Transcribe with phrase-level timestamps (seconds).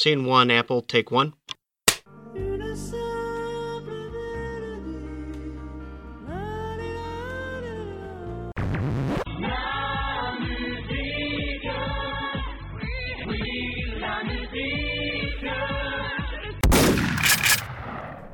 [0.00, 1.32] Scene one, Apple, take one.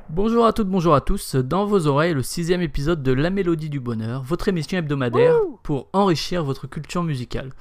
[0.09, 1.35] Bonjour à toutes, bonjour à tous.
[1.35, 5.89] Dans vos oreilles, le sixième épisode de La Mélodie du Bonheur, votre émission hebdomadaire pour
[5.93, 7.53] enrichir votre culture musicale.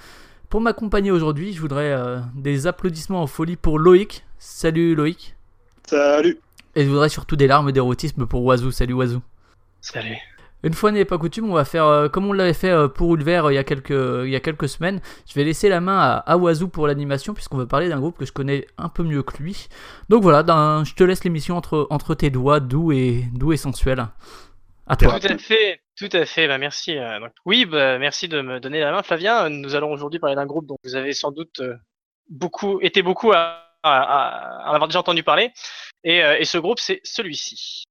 [0.55, 4.25] Pour m'accompagner aujourd'hui, je voudrais euh, des applaudissements en folie pour Loïc.
[4.39, 5.35] Salut Loïc.
[5.85, 6.39] Salut.
[6.77, 8.71] Et je voudrais surtout des larmes d'érotisme pour Oiseau.
[8.71, 9.21] Salut Oiseau.
[9.81, 10.17] Salut.
[10.63, 13.13] Une fois n'est pas coutume, on va faire euh, comme on l'avait fait euh, pour
[13.17, 15.01] Ulver euh, il, y a quelques, il y a quelques semaines.
[15.27, 18.17] Je vais laisser la main à, à Oiseau pour l'animation, puisqu'on va parler d'un groupe
[18.17, 19.67] que je connais un peu mieux que lui.
[20.09, 23.57] Donc voilà, d'un- je te laisse l'émission entre, entre tes doigts doux et, doux et
[23.57, 24.07] sensuels.
[24.87, 25.19] À toi.
[25.19, 26.49] Tout à fait, tout à fait.
[26.49, 26.97] Bah, merci.
[26.99, 29.49] euh, Oui, bah, merci de me donner la main, Flavien.
[29.49, 31.77] Nous allons aujourd'hui parler d'un groupe dont vous avez sans doute euh,
[32.29, 35.53] beaucoup, été beaucoup à, à- avoir déjà entendu parler.
[36.05, 37.85] Et, euh, et ce groupe, c'est celui-ci.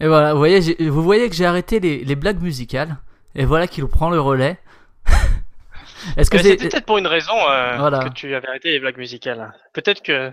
[0.00, 2.96] Et voilà, vous voyez, vous voyez que j'ai arrêté les, les blagues musicales.
[3.34, 4.58] Et voilà qu'il prend le relais.
[6.16, 6.50] Est-ce que c'est.
[6.50, 8.00] C'était peut-être pour une raison euh, Voilà.
[8.00, 9.52] que tu avais arrêté les blagues musicales.
[9.74, 10.30] Peut-être que,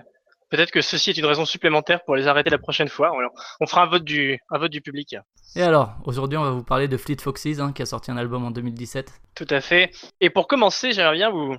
[0.49, 3.11] peut-être que ceci est une raison supplémentaire pour les arrêter la prochaine fois.
[3.13, 3.17] On,
[3.61, 5.15] on fera un vote du, un vote du public.
[5.55, 8.17] Et alors, aujourd'hui, on va vous parler de Fleet Foxes, hein, qui a sorti un
[8.17, 9.11] album en 2017.
[9.35, 9.91] Tout à fait.
[10.21, 11.55] Et pour commencer, j'aimerais bien vous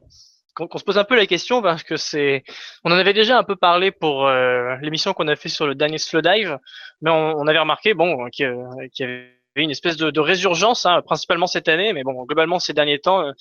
[0.57, 2.43] qu'on se pose un peu la question parce que c'est,
[2.85, 5.75] on en avait déjà un peu parlé pour euh, l'émission qu'on a fait sur le
[5.75, 6.59] dernier Slow Dive,
[7.03, 11.03] mais on, on avait remarqué bon qu'il y avait une espèce de, de résurgence, hein,
[11.03, 13.33] principalement cette année, mais bon globalement ces derniers temps, euh,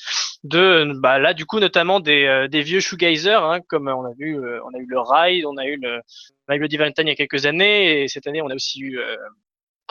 [0.44, 4.14] de bah là du coup notamment des, euh, des vieux shoegazer, hein, comme on a
[4.18, 6.02] vu, on a eu le Ride, on a eu le,
[6.48, 8.56] on a eu le Divantine il y a quelques années, et cette année on a
[8.56, 9.16] aussi eu euh,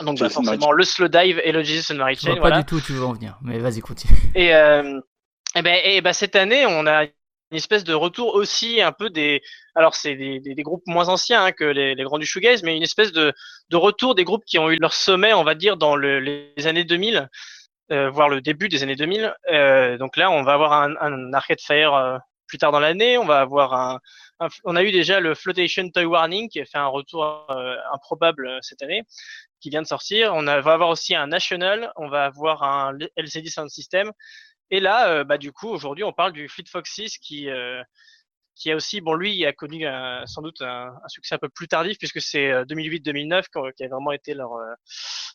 [0.03, 2.41] donc bah, forcément le Slow Dive et le Jesus and Mary Je vois Chain, pas
[2.41, 2.59] voilà.
[2.59, 4.17] du tout où tu veux en venir, mais vas-y, continue.
[4.35, 4.99] Et, euh,
[5.55, 7.05] et ben, et ben cette année, on a
[7.51, 9.41] une espèce de retour aussi un peu des.
[9.75, 12.83] Alors c'est des, groupes moins anciens hein, que les, les grands du shoegaze, mais une
[12.83, 13.33] espèce de,
[13.69, 16.67] de retour des groupes qui ont eu leur sommet, on va dire, dans le, les
[16.67, 17.29] années 2000,
[17.91, 19.33] euh, voire le début des années 2000.
[19.51, 22.17] Euh, donc là, on va avoir un, Arcade Fire euh,
[22.47, 23.17] plus tard dans l'année.
[23.17, 23.99] On va avoir un,
[24.63, 27.47] on a eu déjà le Flotation Toy Warning qui a fait un retour
[27.93, 29.03] improbable cette année,
[29.61, 30.33] qui vient de sortir.
[30.33, 31.91] On va avoir aussi un National.
[31.95, 34.11] On va avoir un LCD Sound System.
[34.71, 37.81] Et là, euh, bah, du coup, aujourd'hui, on parle du Fleet Foxes qui, euh,
[38.55, 41.49] qui a aussi, bon, lui, il a connu un- sans doute un, succès un peu
[41.49, 44.73] plus tardif puisque c'est euh, 2008-2009 quand- qui a vraiment été leur, euh,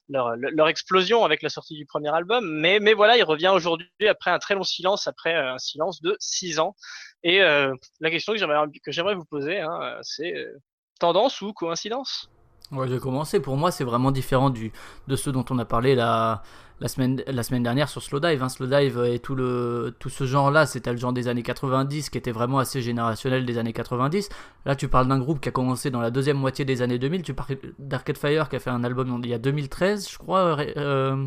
[0.08, 2.48] leur, leur explosion avec la sortie du premier album.
[2.60, 6.00] Mais, mais voilà, il revient aujourd'hui après un très long silence, après euh, un silence
[6.00, 6.74] de six ans.
[7.22, 10.58] Et euh, la question que j'aimerais, que j'aimerais vous poser, hein, euh, c'est euh,
[10.98, 12.30] tendance ou coïncidence?
[12.72, 13.40] Ouais, je vais commencer.
[13.40, 14.72] Pour moi, c'est vraiment différent du,
[15.08, 16.42] de ceux dont on a parlé la,
[16.78, 18.42] la, semaine, la semaine dernière sur Slowdive.
[18.42, 18.48] Hein.
[18.48, 22.30] Slowdive et tout, le, tout ce genre-là, c'était le genre des années 90 qui était
[22.30, 24.28] vraiment assez générationnel des années 90.
[24.66, 27.22] Là, tu parles d'un groupe qui a commencé dans la deuxième moitié des années 2000.
[27.22, 30.58] Tu parles d'Arcade Fire qui a fait un album il y a 2013, je crois.
[30.76, 31.26] Euh,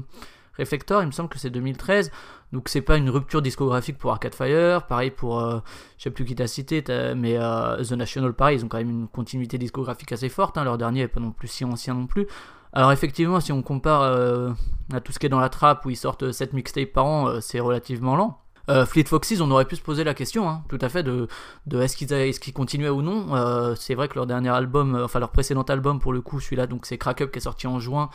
[0.58, 2.12] Reflector, il me semble que c'est 2013.
[2.54, 4.86] Donc c'est pas une rupture discographique pour Arcade Fire.
[4.86, 5.60] Pareil pour, euh,
[5.98, 6.84] je sais plus qui t'a cité,
[7.16, 10.56] mais euh, The National, pareil, ils ont quand même une continuité discographique assez forte.
[10.60, 10.64] hein.
[10.64, 12.28] Leur dernier est pas non plus si ancien non plus.
[12.72, 14.52] Alors effectivement, si on compare euh,
[14.94, 17.28] à tout ce qui est dans la trappe où ils sortent 7 mixtapes par an,
[17.28, 18.40] euh, c'est relativement lent.
[18.86, 21.28] Fleet Foxes, on aurait pu se poser la question, hein, tout à fait, de,
[21.68, 23.76] de est-ce qu'ils qu'ils continuaient ou non.
[23.76, 26.86] C'est vrai que leur dernier album, enfin leur précédent album pour le coup, celui-là, donc
[26.86, 28.10] c'est Crack Up qui est sorti en juin.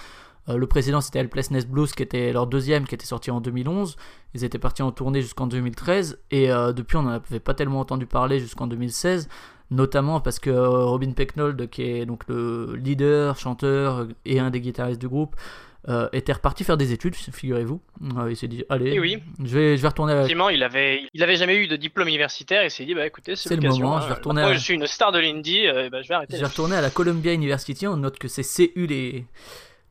[0.48, 3.96] Euh, le précédent c'était Helplessness Blues qui était leur deuxième qui était sorti en 2011.
[4.34, 7.80] Ils étaient partis en tournée jusqu'en 2013 et euh, depuis on n'en avait pas tellement
[7.80, 9.28] entendu parler jusqu'en 2016,
[9.70, 14.60] notamment parce que euh, Robin Pecknold qui est donc le leader, chanteur et un des
[14.60, 15.36] guitaristes du groupe
[15.88, 17.80] euh, était reparti faire des études, figurez-vous.
[18.18, 19.22] Euh, il s'est dit allez, Eh oui.
[19.42, 20.20] je vais je vais retourner à la...
[20.22, 23.36] Effectivement, il avait, il avait jamais eu de diplôme universitaire et s'est dit, bah écoutez,
[23.36, 24.00] c'est le moment, hein.
[24.02, 26.14] je vais retourner Moi, à- je suis une star de l'indie, euh, bah, je vais
[26.14, 26.36] arrêter.
[26.36, 27.86] Je vais retourner à la Columbia University.
[27.86, 29.24] On note que c'est CU les,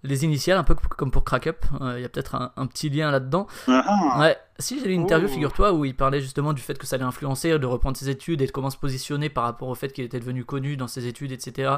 [0.03, 1.65] les initiales, un peu comme pour Crack Up.
[1.81, 3.47] Euh, Il y a peut-être un, un petit lien là-dedans.
[3.67, 4.17] Ah.
[4.19, 5.33] Ouais, si j'ai lu une interview, Oh.
[5.33, 8.41] figure-toi, où il parlait justement du fait que ça allait influencer, de reprendre ses études
[8.41, 11.07] et de comment se positionner par rapport au fait qu'il était devenu connu dans ses
[11.07, 11.71] études, etc.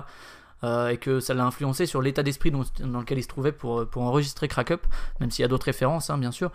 [0.66, 3.88] Euh, et que ça l'a influencé sur l'état d'esprit dans lequel il se trouvait pour,
[3.88, 4.86] pour enregistrer Crack Up,
[5.22, 6.52] même s'il y a d'autres références, hein, bien sûr.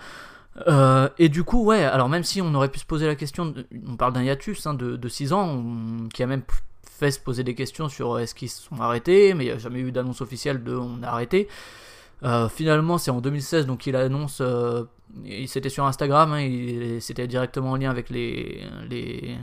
[0.69, 3.55] Euh, et du coup, ouais, alors même si on aurait pu se poser la question,
[3.89, 6.43] on parle d'un hiatus hein, de, de 6 ans, on- qui a même
[7.11, 9.59] se poser des questions sur euh, est-ce qu'ils se sont arrêtés, mais il n'y a
[9.59, 11.49] jamais eu d'annonce officielle de on a arrêté.
[12.23, 14.85] Euh, finalement, c'est en 2016, donc il annonce, euh,
[15.47, 19.37] c'était sur Instagram, hein, c'était directement en lien avec les, les,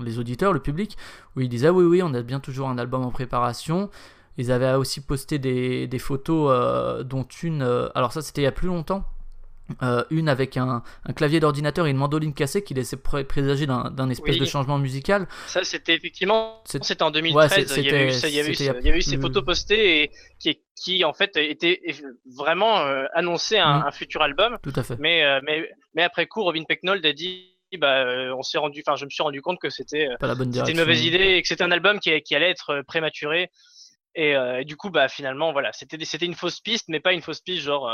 [0.00, 0.96] les auditeurs, le public,
[1.36, 3.90] où il disait oui, oui, on a bien toujours un album en préparation.
[4.36, 7.62] Ils avaient aussi posté des, des photos, euh, dont une,
[7.94, 9.04] alors ça c'était il y a plus longtemps,
[9.82, 13.66] euh, une avec un, un clavier d'ordinateur et une mandoline cassée qui laissait pré- présager
[13.66, 14.40] d'un espèce Oui.
[14.40, 15.26] de changement musical.
[15.46, 17.72] Ça, c'était effectivement, c'était en 2013.
[17.72, 18.98] Ouais, il y avait eu, ça- il y avait eu, c'était- ce- il y avait
[18.98, 19.22] eu ces Mm.
[19.22, 21.80] photos postées et qui, qui en fait étaient
[22.36, 24.58] vraiment euh, annonçaient un, un futur album.
[24.62, 24.96] Tout à fait.
[24.98, 28.82] Mais, euh, mais, mais après coup, Robin Pecknold a dit, bah, euh, on s'est rendu,
[28.86, 30.34] enfin, je me suis rendu compte que c'était, euh,
[30.68, 33.50] une mauvaise idée et que c'était un album qui, qui allait être euh, prématuré.
[34.16, 34.30] Et,
[34.60, 37.62] et du coup, bah, finalement, voilà, c'était, une fausse piste, mais pas une fausse piste
[37.62, 37.90] genre,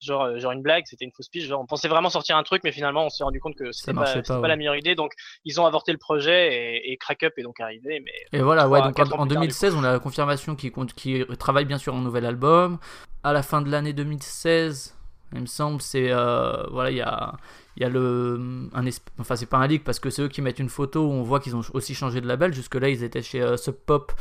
[0.00, 0.84] genre, euh, genre une blague.
[0.86, 1.46] C'était une fausse piste.
[1.46, 3.92] Genre, on pensait vraiment sortir un truc, mais finalement, on s'est rendu compte que c'était
[3.94, 4.94] pas, pas, la meilleure idée.
[4.94, 5.12] Donc,
[5.44, 8.02] ils ont avorté le projet et, et Crack Up est donc arrivé.
[8.04, 9.98] Mais Et voilà, ouais, donc en, ans en plus tard, du 2016, on a la
[9.98, 10.94] confirmation qu'il compte-
[11.38, 12.78] travaille bien sur un nouvel album.
[13.24, 14.96] À la fin de l'année 2016,
[15.34, 17.34] il me semble, c'est euh, voilà, il y a,
[17.76, 18.84] il y a le un
[19.18, 21.22] enfin c'est pas un leak parce que c'est eux qui mettent une photo où on
[21.22, 22.54] voit qu'ils ont aussi changé de label.
[22.54, 24.12] Jusque là, ils étaient chez euh, Sub Pop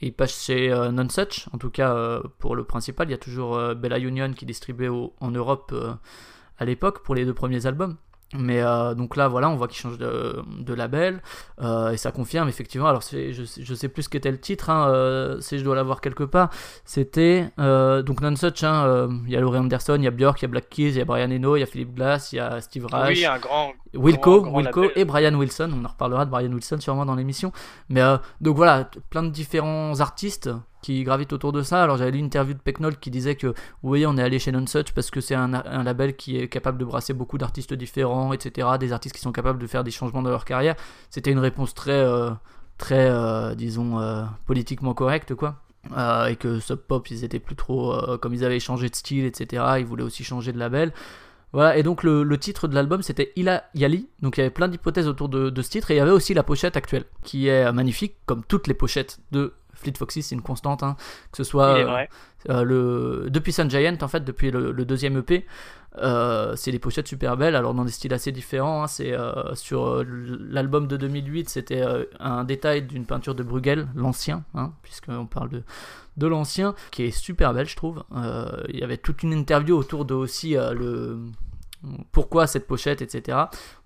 [0.00, 1.48] et ils passent chez euh, Nonsuch.
[1.52, 4.44] En tout cas, euh, pour le principal, il y a toujours euh, Bella Union qui
[4.46, 5.92] distribuait au- en Europe euh,
[6.58, 7.96] à l'époque pour les deux premiers albums.
[8.36, 8.60] Mais
[8.96, 11.22] donc là, voilà, on voit qu'ils changent de, de label
[11.62, 12.88] et ça confirme effectivement.
[12.88, 16.00] Alors, je, sais- je sais plus ce qu'était le titre, hein, si je dois l'avoir
[16.00, 16.50] quelque part.
[16.84, 18.64] C'était donc Nonsuch.
[18.64, 20.88] hein, Il y a Laurie Anderson, il y a Björk, il y a Black Keys,
[20.88, 23.18] il y a Brian Eno, il y a Philip Glass, il y a Steve Reich,
[23.18, 23.72] oui, un grand.
[23.96, 25.70] Wilco, Wilco et Brian Wilson.
[25.74, 27.52] On en reparlera de Brian Wilson sûrement dans l'émission.
[27.88, 30.50] Mais euh, donc voilà, plein de différents artistes
[30.82, 31.82] qui gravitent autour de ça.
[31.82, 34.52] Alors j'avais lu une interview de Pecknold qui disait que oui, on est allé chez
[34.52, 38.32] Nonsuch parce que c'est un, un label qui est capable de brasser beaucoup d'artistes différents,
[38.32, 38.68] etc.
[38.78, 40.76] Des artistes qui sont capables de faire des changements dans leur carrière.
[41.10, 42.30] C'était une réponse très, euh,
[42.78, 43.98] très, euh, disons,
[44.46, 45.56] politiquement correcte, quoi.
[45.96, 48.94] Euh, et que Sub Pop, ils étaient plus trop, euh, comme ils avaient changé de
[48.94, 49.62] style, etc.
[49.78, 50.92] Ils voulaient aussi changer de label.
[51.52, 54.50] Voilà, et donc le, le titre de l'album c'était Ila Yali, donc il y avait
[54.50, 57.04] plein d'hypothèses autour de, de ce titre, et il y avait aussi la pochette actuelle,
[57.22, 60.96] qui est euh, magnifique, comme toutes les pochettes de Fleet Foxes, c'est une constante, hein,
[61.30, 62.06] que ce soit euh,
[62.50, 65.46] euh, le, depuis Sun Giant, en fait, depuis le, le deuxième EP,
[65.98, 68.82] euh, c'est des pochettes super belles, alors dans des styles assez différents.
[68.82, 70.04] hein, c'est euh, sur euh,
[70.50, 71.82] l'album de 2008, c'était
[72.20, 75.62] un détail d'une peinture de Bruegel, l'ancien, hein, puisqu'on parle de,
[76.16, 78.04] de l'ancien, qui est super belle, je trouve.
[78.14, 81.18] Euh, il y avait toute une interview autour de aussi euh, le
[82.12, 83.38] pourquoi cette pochette, etc.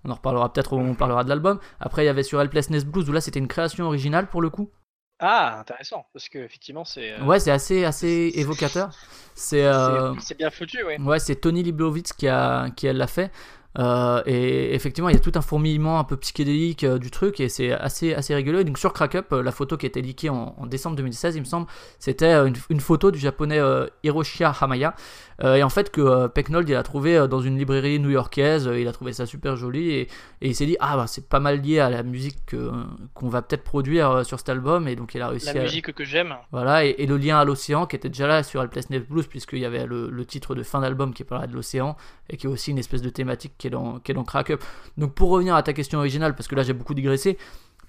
[0.05, 1.59] On en reparlera peut-être au moment où on parlera de l'album.
[1.79, 4.49] Après, il y avait sur Helplessness Blues, où là c'était une création originale pour le
[4.49, 4.71] coup.
[5.19, 7.11] Ah, intéressant, parce que effectivement, c'est.
[7.11, 8.89] euh, Ouais, c'est assez, assez évocateur.
[9.35, 9.57] C'est.
[9.57, 10.99] c'est- euh, bien foutu, ouais.
[10.99, 13.31] Ouais, c'est Tony Libowitz qui, a, qui l'a fait.
[13.79, 17.39] Euh, et effectivement, il y a tout un fourmillement un peu psychédélique euh, du truc
[17.39, 18.59] et c'est assez, assez rigolo.
[18.59, 20.97] Et donc sur Crack Up, euh, la photo qui a été leakée en, en décembre
[20.97, 24.95] 2016, il me semble, c'était une, une photo du japonais euh, Hiroshi Hamaya.
[25.43, 29.11] Et en fait, que Pecknold il a trouvé dans une librairie new-yorkaise, il a trouvé
[29.11, 30.01] ça super joli et,
[30.41, 32.69] et il s'est dit, ah bah c'est pas mal lié à la musique que-
[33.15, 34.87] qu'on va peut-être produire sur cet album.
[34.87, 35.63] Et donc il a réussi La à.
[35.63, 36.35] musique que j'aime.
[36.51, 39.57] Voilà, et, et le lien à l'océan qui était déjà là sur Helplessness Blues, puisqu'il
[39.57, 41.97] y avait le, le titre de fin d'album qui parlait de l'océan,
[42.29, 44.49] et qui est aussi une espèce de thématique qui est dans, qui est dans Crack
[44.49, 44.63] Up.
[44.97, 47.37] Donc pour revenir à ta question originale, parce que là j'ai beaucoup digressé,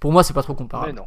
[0.00, 0.92] pour moi c'est pas trop Mais comparable.
[0.92, 1.06] non.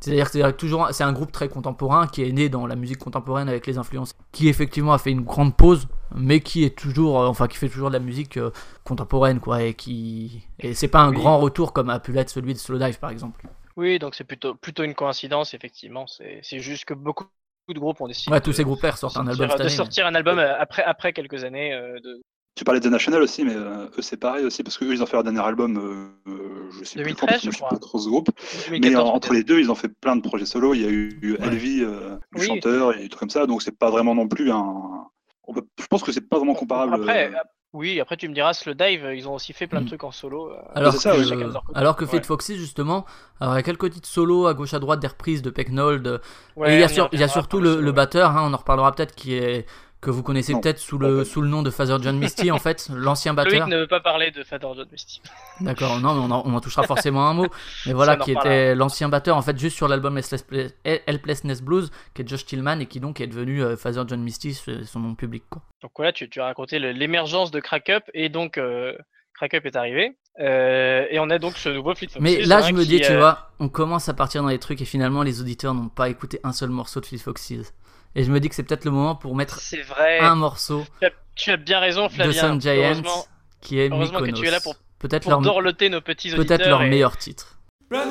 [0.00, 2.98] C'est-à-dire que c'est toujours c'est un groupe très contemporain qui est né dans la musique
[2.98, 5.86] contemporaine avec les influences, qui effectivement a fait une grande pause,
[6.16, 8.50] mais qui est toujours, euh, enfin qui fait toujours de la musique euh,
[8.82, 11.16] contemporaine quoi, et qui et c'est pas un Oui.
[11.16, 13.46] grand retour comme a pu l'être celui de Slowdive par exemple.
[13.76, 16.06] Oui, donc c'est plutôt, plutôt une coïncidence, effectivement.
[16.08, 17.26] C'est c'est juste que beaucoup
[17.68, 19.62] de groupes ont décidé Ouais, tous de, ces groupes sortent un sortir, album cette de
[19.64, 22.20] mais- sortir un album après, après quelques années euh, de
[22.54, 25.02] Tu parlais de The National aussi, mais euh, eux c'est pareil aussi, parce qu'eux ils
[25.02, 27.46] ont fait leur dernier album, euh, euh, je sais plus 2013, quand, parce que je
[27.46, 27.68] moi, je suis crois.
[27.70, 28.28] pas trop ce groupe.
[28.70, 29.08] Mais 2014.
[29.10, 30.74] en- entre les deux, ils ont fait plein de projets solo.
[30.74, 31.38] Il y a eu eu Ouais.
[31.46, 32.46] Elvie, euh, le Oui.
[32.46, 35.06] chanteur, et des trucs comme ça, donc c'est pas vraiment non plus un.
[35.48, 36.94] on peut- Je pense que c'est pas vraiment comparable.
[36.94, 37.38] Après, euh,
[37.72, 39.88] oui, après tu me diras, le dive, ils ont aussi fait plein de Mm.
[39.88, 40.50] trucs en solo.
[40.52, 41.52] euh, Alors c'est ça, que, oui.
[41.74, 42.24] alors que Fleet Ouais.
[42.24, 43.06] Foxes, justement,
[43.40, 46.20] alors il y a quelques titres solo à gauche à droite, des reprises de Pecknold.
[46.56, 47.80] Ouais, et il y a, on y sur- il y a reviendra surtout le, solo,
[47.80, 47.92] le ouais.
[47.92, 49.66] batteur, hein, on en reparlera peut-être, qui est
[50.02, 52.90] que vous connaissez peut-être sous le, sous le nom de Father John Misty, en fait,
[52.94, 53.60] l'ancien batteur.
[53.60, 55.22] Loïc ne veut pas parler de Father John Misty.
[55.60, 57.46] D'accord, non, mais on en, on en touchera forcément un mot.
[57.86, 62.22] Mais voilà, qui était l'ancien batteur, en fait, juste sur l'album Helpless Helplessness Blues, qui
[62.22, 65.14] est Josh Tillman et qui donc est devenu euh, Father John Misty, c'est son nom
[65.14, 65.62] public, quoi.
[65.82, 68.96] Donc voilà, tu, tu as raconté l'émergence de Crack Up et donc euh,
[69.34, 70.16] Crack Up est arrivé.
[70.40, 72.22] Euh, et on a donc ce nouveau Fleet Foxes.
[72.22, 74.80] Mais là, je me dis, tu euh, vois, on commence à partir dans les trucs
[74.80, 77.74] et finalement, les auditeurs n'ont pas écouté un seul morceau de Fleet Foxes.
[78.14, 80.18] Et je me dis que c'est peut-être le moment pour mettre C'est vrai.
[80.20, 82.32] un morceau Tu, as, tu as bien raison, de Flavien.
[82.32, 83.26] Sun Giant Heureusement,
[83.60, 84.40] qui est heureusement que Mykonos.
[84.42, 86.46] tu es là pour- peut-être pour leur, dorloter nos petits auditeurs.
[86.58, 87.58] peut-être leur et- meilleur titre.
[87.90, 88.10] Brother,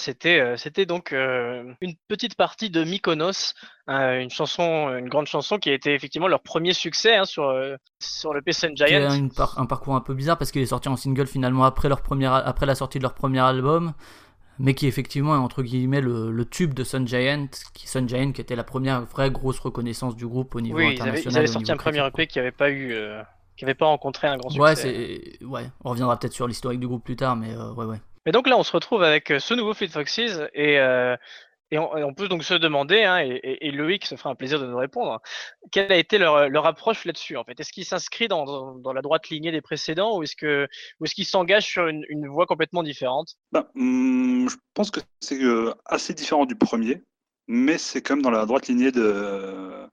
[0.00, 3.54] c'était euh, c'était donc euh, une petite partie de Mykonos,
[3.88, 7.54] euh, une chanson, une grande chanson qui a été effectivement leur premier succès hein, sur
[8.00, 9.14] sur le a Giant.
[9.14, 11.88] une par- un parcours un peu bizarre parce qu'il est sorti en single finalement après,
[11.88, 13.92] leur premier, al- après la sortie de leur premier album,
[14.58, 18.32] mais qui effectivement est entre guillemets le, le tube de Sun Giant, qui, Sun Giant
[18.32, 21.32] qui était la première vraie grosse reconnaissance du groupe au niveau Oui, ils avaient, international.
[21.32, 23.22] ils avaient sorti un premier EP qui avait pas eu, euh,
[23.56, 25.38] qui avait pas rencontré un grand succès.
[25.42, 28.00] Ouais, on reviendra peut-être sur l'historique du groupe plus tard, mais euh, ouais, ouais.
[28.26, 30.18] Mais donc là, on se retrouve avec euh, ce nouveau Fleet Foxes
[30.54, 31.16] et, euh,
[31.70, 34.76] et, on, peut donc se demander, hein, et, Loïc se fera un plaisir de nous
[34.76, 35.20] répondre,
[35.70, 37.58] quelle a été leur, approche là-dessus en fait?
[37.60, 40.66] Est-ce qu'ils s'inscrivent dans, la droite lignée des précédents ou est-ce que
[40.98, 43.36] ou est-ce s'engagent sur une, voie complètement différente?
[43.52, 47.04] Ben, hum, je pense que c'est euh, assez différent du premier,
[47.46, 49.88] mais c'est quand même dans la droite lignée de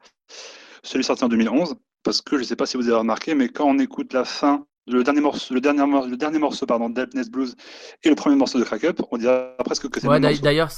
[0.81, 3.50] celui sorti en 2011, parce que je ne sais pas si vous avez remarqué, mais
[3.50, 6.89] quand on écoute la fin, le dernier morceau, le dernier, mor- le dernier morceau pardon,
[6.89, 7.56] Blues
[8.03, 10.32] et le premier morceau de Crack Up, on dirait presque que c'est Ouais, le même
[10.41, 10.70] d'ailleurs-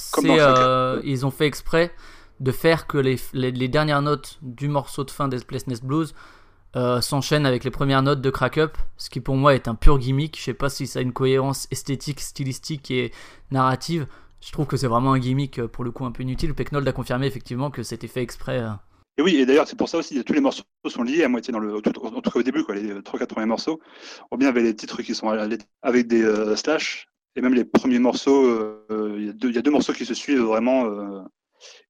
[0.60, 1.92] euh, ils ont fait exprès
[2.40, 5.38] de faire que les, les, les dernières notes du morceau de fin des
[5.68, 6.14] Ness Blues
[6.76, 9.76] euh, s'enchaînent avec les premières notes de Crack Up, ce qui pour moi est un
[9.76, 10.38] pur gimmick.
[10.38, 13.12] Je sais pas si ça a une cohérence esthétique, stylistique et
[13.52, 14.08] narrative.
[14.42, 16.54] Je trouve que c'est vraiment un gimmick euh, pour le coup un peu inutile.
[16.54, 18.60] Pecknold a confirmé effectivement que c'était fait exprès.
[18.60, 18.70] euh.
[19.20, 21.52] Et oui, et d'ailleurs, c'est pour ça aussi, tous les morceaux sont liés à moitié
[21.52, 23.82] dans le, tout- en tout cas au début, quoi, les 3-4 premiers morceaux.
[24.32, 25.28] On bien avec les titres qui sont
[25.82, 29.56] avec des euh, slash, et même les premiers morceaux, euh, il y, a deux- il
[29.56, 31.20] y a deux morceaux qui se suivent vraiment, euh,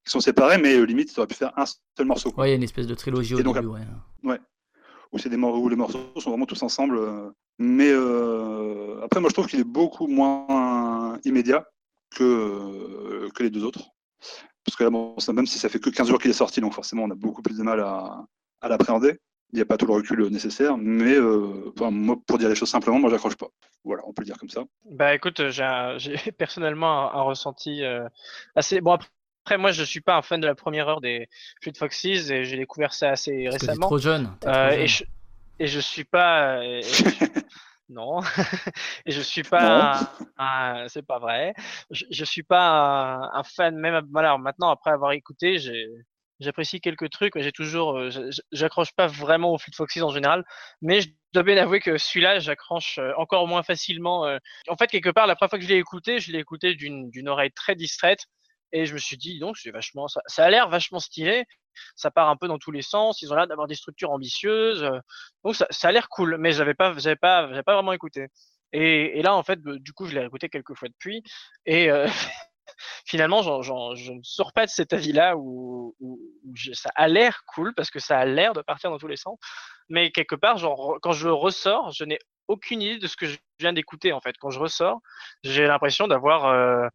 [0.03, 2.31] qui sont séparés, mais euh, limite, tu aurais pu faire un seul morceau.
[2.31, 2.41] quoi.
[2.41, 3.67] Ouais, il y a une espèce de trilogie au Et donc, début.
[4.23, 4.39] Ouais.
[5.11, 6.99] Où, des où les morceaux sont vraiment tous ensemble.
[7.59, 7.91] mais
[9.03, 11.63] après, moi, je trouve qu'il est beaucoup moins immédiat
[12.09, 13.91] que, que les deux autres.
[14.69, 16.61] Parce que là, bon, ça- même si ça fait que 15 jours qu'il est sorti,
[16.61, 18.23] donc forcément, on a beaucoup plus de mal à,
[18.61, 19.19] à l'appréhender.
[19.51, 22.55] Il n'y a pas tout le recul nécessaire, mais euh, enfin, moi, pour dire les
[22.55, 23.47] choses simplement, moi, j'accroche pas.
[23.83, 24.61] Voilà, on peut le dire comme ça.
[24.91, 28.07] Bah écoute, euh, j'ai personnellement un, un ressenti euh,
[28.55, 28.91] assez bon.
[28.93, 29.07] Après,
[29.45, 31.27] après, moi, je suis pas un fan de la première heure des
[31.63, 33.87] Fleet Foxes et j'ai découvert ça assez Parce que t'es récemment.
[33.87, 34.29] trop jeune.
[34.41, 34.79] t'es trop jeune.
[34.81, 35.03] et, je,
[35.59, 36.63] et je suis pas.
[36.63, 37.03] et je suis-
[37.89, 38.21] non.
[39.05, 40.13] et je suis pas.
[40.87, 41.53] c'est pas vrai.
[41.91, 44.07] Je, je suis pas un, un fan, même.
[44.15, 45.57] Alors maintenant, après avoir écouté.
[46.39, 48.09] J'apprécie quelques trucs, mais j'ai toujours, euh,
[48.53, 50.45] j'accroche pas vraiment aux Fleet Foxes en général,
[50.81, 54.25] mais je dois bien avouer que celui-là, j'accroche euh, encore moins facilement.
[54.25, 54.37] euh.
[54.69, 57.09] En fait, quelque part, la première fois que je l'ai écouté, je l'ai écouté d'une
[57.09, 58.25] d'une oreille très distraite,
[58.71, 61.43] et je me suis dit, donc, c'est vachement, ça, ça a l'air vachement stylé,
[61.95, 64.83] ça part un peu dans tous les sens, ils ont l'air d'avoir des structures ambitieuses,
[64.83, 64.99] euh,
[65.43, 68.27] donc ça, a l'air cool, mais j'avais pas, pas, pas vraiment écouté.
[68.71, 71.23] Et, là, en fait, bah, du coup, je l'ai écouté quelques fois depuis,
[71.65, 72.07] et euh,
[73.05, 75.95] finalement, je ne sors pas de cet avis-là où,
[76.73, 79.37] ça a l'air cool parce que ça a l'air de partir dans tous les sens.
[79.89, 83.37] Mais quelque part, genre, quand je ressors, je n'ai aucune idée de ce que je
[83.59, 84.13] viens d'écouter.
[84.13, 84.99] En fait, quand je ressors,
[85.43, 86.87] j'ai l'impression d'avoir euh,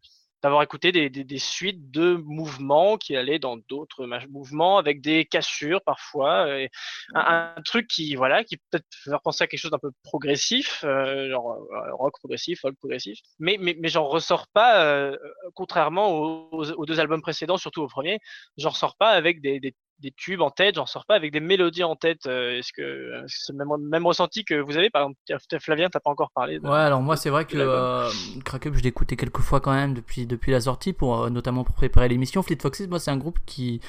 [0.44, 6.60] d'avoir écouté des, suites de mouvements qui allaient dans d'autres mouvements avec des cassures parfois.
[6.60, 6.68] et
[7.14, 11.30] un, truc qui, voilà, qui peut-être faire penser à quelque chose d'un peu progressif, euh,
[11.30, 13.20] genre euh, rock progressif, folk progressif.
[13.38, 15.16] Mais, mais, mais j'en ressors pas, euh,
[15.54, 18.18] contrairement aux, deux albums précédents, surtout au premier,
[18.58, 21.84] j'en ressors pas avec des, des tubes en tête, j'en ressors pas avec des mélodies
[21.84, 22.26] en tête.
[22.26, 25.88] Euh, Est-ce que que c'est le même, même ressenti que vous avez Par exemple, Flavien,
[25.88, 26.66] t'as pas encore parlé de...
[26.66, 28.10] Ouais, alors moi c'est vrai que euh,
[28.44, 31.30] Crack Up je l'ai écouté quelques fois quand même depuis, depuis la sortie, pour, euh,
[31.30, 32.42] notamment pour préparer l'émission.
[32.42, 33.80] Fleet Foxes, moi c'est un groupe qui...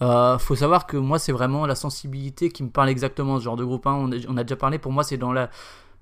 [0.00, 3.56] euh, faut savoir que moi c'est vraiment la sensibilité qui me parle exactement ce genre
[3.56, 3.86] de groupe.
[3.86, 3.94] hein.
[4.00, 5.50] On, a, on a déjà parlé, pour moi c'est dans la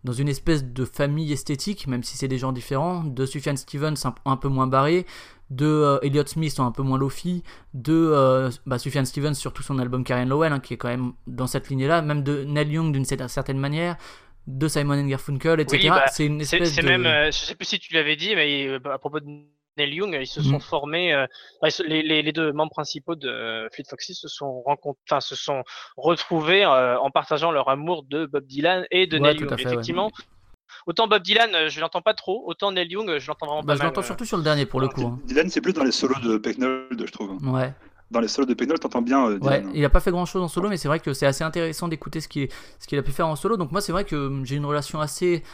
[0.05, 3.95] dans une espèce de famille esthétique, même si c'est des gens différents, de Sufjan Stevens
[4.05, 5.07] un, un peu moins barré,
[5.51, 7.43] de euh, Elliott Smith un peu moins lofi,
[7.75, 11.13] de euh, bah, Sufjan Stevens surtout son album Karen Lowell hein, qui est quand même
[11.27, 13.97] dans cette lignée-là, même de Neil Young d'une cer- certaine manière,
[14.47, 15.79] de Simon Garfunkel, etc.
[15.83, 16.83] Oui, bah, c'est une espèce de...
[16.83, 19.27] même, euh, je sais plus si tu l'avais dit, mais euh, à propos de
[19.81, 20.61] Neil Young, ils se sont Mhm.
[20.61, 21.27] formés, euh,
[21.87, 25.35] les, les, les deux membres principaux de euh, Fleet Foxes se sont rencontrés, enfin, se
[25.37, 25.63] sont
[25.97, 29.49] retrouvés euh, en partageant leur amour de Bob Dylan et de Ouais, Neil Young.
[29.51, 29.63] fait, ouais.
[29.73, 30.11] Effectivement,
[30.87, 33.79] autant Bob Dylan, je l'entends pas trop, autant Neil Young, je l'entends vraiment Bah, pas
[33.79, 35.03] je l'entends surtout sur le dernier pour le coup.
[35.03, 35.19] hein.
[35.25, 37.37] Dylan, c'est plus dans les solos de Pecknold, je trouve.
[37.53, 37.73] Ouais.
[38.11, 39.71] Dans les solos de Pecknold, t'entends bien euh, Ouais, Dylan.
[39.75, 41.87] il a pas fait grand chose en solo, mais c'est vrai que c'est assez intéressant
[41.87, 42.49] d'écouter ce qu'il
[42.81, 43.57] ce qu'il a pu faire en solo.
[43.57, 45.45] Donc moi, c'est vrai que hum, j'ai une relation assez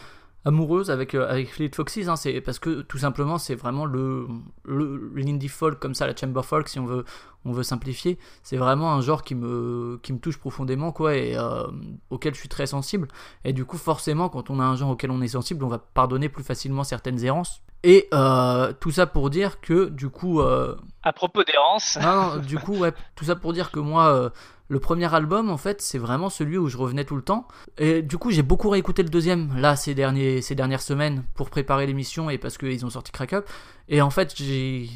[0.47, 4.29] amoureuse avec euh, avec Fleet Foxes, hein, c'est parce que tout simplement c'est vraiment le
[4.65, 7.05] le l'indie folk comme ça, la chamber folk si on veut
[7.45, 8.19] on veut simplifier.
[8.43, 11.67] C'est vraiment un genre qui me qui me touche profondément quoi et euh,
[12.11, 13.09] auquel je suis très sensible.
[13.45, 15.79] Et du coup, forcément, quand on a un genre auquel on est sensible, on va
[15.79, 17.63] pardonner plus facilement certaines errances.
[17.83, 22.37] Et euh, tout ça pour dire que du coup, euh, À propos d'errance, non, non,
[22.39, 24.33] du coup, ouais, tout ça pour dire que moi,
[24.69, 27.47] le premier album, en fait, c'est vraiment celui où je revenais tout le temps.
[27.79, 31.51] Et du coup, j'ai beaucoup réécouté le deuxième, là, ces, derniers, ces dernières semaines, pour
[31.51, 33.49] préparer l'émission et parce qu'ils ont sorti Crack Up.
[33.89, 34.89] Et en fait, j'ai.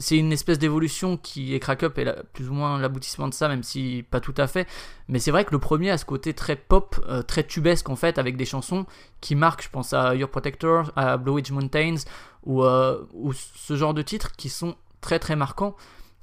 [0.00, 3.48] C'est une espèce d'évolution qui est Crack Up et plus ou moins l'aboutissement de ça,
[3.48, 4.68] même si pas tout à fait.
[5.08, 7.96] Mais c'est vrai que le premier a ce côté très pop, euh, très tubesque en
[7.96, 8.84] fait, avec des chansons
[9.22, 9.62] qui marquent.
[9.62, 12.04] Je pense à Your Protector, à Blue Ridge Mountains,
[12.44, 15.74] ou, euh, ou ce genre de titres qui sont très très marquants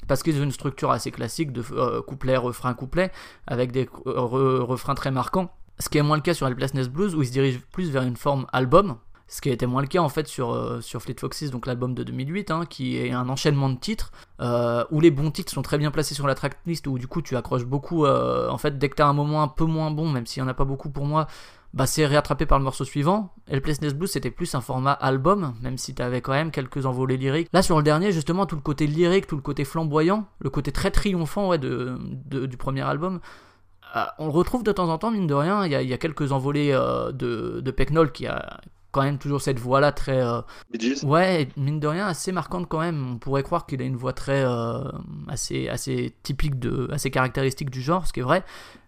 [0.07, 3.11] parce qu'ils ont une structure assez classique de euh, couplet, refrain, couplet,
[3.47, 5.51] avec des euh, re- refrains très marquants.
[5.79, 8.03] Ce qui est moins le cas sur Helplessness Blues, où ils se dirigent plus vers
[8.03, 11.15] une forme album, ce qui était moins le cas en fait sur, euh, sur Fleet
[11.19, 14.11] Foxes, donc l'album de 2008, hein, qui est un enchaînement de titres,
[14.91, 17.35] où les bons titres sont très bien placés sur la tracklist, où du coup tu
[17.35, 20.41] accroches beaucoup, en fait dès que t'as un moment un peu moins bon, même s'il
[20.41, 21.27] y en a pas beaucoup pour moi,
[21.73, 23.33] bah c'est réattrapé par le morceau suivant.
[23.47, 27.49] Helplessness Blues c'était plus un format album, même si t'avais quand même quelques envolées lyriques.
[27.53, 30.71] Là sur le dernier, justement, tout le côté lyrique, tout le côté flamboyant, le côté
[30.71, 33.19] très triomphant ouais, de, de- du premier album,
[33.95, 35.65] euh, on le retrouve de temps en temps, mine de rien.
[35.65, 38.59] Il y a, il y a quelques envolées euh, de, de Pecknold qui a
[38.91, 40.21] quand même toujours cette voix-là très.
[40.23, 40.41] euh.
[41.03, 43.13] Ouais, mine de rien, assez marquante quand même.
[43.13, 44.83] On pourrait croire qu'il a une voix très euh,
[45.27, 48.43] assez, assez typique, de, assez caractéristique du genre, ce qui est vrai.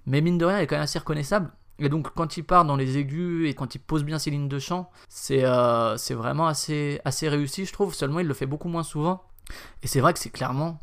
[0.05, 1.51] Mais mine de rien, elle est quand même assez reconnaissable.
[1.79, 4.47] Et donc, quand il part dans les aigus et quand il pose bien ses lignes
[4.47, 7.93] de chant, c'est euh, vraiment assez, assez réussi, je trouve.
[7.93, 9.23] Seulement, il le fait beaucoup moins souvent.
[9.83, 10.79] Et c'est vrai que c'est clairement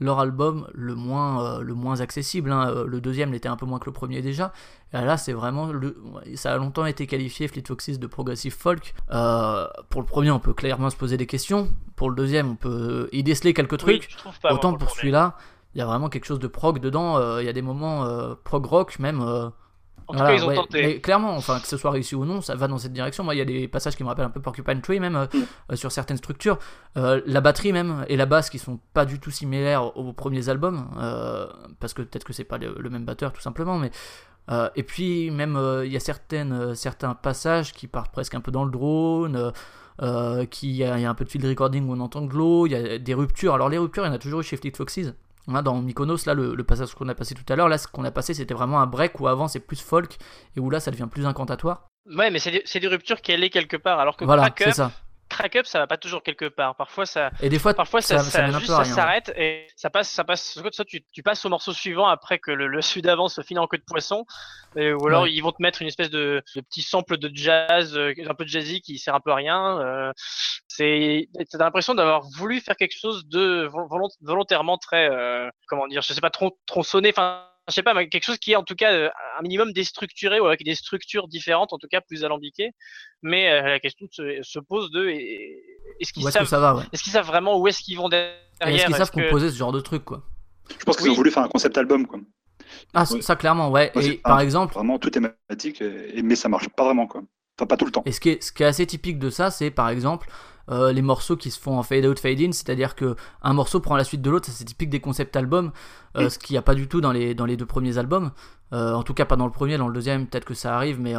[0.00, 2.50] leur album le moins, euh, le moins accessible.
[2.50, 2.68] hein.
[2.70, 4.52] Euh, Le deuxième l'était un peu moins que le premier déjà.
[4.92, 5.66] Et là, c'est vraiment.
[5.70, 5.96] Le...
[6.34, 8.94] Ça a longtemps été qualifié, Fleet Foxes, de progressive folk.
[9.12, 11.68] Euh, pour le premier, on peut clairement se poser des questions.
[11.94, 14.08] Pour le deuxième, on peut y déceler quelques trucs.
[14.24, 14.50] Oui.
[14.50, 14.98] Autant pour premier.
[14.98, 15.36] celui-là,
[15.74, 17.38] il y a vraiment quelque chose de prog dedans.
[17.38, 19.20] Il y a des moments prog rock, même.
[20.12, 20.54] En tout voilà, cas, ils ont ouais.
[20.54, 20.82] tenté.
[20.82, 23.24] Mais clairement, enfin, que ce soit réussi ou non, ça va dans cette direction.
[23.24, 25.26] Moi, il y a des passages qui me rappellent un peu Porcupine Tree, même euh,
[25.32, 25.38] Mm.
[25.72, 26.58] euh, sur certaines structures.
[26.98, 30.50] Euh, la batterie, même, et la basse qui sont pas du tout similaires aux premiers
[30.50, 30.86] albums.
[31.80, 33.78] parce que peut-être que c'est pas le, le même batteur, tout simplement.
[33.78, 33.90] Mais.
[34.76, 38.64] et puis, même, il y a certaines, certains passages qui partent presque un peu dans
[38.64, 39.52] le drone.
[40.50, 42.20] qui il y, a il y a un peu de field recording où on entend
[42.22, 43.54] de l'eau, il y a des ruptures.
[43.54, 45.14] Alors les ruptures, il y en a toujours eu chez Fleet Foxes.
[45.48, 47.88] Hein, dans Mykonos, là, le, le passage qu'on a passé tout à l'heure, là, ce
[47.88, 50.18] qu'on a passé, c'était vraiment un break où avant c'est plus folk
[50.56, 51.88] et où là ça devient plus incantatoire.
[52.06, 54.74] Ouais, mais c'est des, ruptures qui allaient quelque part, alors que Voilà, crack, c'est up,
[54.74, 54.92] ça.
[55.32, 56.76] Crack up, ça va pas toujours quelque part.
[56.76, 60.58] Parfois, ça, Et des fois, parfois ça, ça, s'arrête et ça passe, ça passe.
[60.72, 63.58] Soit tu, tu passes au morceau suivant après que le, le celui d'avant se finit
[63.58, 64.24] en queue de poisson,
[64.76, 65.32] et- ou alors Ouais.
[65.32, 68.44] ils vont te mettre une espèce de, de petit sample de jazz, euh, un peu
[68.44, 69.80] de jazzy qui sert un peu à rien.
[69.80, 70.12] euh,
[70.68, 75.86] c'est, t'as l'impression d'avoir voulu faire quelque chose de vol- volont- volontairement très, euh, comment
[75.86, 77.46] dire, je sais pas, tron- tronçonné, enfin.
[77.68, 80.40] Je sais pas, mais quelque chose qui est en tout cas euh, un minimum déstructuré
[80.40, 82.70] ou avec des structures différentes, en tout cas plus alambiquées.
[83.22, 85.62] Mais euh, la question se, se pose de est-
[86.00, 86.82] est-ce qu'ils Où est-ce que savent ça va, ouais.
[86.92, 88.34] est-ce qu'ils savent vraiment où est-ce qu'ils vont derrière?
[88.60, 90.22] Est-ce qu'ils savent que- composer ce genre de truc, quoi?
[90.78, 91.12] Je pense qu'ils Oui.
[91.12, 92.18] ont voulu faire un concept album, quoi.
[92.94, 93.92] Ah, ça clairement, ouais.
[93.94, 97.06] Ouais, et par un- exemple, Vraiment tout thématique, et, et- mais ça marche pas vraiment,
[97.06, 97.22] quoi.
[97.58, 98.02] Enfin, pas tout le temps.
[98.06, 100.28] Et ce qui est, ce qui est assez typique de ça, c'est par exemple
[100.70, 103.80] euh, les morceaux qui se font en fade out, fade in, c'est-à-dire que un morceau
[103.80, 105.72] prend la suite de l'autre, ça c'est typique des concepts albums,
[106.16, 108.30] euh, ce qu'il n'y a pas du tout dans les, dans les deux premiers albums.
[108.72, 111.00] Euh, en tout cas, pas dans le premier, dans le deuxième, peut-être que ça arrive,
[111.00, 111.14] mais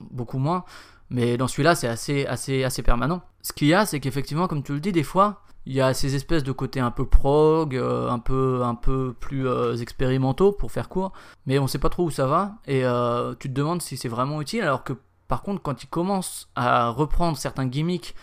[0.00, 0.64] beaucoup moins.
[1.10, 3.22] Mais dans celui-là, c'est assez, assez, assez permanent.
[3.42, 5.94] Ce qu'il y a, c'est qu'effectivement, comme tu le dis, des fois, il y a
[5.94, 10.52] ces espèces de côtés un peu prog, euh, un peu, un peu plus euh, expérimentaux,
[10.52, 11.12] pour faire court,
[11.46, 14.08] mais on sait pas trop où ça va, et euh, tu te demandes si c'est
[14.08, 14.94] vraiment utile, alors que
[15.28, 18.14] par contre, quand ils commencent à reprendre certains gimmicks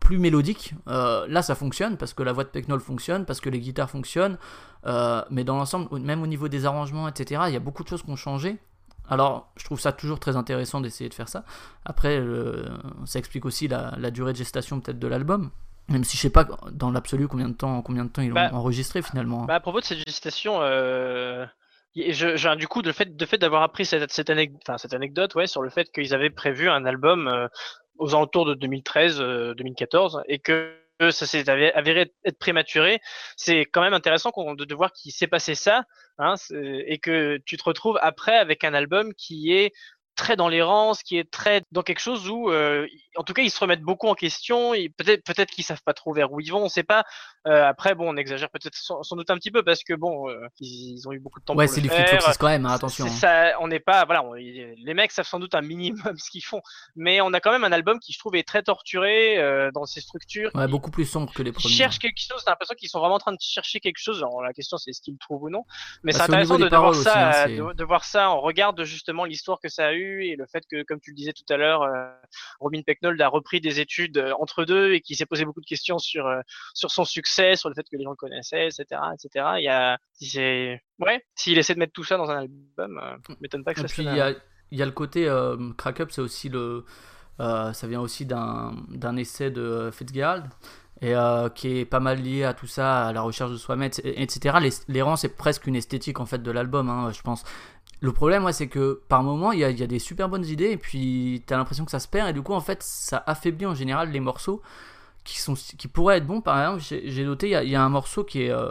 [0.00, 3.50] plus mélodiques, euh, là ça fonctionne parce que la voix de Pecknold fonctionne, parce que
[3.50, 4.38] les guitares fonctionnent,
[4.86, 7.88] euh, mais dans l'ensemble, même au niveau des arrangements, etc., il y a beaucoup de
[7.88, 8.56] choses qui ont changé.
[9.10, 11.44] Alors, je trouve ça toujours très intéressant d'essayer de faire ça.
[11.86, 12.66] Après, euh,
[13.06, 15.50] ça explique aussi la, la durée de gestation peut-être de l'album.
[15.88, 18.34] Même si je sais pas dans l'absolu combien de temps, combien de temps ils l'ont
[18.34, 19.44] Bah, enregistré finalement.
[19.46, 20.60] Bah, à propos de cette gestation,
[21.96, 24.92] je, je- du coup, le fait, de fait d'avoir appris cette, cette, anec- enfin, cette
[24.94, 27.48] anecdote, ouais, sur le fait qu'ils avaient prévu un album
[27.98, 30.74] aux alentours de 2013-2014 et que
[31.10, 33.00] ça s'est avéré être prématuré,
[33.36, 35.84] c'est quand même intéressant de, voir qu'il s'est passé ça,
[36.18, 39.72] hein, et que tu te retrouves après avec un album qui est
[40.18, 43.50] très dans l'errance, qui est très dans quelque chose où, euh, en tout cas, ils
[43.50, 44.72] se remettent beaucoup en question.
[44.98, 47.04] Peut-être, peut-être qu'ils savent pas trop vers où ils vont, on sait pas.
[47.46, 50.28] Euh, après, bon, on exagère peut-être sans, sans doute un petit peu parce que bon,
[50.28, 52.22] euh, ils, ils ont eu beaucoup de temps ouais, pour c'est le du Fleet faire.
[52.22, 53.06] Foxes quand même, hein, attention.
[53.06, 53.52] C'est hein.
[53.52, 56.44] Ça, on n'est pas, voilà, on- les mecs savent sans doute un minimum ce qu'ils
[56.44, 56.60] font,
[56.96, 60.00] mais on a quand même un album qui je trouve est très torturé dans ses
[60.00, 60.50] structures.
[60.54, 61.72] Ouais, beaucoup plus sombre que les premiers.
[61.74, 64.18] cherchent quelque chose, t'as l'impression qu'ils sont vraiment en train de chercher quelque chose.
[64.18, 65.64] Alors la question c'est est-ce qu'ils le trouvent ou non.
[66.02, 68.40] Mais Bah, c'est c'est intéressant de, voir ça, hein, c'est- de, de voir ça en
[68.40, 71.10] regard de justement l'histoire que ça a eu là-dessus et le fait que, comme tu
[71.10, 72.10] le disais tout à l'heure, euh,
[72.60, 75.66] Robin Pecknold a repris des études euh, entre deux et qui s'est posé beaucoup de
[75.66, 76.40] questions sur euh,
[76.74, 79.46] sur son succès, sur le fait que les gens le connaissaient, etc., etc.
[79.58, 83.16] Il y a, c'est, ouais, s'il essaie de mettre tout ça dans un album, euh,
[83.40, 84.12] m'étonne pas que Et ça puis sonne.
[84.14, 84.32] il y a,
[84.72, 85.28] y a le côté
[85.76, 86.84] Crack Up, c'est aussi le.
[87.38, 90.44] ça vient aussi d'un d'un essai de Fitzgerald
[91.00, 93.90] et euh, qui est pas mal lié à tout ça, à la recherche de soi-même,
[94.02, 94.56] et- etc.
[95.00, 97.44] Rangs, c'est presque une esthétique en fait de l'album, hein, je pense.
[98.00, 101.42] Le problème, c'est que par moment, il y a, des super bonnes idées, et puis
[101.46, 104.10] t'as l'impression que ça se perd, et du coup, en fait, ça affaiblit en général
[104.10, 104.62] les morceaux
[105.24, 105.38] qui,
[105.88, 106.40] pourraient être bons.
[106.40, 108.70] Par exemple, j'ai noté, il y, a, un morceau qui est, euh,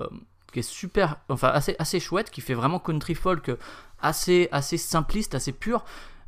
[0.51, 3.51] qui est super, enfin assez, assez chouette, qui fait vraiment country folk,
[4.01, 5.83] assez, assez simpliste, assez pur,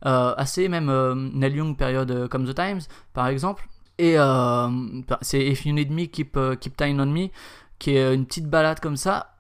[0.06, 2.82] euh, assez même euh, Neil Young période euh, comme The Times,
[3.14, 3.68] par exemple.
[3.98, 4.16] Et
[5.22, 7.28] c'est If You Need Me, Keep, Keep Time on Me,
[7.80, 9.36] qui est une petite balade comme ça.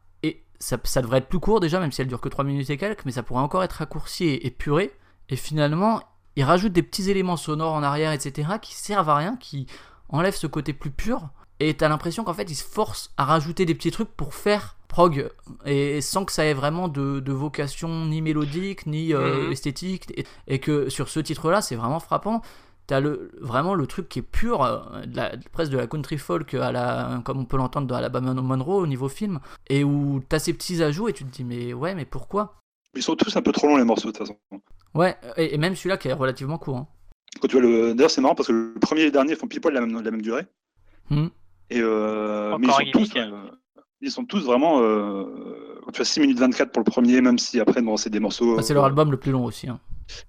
[0.59, 2.77] Ça, ça devrait être plus court déjà, même si elle dure que 3 minutes et
[2.77, 4.91] quelques, mais ça pourrait encore être raccourci et épuré.
[5.29, 6.01] Et finalement,
[6.35, 9.67] il rajoute des petits éléments sonores en arrière, etc., qui servent à rien, qui
[10.09, 11.29] enlèvent ce côté plus pur.
[11.61, 14.75] Et t'as l'impression qu'en fait, il se force à rajouter des petits trucs pour faire
[14.87, 15.29] prog,
[15.65, 19.51] et sans que ça ait vraiment de, de vocation ni mélodique, ni euh, Mhm.
[19.51, 20.05] esthétique.
[20.17, 22.41] Et, et que sur ce titre-là, c'est vraiment frappant.
[22.89, 26.17] T'as le, vraiment le truc qui est pur, euh, de la, presque de la country
[26.17, 30.23] folk, à la, comme on peut l'entendre dans Alabama Monroe au niveau film, et où
[30.27, 32.55] t'as ces petits ajouts et tu te dis, mais ouais, mais pourquoi?
[32.95, 34.39] Ils sont tous un peu trop longs les morceaux de toute façon.
[34.95, 36.77] Ouais, et, et même celui-là qui est relativement court.
[36.77, 36.87] hein.
[37.39, 37.93] Quand tu vois le.
[37.93, 40.01] D'ailleurs, c'est marrant parce que le premier et le dernier font pile poil la même,
[40.01, 40.47] la même durée.
[41.11, 41.27] Hmm.
[41.69, 43.13] Et euh, Encore mais ils sont tous.
[43.13, 43.51] ouais, euh,
[44.01, 44.81] ils sont tous vraiment.
[44.81, 45.23] Euh,
[45.93, 48.55] tu as 6 minutes 24 pour le premier, même si après, bon, c'est des morceaux.
[48.55, 49.67] Bah, c'est leur album le plus long aussi.
[49.67, 49.79] hein.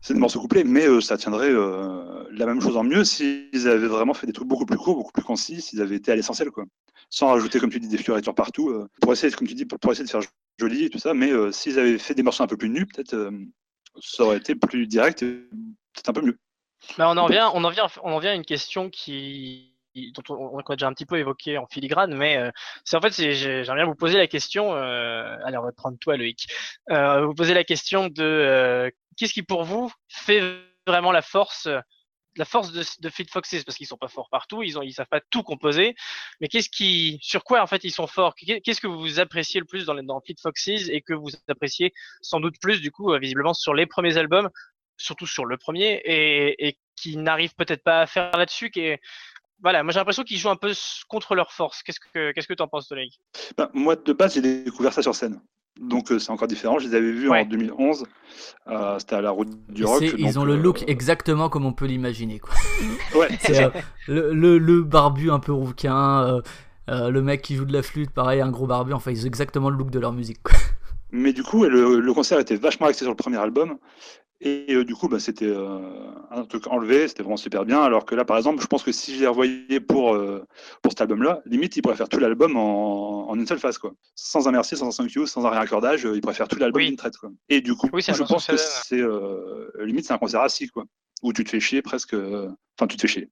[0.01, 3.67] C'est des morceaux couplés, mais euh, ça tiendrait euh, la même chose en mieux s'ils
[3.69, 6.17] avaient vraiment fait des trucs beaucoup plus courts, beaucoup plus concis, s'ils avaient été à
[6.17, 6.65] l'essentiel, quoi.
[7.09, 9.79] Sans rajouter, comme tu dis, des fioritures partout, euh, pour essayer, comme tu dis, pour,
[9.79, 10.21] pour essayer de faire
[10.59, 11.15] joli et tout ça.
[11.15, 13.31] Mais euh, s'ils avaient fait des morceaux un peu plus nus, peut-être, euh,
[14.01, 15.33] ça aurait été plus direct et
[15.95, 16.39] peut-être un peu mieux.
[16.99, 20.23] Bah, on en vient, on en vient, on en vient à une question qui dont
[20.29, 22.51] on, a déjà un petit peu évoqué en filigrane, mais euh,
[22.85, 24.75] c'est en fait, j'aimerais bien vous poser la question.
[24.75, 26.47] Euh, allez, on va prendre toi, Loïc.
[26.91, 30.43] Euh, vous poser la question de euh, qu'est-ce qui pour vous fait
[30.87, 31.69] vraiment la force,
[32.37, 34.93] la force de, de Fleet Foxes, parce qu'ils sont pas forts partout, ils ont, ils
[34.93, 35.95] savent pas tout composer,
[36.41, 38.35] mais qu'est-ce qui, sur quoi en fait ils sont forts?
[38.35, 41.93] Qu'est- Qu'est-ce que vous appréciez le plus dans, dans Fleet Foxes et que vous appréciez
[42.23, 44.49] sans doute plus du coup, euh, visiblement sur les premiers albums
[45.01, 48.71] surtout sur le premier, et, et qui n'arrivent peut-être pas à faire là-dessus.
[49.63, 50.73] Voilà, moi j'ai l'impression qu'ils jouent un peu
[51.09, 51.83] contre leur force.
[51.83, 53.11] Qu'est-ce que qu'est-ce que t'en penses, Tony
[53.59, 55.41] Ben, moi, de base, j'ai découvert ça sur scène.
[55.81, 56.79] Donc, euh, c'est encore différent.
[56.79, 57.41] Je les avais vus Ouais.
[57.43, 58.05] en 2011.
[58.69, 60.03] Euh, C'était à la route du rock.
[60.19, 62.39] ils ont le euh, look exactement comme on peut l'imaginer.
[62.39, 62.55] quoi.
[63.15, 63.71] Ouais, C'est euh,
[64.09, 66.41] le, le, le barbu un peu rouquin, euh,
[66.91, 68.93] euh, le mec qui joue de la flûte, pareil, un gros barbu.
[68.93, 70.43] Enfin, ils ont exactement le look de leur musique.
[70.43, 70.55] quoi.
[71.13, 73.79] Mais du coup, le, le concert était vachement axé sur le premier album.
[74.43, 75.81] Et euh, du coup, bah, c'était euh,
[76.31, 77.83] un truc enlevé, c'était vraiment super bien.
[77.83, 80.43] Alors que là, par exemple, je pense que si je les revoyais pour, euh,
[80.81, 83.77] pour cet album-là, limite, ils pourraient faire tout l'album en, en une seule phase.
[83.77, 83.93] Quoi.
[84.15, 86.59] Sans un merci, sans un thank you, sans un réaccordage, euh, ils pourraient faire tout
[86.59, 86.89] l'album Oui.
[86.89, 87.19] d'une traite.
[87.19, 87.31] Quoi.
[87.51, 90.85] Et du coup, Oui, je pense que c'est euh, limite, c'est un concert assis, quoi,
[91.23, 92.15] où tu te fais chier presque.
[92.15, 93.31] euh, Enfin, tu te fais chier.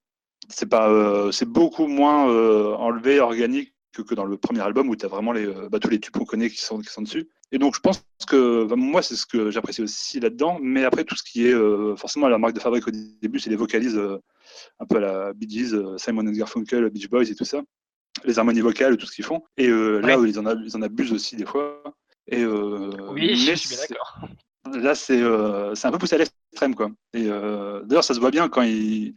[0.50, 4.88] C'est pas, euh, c'est beaucoup moins euh, enlevé, organique que, que dans le premier album
[4.88, 6.88] où tu as vraiment les, euh, bah, tous les tubes qu'on connaît qui sont, qui
[6.90, 7.28] sont dessus.
[7.52, 10.58] Et donc, je pense que bah, moi, c'est ce que j'apprécie aussi là-dedans.
[10.62, 12.90] Mais après, tout ce qui est euh, forcément la marque de fabrique au
[13.22, 14.18] début, c'est les vocalises euh,
[14.80, 17.60] un peu à la Bee Gees, Simon and Garfunkel, Beach Boys et tout ça.
[18.24, 19.42] Les harmonies vocales, tout ce qu'ils font.
[19.56, 21.82] Et euh, là où ils en, ab- ils en abusent aussi des fois.
[22.26, 22.44] Et,
[23.12, 24.18] Oui, je suis bien d'accord.
[24.82, 26.90] Là, c'est euh, un peu poussé à l'extrême, quoi.
[27.14, 29.14] Et euh, d'ailleurs, ça se voit bien quand il.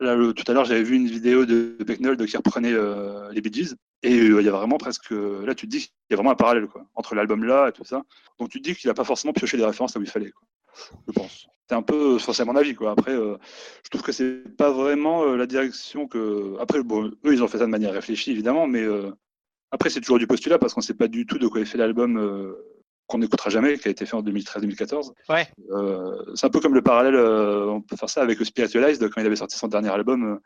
[0.00, 3.40] Là, le- tout à l'heure, j'avais vu une vidéo de Pecknold qui reprenait euh, les
[3.40, 3.74] Bee Gees.
[4.02, 5.10] Et euh, il y a vraiment presque.
[5.10, 7.72] Là, tu te dis qu'il y a vraiment un parallèle, quoi, entre l'album là et
[7.72, 8.02] tout ça.
[8.38, 10.30] Donc, tu te dis qu'il n'a pas forcément pioché les références là où il fallait,
[10.30, 10.46] quoi.
[11.06, 11.46] Je pense.
[11.68, 12.16] C'est un peu.
[12.16, 12.92] Enfin, c'est mon avis, quoi.
[12.92, 13.36] Après, euh,
[13.84, 16.56] je trouve que c'est pas vraiment euh, la direction que.
[16.60, 19.10] Après, bon, eux, ils ont fait ça de manière réfléchie, évidemment, mais euh,
[19.70, 21.78] après, c'est toujours du postulat parce qu'on sait pas du tout de quoi est fait
[21.78, 22.54] l'album.
[23.06, 25.12] Qu'on n'écoutera jamais, qui a été fait en 2013-2014.
[25.28, 25.46] Ouais.
[25.70, 29.20] Euh, c'est un peu comme le parallèle, euh, on peut faire ça avec Spiritualized, quand
[29.20, 30.24] il avait sorti son dernier album.
[30.24, 30.36] euh,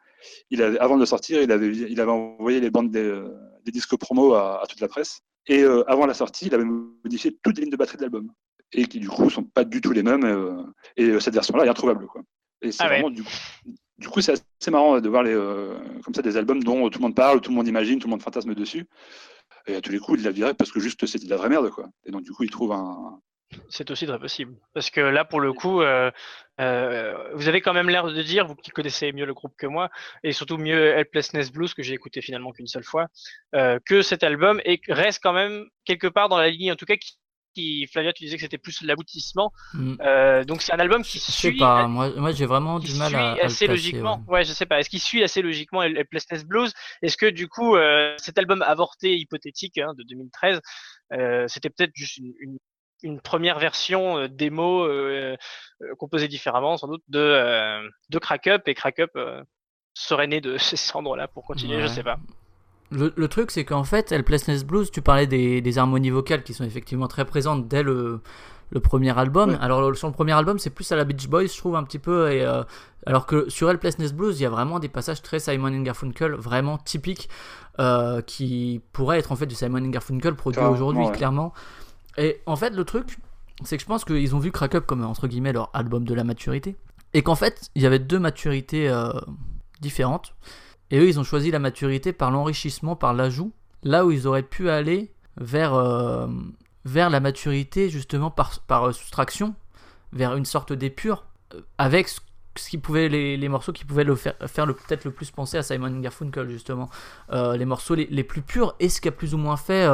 [0.50, 3.22] il avait, avant de le sortir, il avait, il avait envoyé les bandes des,
[3.64, 5.20] des disques promo à, à toute la presse.
[5.46, 8.32] Et euh, avant la sortie, il avait modifié toutes les lignes de batterie de l'album.
[8.72, 10.72] Et qui, du coup, sont pas du tout les mêmes.
[10.96, 12.06] et cette version-là est introuvable.
[12.08, 12.22] Quoi.
[12.62, 12.94] Et c'est Ah ouais.
[12.94, 13.30] vraiment, du coup,
[13.98, 16.98] du coup, c'est assez marrant de voir les, euh, comme ça des albums dont tout
[16.98, 18.86] le monde parle, tout le monde imagine, tout le monde fantasme dessus.
[19.66, 21.48] Et à tous les coups, il la virait parce que juste c'était de la vraie
[21.48, 21.70] merde.
[21.70, 21.88] Quoi.
[22.04, 23.20] Et donc, du coup, il trouve un,
[23.68, 24.56] C'est aussi très possible.
[24.74, 26.10] Parce que là, pour le coup, euh,
[26.60, 29.66] euh, vous avez quand même l'air de dire, vous qui connaissez mieux le groupe que
[29.66, 29.90] moi,
[30.22, 33.08] et surtout mieux Helplessness Blues, que j'ai écouté finalement qu'une seule fois,
[33.54, 36.86] euh, que cet album est, reste quand même quelque part dans la ligne, en tout
[36.86, 37.18] cas, qui,
[37.56, 39.50] qui, Flavia, tu disais que c'était plus l'aboutissement.
[39.72, 39.94] Mm.
[40.00, 42.94] Euh, donc c'est un album qui Je sais suit, pas, moi, moi j'ai vraiment du
[42.94, 44.22] mal à, à le assez placer, logiquement.
[44.28, 44.38] ouais.
[44.38, 44.44] Ouais.
[44.44, 44.78] je sais pas.
[44.78, 46.72] Est-ce qu'il suit assez logiquement Helplessness Blues?
[47.02, 50.60] Est-ce que du coup, euh, cet album avorté hypothétique hein, de 2013,
[51.12, 52.58] euh, c'était peut-être juste une, une,
[53.02, 54.86] une première version démo
[55.98, 59.10] composée différemment, sans doute, de, de Crack Up et Crack Up
[59.94, 62.18] serait né de ces cendres-là pour continuer, je sais pas.
[62.90, 66.54] Le, le truc, c'est qu'en fait, Helplessness Blues, tu parlais des, des harmonies vocales qui
[66.54, 68.20] sont effectivement très présentes dès le,
[68.70, 69.58] le premier album.
[69.60, 71.98] Alors, sur le premier album, c'est plus à la Beach Boys, je trouve, un petit
[71.98, 72.30] peu.
[72.30, 72.62] Et, euh,
[73.04, 76.78] alors que sur Helplessness Blues, il y a vraiment des passages très Simon Garfunkel, vraiment
[76.78, 77.28] typiques,
[77.80, 81.12] euh, qui pourraient être en fait du Simon Garfunkel produit aujourd'hui, ouais.
[81.12, 81.52] clairement.
[82.18, 83.18] Et en fait, le truc,
[83.64, 86.14] c'est que je pense qu'ils ont vu Crack Up comme, entre guillemets, leur album de
[86.14, 86.76] la maturité.
[87.14, 89.10] Et qu'en fait, il y avait deux maturités euh,
[89.80, 90.34] différentes.
[90.90, 94.42] Et eux, ils ont choisi la maturité par l'enrichissement, par l'ajout, là où ils auraient
[94.42, 96.26] pu aller vers, euh,
[96.84, 99.54] vers la maturité, justement, par, par euh, soustraction,
[100.12, 102.20] vers une sorte d'épure, euh, avec ce,
[102.70, 106.00] qui les, les morceaux qui pouvaient le faire, faire peut-être le plus penser à Simon
[106.00, 106.88] Garfunkel, justement.
[107.30, 109.86] Les morceaux les, les plus purs, et ce qu'a plus ou moins fait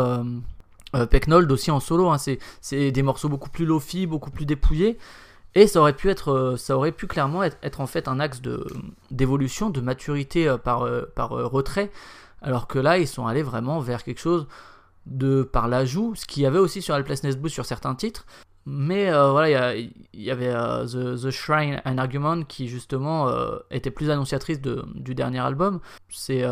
[1.11, 2.11] Pecknold aussi en solo.
[2.11, 2.19] hein.
[2.19, 4.99] C'est c'est des morceaux beaucoup plus lofi, beaucoup plus dépouillés.
[5.55, 8.41] Et ça aurait pu être, euh, ça aurait pu clairement être, en fait un axe
[8.41, 8.67] de
[9.11, 11.91] d'évolution, de maturité euh, par euh, retrait,
[12.41, 14.47] alors que là ils sont allés vraiment vers quelque chose
[15.07, 18.25] de par l'ajout, ce qu'il y avait aussi sur Helplessness Blues sur certains titres.
[18.65, 23.59] Mais euh, voilà, il y avait euh, The, The Shrine and Argument qui justement euh,
[23.73, 25.81] était plus annonciatrice de, du dernier album.
[26.11, 26.45] C'est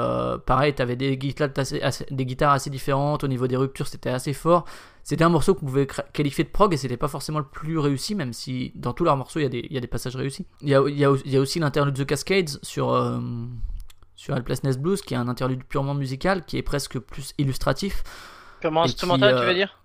[0.46, 3.87] pareil, tu avais des guitares, assez, assez- des guitares assez différentes, au niveau des ruptures
[3.87, 4.64] c'était assez fort.
[5.05, 8.14] C'était un morceau qu'on pouvait qualifier de prog et c'était pas forcément le plus réussi,
[8.14, 10.16] même si dans tous leurs morceaux il y a des, il y a des passages
[10.16, 10.46] réussis.
[10.62, 13.20] Il y a, y a, aussi l'interlude The Cascades sur,
[14.16, 18.03] sur Helplessness Blues qui est un interlude purement musical qui est presque plus illustratif.
[18.61, 19.80] Purement qui, instrumental, tu veux dire?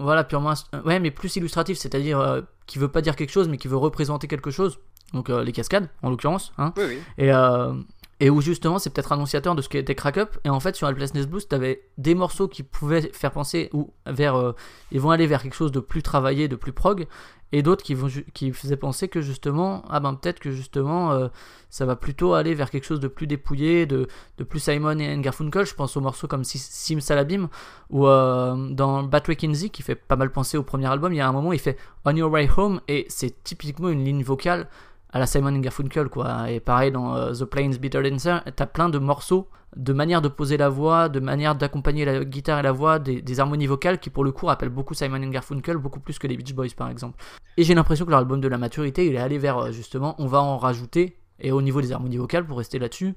[0.00, 0.54] Voilà, purement.
[0.84, 3.76] Ouais, mais plus illustratif, c'est-à-dire euh, qui veut pas dire quelque chose mais qui veut
[3.76, 4.78] représenter quelque chose.
[5.12, 6.52] Donc euh, les cascades en l'occurrence.
[6.56, 6.72] Hein.
[6.76, 6.98] Oui, oui.
[7.18, 7.74] Et, euh,
[8.20, 10.38] et où justement c'est peut-être annonciateur de ce qu'était Crack Up.
[10.44, 14.36] Et en fait sur Helplessness Blues, t'avais des morceaux qui pouvaient faire penser ou vers,
[14.36, 14.52] euh,
[14.92, 17.06] ils vont aller vers quelque chose de plus travaillé, de plus prog,
[17.52, 17.96] et d'autres qui
[18.32, 21.28] qui faisaient penser que justement, ah ben peut-être que justement euh,
[21.68, 24.06] ça va plutôt aller vers quelque chose de plus dépouillé, de,
[24.38, 25.66] de plus Simon et Garfunkel.
[25.66, 27.48] Je pense aux morceaux comme Sim Sim Salabim
[27.88, 31.12] ou euh, dans Battery Kinsey qui fait pas mal penser au premier album.
[31.12, 34.04] Il y a un moment il fait On Your Way Home et c'est typiquement une
[34.04, 34.68] ligne vocale
[35.12, 36.50] à la Simon Garfunkel quoi.
[36.50, 40.28] Et pareil dans euh, The Plains Bitter Dancer t'as plein de morceaux de manière de
[40.28, 44.10] poser la voix de manière d'accompagner la guitare et la voix des, harmonies vocales qui
[44.10, 47.22] pour le coup rappellent beaucoup Simon Garfunkel beaucoup plus que les Beach Boys par exemple.
[47.56, 50.14] Et j'ai l'impression que leur album de la maturité il est allé vers euh, justement
[50.18, 53.14] on va en rajouter et au niveau des harmonies vocales pour rester là-dessus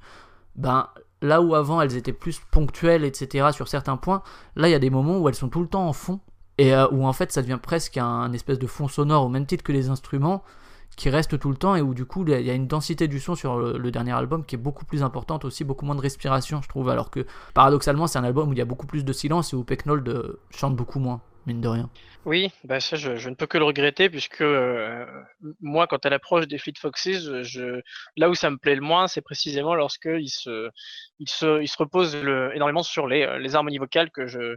[0.55, 0.87] ben
[1.21, 4.21] là où avant elles étaient plus ponctuelles etc sur certains points
[4.55, 6.19] là il y a des moments où elles sont tout le temps en fond
[6.57, 9.45] et euh, où en fait ça devient presque un espèce de fond sonore au même
[9.45, 10.43] titre que les instruments
[10.95, 13.19] qui reste tout le temps et où du coup il y a une densité du
[13.19, 16.61] son sur le, dernier album qui est beaucoup plus importante aussi, beaucoup moins de respiration
[16.61, 19.13] je trouve, alors que paradoxalement c'est un album où il y a beaucoup plus de
[19.13, 21.89] silence et où Pecknold euh, chante beaucoup moins, mine de rien.
[22.25, 25.05] Oui, bah ça je, ne peux que le regretter puisque euh,
[25.61, 27.29] moi quand à l'approche des Fleet Foxes,
[28.15, 30.69] là où ça me plaît le moins, c'est précisément lorsque il se,
[31.19, 34.55] il se, se repose le, énormément sur les, euh, les harmonies vocales que je,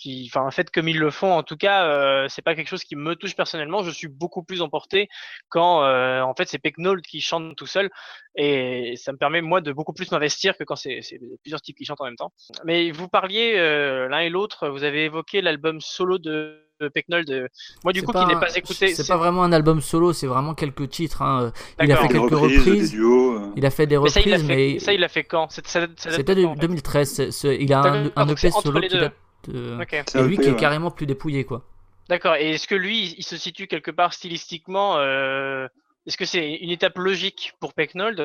[0.00, 2.84] qui, enfin, fait comme ils le font, en tout cas, euh, c'est pas quelque chose
[2.84, 3.82] qui me touche personnellement.
[3.82, 5.08] Je suis beaucoup plus emporté
[5.48, 7.90] quand, euh, en fait, c'est Pecknold qui chante tout seul,
[8.36, 11.00] et ça me permet moi de beaucoup plus m'investir que quand c'est
[11.42, 12.32] plusieurs types qui chantent en même temps.
[12.64, 17.48] Mais vous parliez euh, l'un et l'autre, vous avez évoqué l'album solo de Pecknold.
[17.82, 18.94] Moi, du coup, pas qui n'ai un- pas écouté.
[18.94, 21.22] C'est pas vraiment un album solo, c'est vraiment quelques titres.
[21.22, 21.52] hein.
[21.82, 23.34] Il a fait Des quelques reprises, reprises, des duos.
[23.34, 23.52] euh.
[23.56, 25.24] il a fait des Mais ça, il l'a reprises, fait, mais ça, il l'a fait
[25.24, 25.48] quand?
[25.50, 26.60] C'était de de quand, en fait?
[26.60, 27.10] 2013.
[27.12, 28.12] c'est- c'est- il a un, EP
[28.48, 29.12] entre solo qui date.
[29.44, 30.56] De- Et un lui qui est ouais.
[30.56, 31.64] carrément plus dépouillé quoi.
[32.08, 32.36] D'accord.
[32.36, 35.66] Et est-ce que lui, il se situe quelque part stylistiquement euh,
[36.06, 38.18] Est-ce que c'est une étape logique pour Pecknold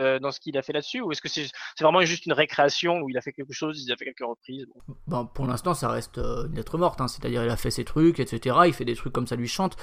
[0.00, 2.32] euh, dans ce qu'il a fait là-dessus, ou est-ce que c'est c'est vraiment juste une
[2.32, 4.94] récréation où il a fait quelque chose, il a fait quelques reprises bon.
[5.06, 7.08] Bon, pour l'instant, ça reste euh, une lettre morte, hein.
[7.08, 8.56] c'est-à-dire il a fait ses trucs, etc.
[8.66, 9.76] Il fait des trucs comme ça lui chante,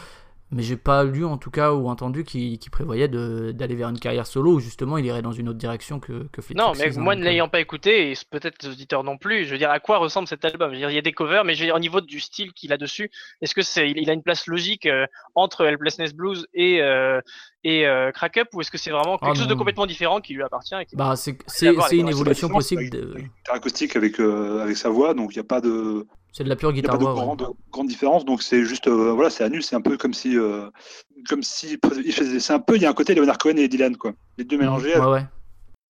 [0.49, 4.25] mais j'ai pas lu en tout cas ou entendu qu'il prévoyait d'aller vers une carrière
[4.25, 7.15] solo où justement il irait dans une autre direction que, que Fleet Non, mais moi
[7.15, 9.97] ne l'ayant pas écouté, et peut-être les auditeurs non plus, je veux dire, à quoi
[9.97, 10.69] ressemble cet album?
[10.69, 12.19] Je veux dire, il y a des covers, mais je veux dire, au niveau du
[12.19, 15.05] style qu'il a dessus, est-ce que c'est, il il a une place logique euh,
[15.36, 17.19] entre Helplessness Blues et euh,
[17.65, 20.21] et euh, Crack Up, ou est-ce que c'est vraiment quelque Ah, chose de complètement différent
[20.21, 20.95] qui lui appartient et qui...
[20.95, 21.36] Bah, c'est
[21.91, 25.47] une évolution possible, de- Guitare acoustique avec, euh, avec sa voix, donc il n'y a
[25.47, 27.15] pas de, c'est de la pure il y a guitare pas de ouais.
[27.15, 28.25] grande, grande différence.
[28.25, 30.69] Donc c'est juste, euh, voilà, c'est à nu, c'est un peu comme si, euh,
[31.27, 31.77] comme si,
[32.39, 34.13] c'est un peu, il y a un côté Leonard Cohen et Dylan, quoi.
[34.37, 35.25] Les deux mélangés Ouais, ouais.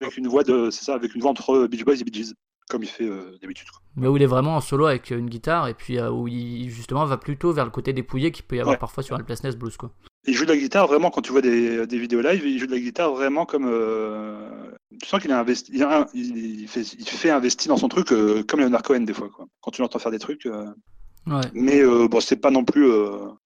[0.00, 2.34] avec une voix de, c'est ça, avec une voix entre Beach Boys et Bee Gees.
[2.68, 3.68] comme il fait euh, d'habitude.
[3.70, 3.80] quoi.
[3.96, 6.68] Mais où il est vraiment en solo avec une guitare et puis euh, où il
[6.70, 9.76] justement va plutôt vers le côté dépouillé qu'il peut y avoir parfois sur Helplessness Blues
[9.76, 9.90] quoi.
[10.26, 12.66] Il joue de la guitare vraiment quand tu vois des, des vidéos live, il joue
[12.66, 13.66] de la guitare vraiment comme.
[15.02, 18.12] Tu sens qu'il a investi, il, a- il fait, il fait investi dans son truc
[18.12, 19.28] euh, comme Leonard Cohen des fois.
[19.28, 19.46] Quoi.
[19.60, 20.46] Quand tu l'entends faire des trucs.
[20.46, 20.66] euh,
[21.28, 21.40] Ouais.
[21.54, 22.88] mais euh, bon, c'est pas non plus.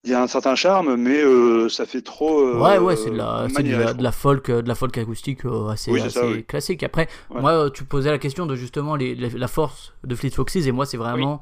[0.05, 1.23] Il y a un certain charme, mais
[1.71, 2.59] ça fait trop.
[2.61, 5.47] Ouais, ouais, c'est de la, c'est de la, de la folk, de la folk acoustique
[5.71, 6.45] assez, Oui, c'est ça, assez oui.
[6.45, 6.83] classique.
[6.83, 7.41] Après, Ouais.
[7.41, 10.73] moi, tu posais la question de justement les, les- la force de Fleet Foxes et
[10.73, 11.41] moi, c'est vraiment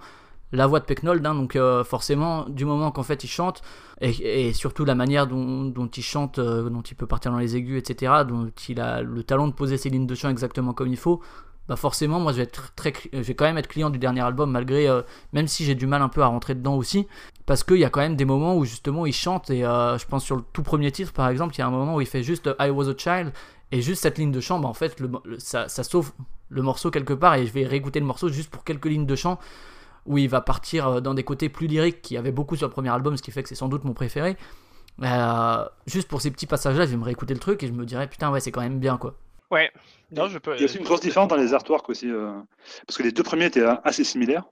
[0.52, 1.24] la voix de Pecknold.
[1.26, 3.62] hein, donc, euh, forcément, du moment qu'en fait il chante
[4.00, 7.78] et, surtout la manière dont, il chante, euh, dont il peut partir dans les aigus,
[7.78, 10.96] etc., dont il a le talent de poser ses lignes de chant exactement comme il
[10.96, 11.20] faut.
[11.68, 14.22] Bah forcément, moi je vais être très, je vais quand même être client du dernier
[14.22, 15.02] album malgré, euh,
[15.34, 17.06] même si j'ai du mal un peu à rentrer dedans aussi,
[17.44, 20.24] parce qu'il y a quand même des moments où justement il chante et je pense
[20.24, 22.22] sur le tout premier titre par exemple, il y a un moment où il fait
[22.22, 23.34] juste I was a child
[23.70, 24.96] et juste cette ligne de chant, bah en fait
[25.36, 26.12] ça, ça sauve
[26.48, 29.16] le morceau quelque part et je vais réécouter le morceau juste pour quelques lignes de
[29.16, 29.38] chant
[30.08, 32.66] où il va partir euh, dans des côtés plus lyriques qu'il y avait beaucoup sur
[32.66, 34.36] le premier album, ce qui fait que c'est sans doute mon préféré.
[35.02, 37.84] Euh, juste pour ces petits passages-là, je vais me réécouter le truc et je me
[37.84, 39.14] dirais putain ouais c'est quand même bien quoi.
[39.50, 39.70] Ouais.
[40.10, 40.54] Non, je peux.
[40.56, 42.10] Il y a aussi une grosse différence dans les artworks aussi.
[42.10, 42.32] euh,
[42.86, 44.44] parce que les deux premiers étaient assez similaires.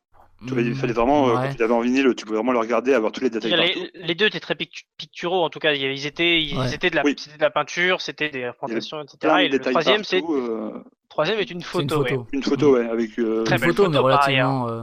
[0.46, 1.48] Tu vois, il fallait vraiment, euh, Ouais.
[1.48, 4.14] quand tu l'avais en vinyle, tu pouvais vraiment le regarder, avoir tous les détails Les,
[4.14, 5.72] deux étaient très pict- picturaux en tout cas.
[5.72, 6.74] Ils étaient, ils Ouais.
[6.74, 7.14] étaient de la, Oui.
[7.18, 9.34] c'était de la peinture, c'était des représentations, etc.
[9.40, 10.70] Et le troisième, c'est euh,
[11.08, 12.02] troisième est une C'est une photo.
[12.02, 12.10] ouais.
[12.10, 12.26] photo.
[12.32, 13.18] une photo, ouais, avec.
[13.18, 14.82] euh, Très Une belle photo, photo mais par relativement, euh,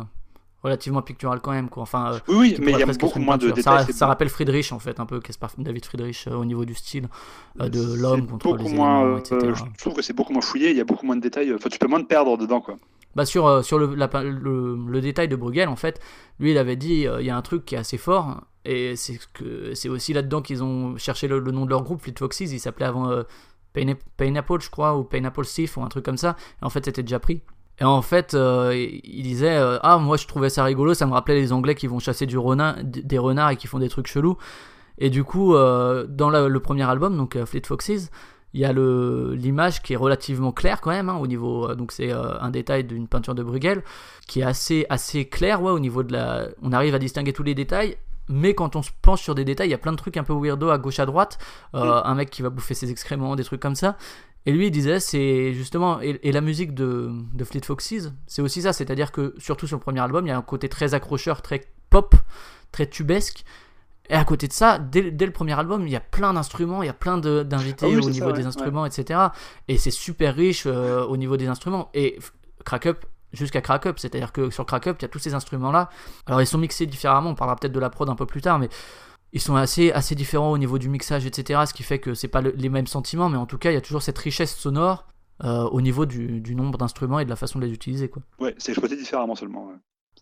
[0.64, 1.84] relativement picturale quand même quoi.
[1.84, 3.92] Enfin, euh, Oui, mais il y a beaucoup moins de détails.
[3.94, 5.20] Ça, rappelle Friedrich en fait, un peu
[5.58, 7.10] David Friedrich euh, au niveau du style,
[7.60, 9.64] euh, de l'homme contre beaucoup les moins, éléments, euh, etc.
[9.78, 11.54] je trouve que c'est beaucoup moins fouillé, il y a beaucoup moins de détails.
[11.54, 12.78] Enfin, tu peux moins te perdre dedans, quoi.
[13.16, 16.00] Bah sur, sur le, la- le, le détail de Bruegel, en fait,
[16.40, 19.20] lui il avait dit il y a un truc qui est assez fort, et c'est
[19.34, 22.40] que c'est aussi là-dedans qu'ils ont cherché le, le nom de leur groupe, Fleet Foxes,
[22.40, 23.22] il s'appelait avant euh,
[23.74, 27.04] Pain- je crois, ou Pineapple Thief, ou un truc comme ça, et en fait c'était
[27.04, 27.42] déjà pris.
[27.80, 28.72] Et en fait, euh,
[29.04, 31.88] il disait euh, Ah, moi je trouvais ça rigolo, ça me rappelait les Anglais qui
[31.88, 34.38] vont chasser du renard, des renards et qui font des trucs chelous.
[35.00, 38.10] Et du coup, euh, dans la- le premier album, donc Fleet Foxes,
[38.54, 41.74] il y a l'image qui est relativement claire quand même, hein, au niveau.
[41.74, 43.82] donc c'est un détail d'une peinture de Bruegel
[44.28, 46.46] qui est assez, assez clair, ouais, au niveau de la.
[46.62, 47.98] On arrive à distinguer tous les détails.
[48.30, 50.24] Mais quand on se penche sur des détails, il y a plein de trucs un
[50.24, 51.40] peu weirdo à gauche à droite.
[51.76, 53.98] Euh, Un mec qui va bouffer ses excréments, des trucs comme ça.
[54.46, 56.02] Et lui, il disait, c'est justement.
[56.02, 58.74] Et, et la musique de, de Fleet Foxes, c'est aussi ça.
[58.74, 61.62] C'est-à-dire que, surtout sur le premier album, il y a un côté très accrocheur, très
[61.90, 62.16] pop,
[62.72, 63.46] très tubesque.
[64.10, 66.84] Et à côté de ça, dès, dès le premier album, il y a plein d'instruments,
[66.84, 69.20] il y a plein d'invités Ah oui, au niveau ça, des ouais, instruments, etc.
[69.70, 71.90] Et c'est super riche euh, au niveau des instruments.
[71.94, 72.20] Et
[72.66, 75.34] Crack Up, jusqu'à Crack Up, c'est-à-dire que sur Crack Up, il y a tous ces
[75.34, 75.90] instruments-là.
[76.26, 78.60] Alors ils sont mixés différemment, on parlera peut-être de la prod un peu plus tard,
[78.60, 78.68] mais
[79.34, 81.62] ils sont assez, assez différents au niveau du mixage, etc.
[81.68, 83.74] Ce qui fait que c'est pas le- les mêmes sentiments, mais en tout cas, il
[83.74, 85.08] y a toujours cette richesse sonore
[85.44, 88.08] euh, au niveau du, nombre d'instruments et de la façon de les utiliser.
[88.10, 88.22] Quoi.
[88.40, 89.72] Ouais, c'est exploité différemment seulement.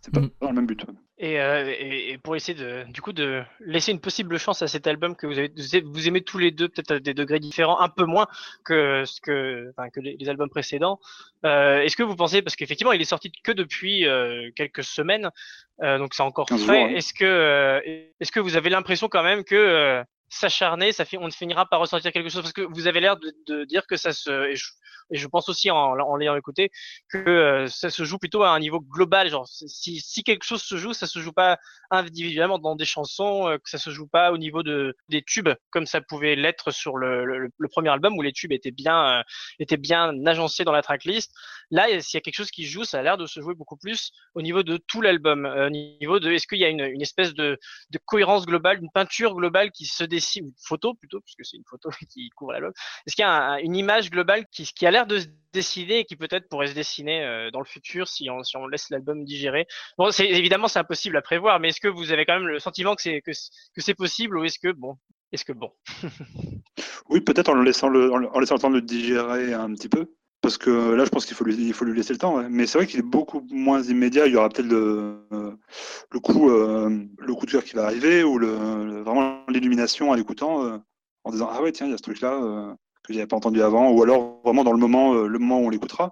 [0.02, 0.30] C'est pas Mm.
[0.42, 0.84] dans le même but.
[1.20, 4.68] Et, euh, et, et pour essayer de, du coup, de laisser une possible chance à
[4.68, 5.52] cet album que vous avez,
[5.84, 8.26] vous aimez- tous les deux, peut-être à des degrés différents, un peu moins
[8.66, 11.00] que ce que, enfin, que les, les albums précédents.
[11.46, 15.30] Euh, Est-ce que vous pensez, parce qu'effectivement, il est sorti que depuis euh, quelques semaines,
[15.84, 16.84] euh, donc c'est encore 15 frais.
[16.84, 16.90] hein.
[16.96, 17.80] Est-ce que, euh,
[18.20, 21.82] est-ce que vous avez l'impression quand même que euh, s'acharner, ça fait, on finira par
[21.82, 24.50] ressentir quelque chose parce que vous avez l'air de, dire que ça se,
[25.12, 26.72] et je, pense aussi en, l'ayant écouté,
[27.10, 29.30] que euh, ça se joue plutôt à un niveau global.
[29.30, 31.60] Genre, si, quelque chose se joue, ça se joue pas
[31.92, 35.50] individuellement dans des chansons, euh, que ça se joue pas au niveau de des tubes
[35.70, 39.24] comme ça pouvait l'être sur le, premier album où les tubes étaient bien euh,
[39.60, 41.34] étaient bien agencés dans la tracklist.
[41.70, 43.78] Là, s'il y a quelque chose qui joue, ça a l'air de se jouer beaucoup
[43.78, 47.02] plus au niveau de tout l'album, euh, au niveau de est-ce qu'il y a une,
[47.02, 47.60] espèce de,
[47.90, 51.66] de cohérence globale, une peinture globale qui se dessine, une photo plutôt, puisque c'est une
[51.66, 52.72] photo qui couvre l'album.
[53.06, 56.00] Est-ce qu'il y a un- une image globale qui, qui a l'air de se dessiner
[56.00, 58.90] et qui peut-être pourrait se dessiner euh, dans le futur si on, si on laisse
[58.90, 59.68] l'album digérer?
[59.98, 62.96] Bon, évidemment c'est impossible à prévoir, mais est-ce que vous avez quand même le sentiment
[62.96, 64.98] que c'est que, que possible ou est-ce que bon,
[65.32, 65.72] est-ce que bon?
[67.10, 70.14] Oui, peut-être en le laissant le, en laissant le temps de digérer un petit peu.
[70.42, 72.44] Parce que là, je pense qu'il faut lui, il faut lui laisser le temps.
[72.50, 74.26] Mais c'est vrai qu'il est beaucoup moins immédiat.
[74.26, 75.52] Il y aura peut-être le, euh,
[76.12, 76.90] le coup, euh,
[77.20, 80.78] le coup de cœur qui va arriver ou le, vraiment l'illumination en l'écoutant, euh,
[81.24, 83.62] en disant ah ouais tiens il y a ce truc là que j'avais pas entendu
[83.62, 86.12] avant, ou alors vraiment dans le moment, euh, le moment où on l'écoutera.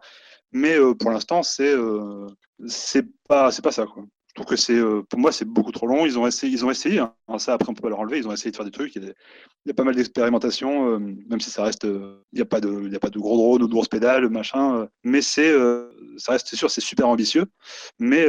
[0.51, 2.27] Mais euh, pour l'instant, c'est euh,
[2.67, 4.03] c'est pas c'est pas ça quoi.
[4.39, 6.05] Trouve que c'est euh, pour moi c'est beaucoup trop long.
[6.05, 6.99] Ils ont essayé, ils ont essayé.
[6.99, 7.13] hein.
[7.39, 8.19] Ça après on peut pas leur enlever.
[8.19, 8.95] Ils ont essayé de faire des trucs.
[8.95, 9.13] Il
[9.65, 12.61] y a, pas mal d'expérimentations, euh, même si ça reste, euh, il n'y a pas
[12.61, 14.87] de, il y a pas de gros drones ou de grosses pédales, machin.
[15.03, 15.53] mais c'est,
[16.15, 17.47] ça reste sûr, c'est super ambitieux.
[17.99, 18.27] Mais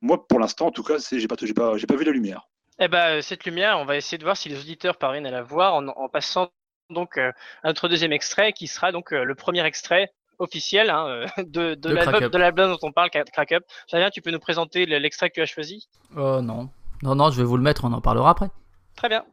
[0.00, 2.46] moi pour l'instant en tout cas, c'est j'ai pas vu la lumière.
[2.78, 5.42] Eh ben, cette lumière, on va essayer de voir si les auditeurs parviennent à la
[5.42, 6.50] voir en, passant
[6.88, 7.18] donc
[7.64, 12.28] notre deuxième extrait, qui sera donc le premier extrait officiel hein, euh, de, de l'album
[12.30, 13.64] de l'album dont on parle, Crack Up.
[13.88, 15.88] Flavien, tu peux nous présenter le- l'extrait que tu as choisi?
[16.16, 16.68] Oh non.
[17.02, 18.48] Non, non, je vais vous le mettre, on en parlera après.
[18.96, 19.24] Très bien.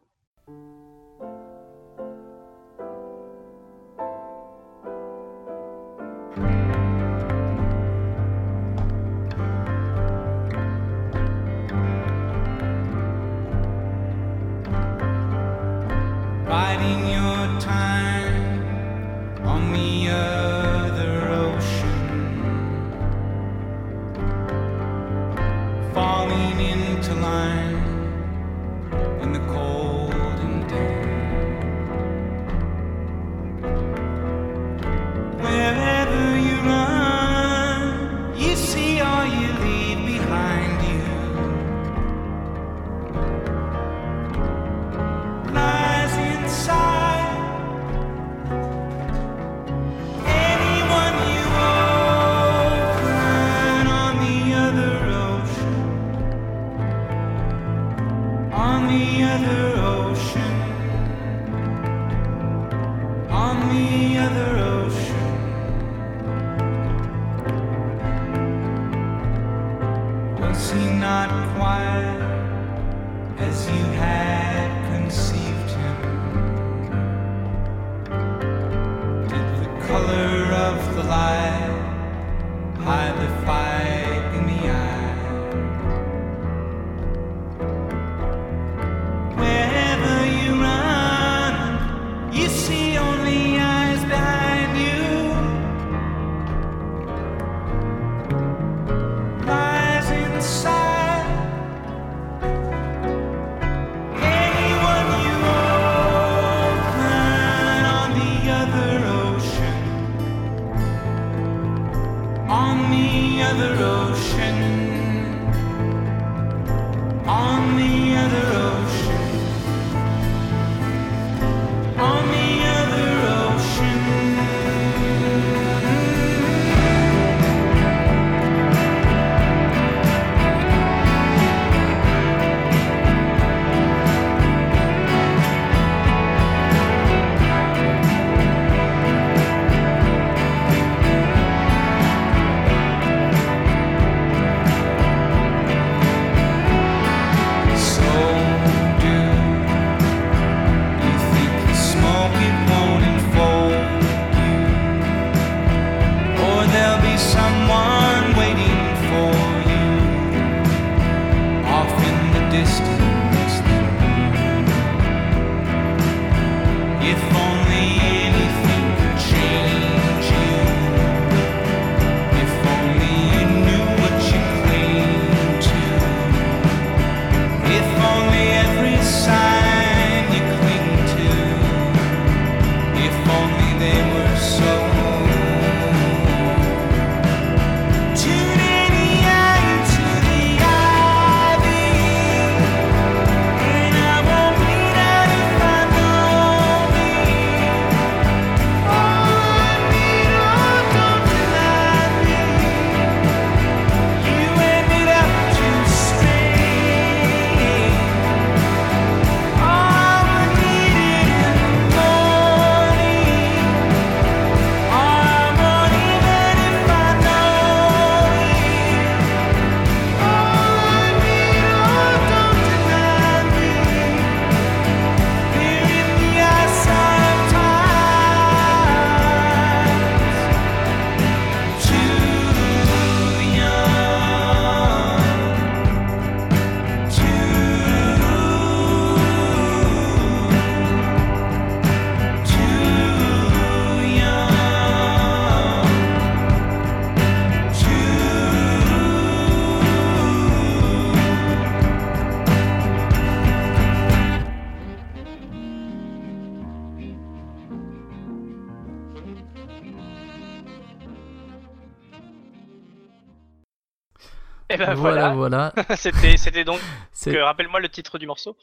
[264.88, 265.74] Ben voilà, voilà.
[265.76, 265.96] voilà.
[266.38, 266.80] c'était, donc.
[267.26, 268.56] Rappelle-moi le titre du morceau.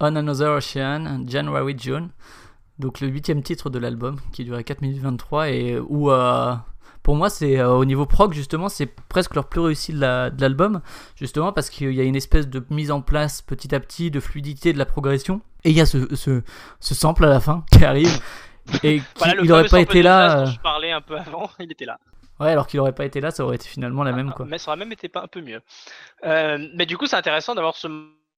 [0.00, 2.10] On Another Ocean, January June.
[2.78, 6.54] Donc le huitième titre de l'album qui durait 4 minutes 23 et où euh,
[7.02, 10.30] pour moi c'est euh, au niveau prog justement c'est presque leur plus réussi de la-
[10.30, 10.80] de l'album
[11.16, 14.20] justement parce qu'il y a une espèce de mise en place petit à petit de
[14.20, 16.42] fluidité de la progression et il y a ce, ce,
[16.78, 18.20] ce sample à la fin qui arrive
[18.84, 20.36] Et Voilà, le il aurait fameux pas été là.
[20.36, 21.98] dont euh, je parlais un peu avant, il était là.
[22.40, 24.46] Ouais, alors qu'il aurait pas été là, ça aurait été finalement la même quoi.
[24.46, 25.60] Mais ça aurait même été pas un peu mieux.
[26.24, 27.88] Euh, mais du coup, c'est intéressant d'avoir ce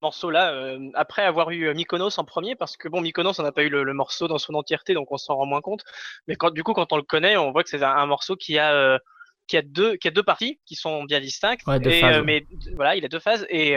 [0.03, 3.53] morceau-là euh, après avoir eu euh, Mykonos en premier, parce que bon, Mykonos, on n'a
[3.53, 5.85] pas eu le, le morceau dans son entièreté, donc on s'en rend moins compte.
[6.27, 8.37] Mais quand, du coup, quand on le connaît, on voit que c'est un, un morceau
[8.37, 8.99] qui a euh,
[9.47, 11.67] qui a deux qui a deux parties qui sont bien distinctes.
[11.67, 12.23] Ouais, deux et, phases, ouais.
[12.23, 12.47] mais
[12.77, 13.77] voilà, il a deux phases et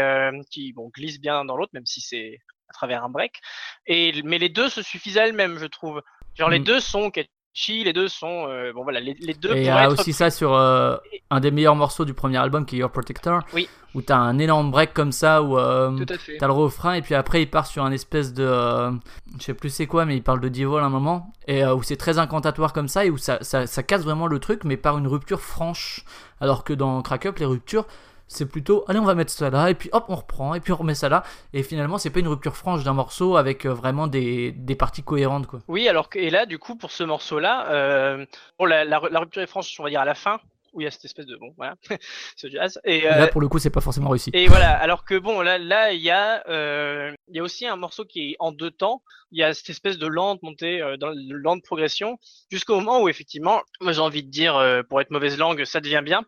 [0.52, 2.38] qui bon glissent bien dans l'autre, même si c'est
[2.70, 3.42] à travers un break.
[3.88, 6.02] Et mais les deux se suffisent à elles-mêmes, je trouve.
[6.36, 6.64] Genre les Mm.
[6.64, 7.12] deux sont
[7.54, 9.94] catchy, les deux sont euh, bon voilà, les, les deux Et il y a être
[9.94, 10.98] aussi ça sur euh,
[11.30, 13.42] un des meilleurs morceaux du premier album qui est Your Protector.
[13.54, 13.70] Oui.
[13.96, 16.04] Où t'as un énorme break comme ça où euh,
[16.40, 18.92] t'as le refrain et puis après il part sur un espèce de.
[19.38, 21.32] je sais plus c'est quoi, mais il parle de Dievol à un moment.
[21.48, 24.40] Et où c'est très incantatoire comme ça et où ça, ça, ça casse vraiment le
[24.40, 26.06] truc, mais par une rupture franche.
[26.42, 27.86] Alors que dans Crack Up, les ruptures.
[28.28, 30.74] C'est plutôt, allez, on va mettre ça là, et puis hop, on reprend, et puis
[30.74, 31.24] on remet ça là.
[31.54, 35.04] Et finalement, c'est pas une rupture franche d'un morceau avec euh, vraiment des, des parties
[35.04, 35.60] cohérentes, quoi.
[35.68, 38.26] Oui, alors que et là, du coup, pour ce morceau-là, euh,
[38.58, 40.40] bon, la, la, la rupture est franche, on va dire à la fin,
[40.74, 41.76] où il y a cette espèce de bon, voilà,
[42.36, 42.80] ce jazz.
[42.84, 44.32] Et, Et euh, là, pour le coup, c'est pas forcément réussi.
[44.34, 47.66] et voilà, alors que bon, là, là, il y a, euh, il y a aussi
[47.66, 49.04] un morceau qui est en deux temps.
[49.32, 52.18] Il y a cette espèce de lente montée, euh, dans de lente progression,
[52.52, 56.02] jusqu'au moment où effectivement, moi j'ai envie de dire, pour être mauvaise langue, ça devient
[56.04, 56.24] bien.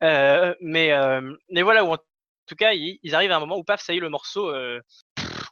[0.00, 0.92] Mais,
[1.50, 1.98] mais voilà, où en
[2.46, 4.52] tout cas, ils, ils arrivent à un moment où paf, ça y est, le morceau.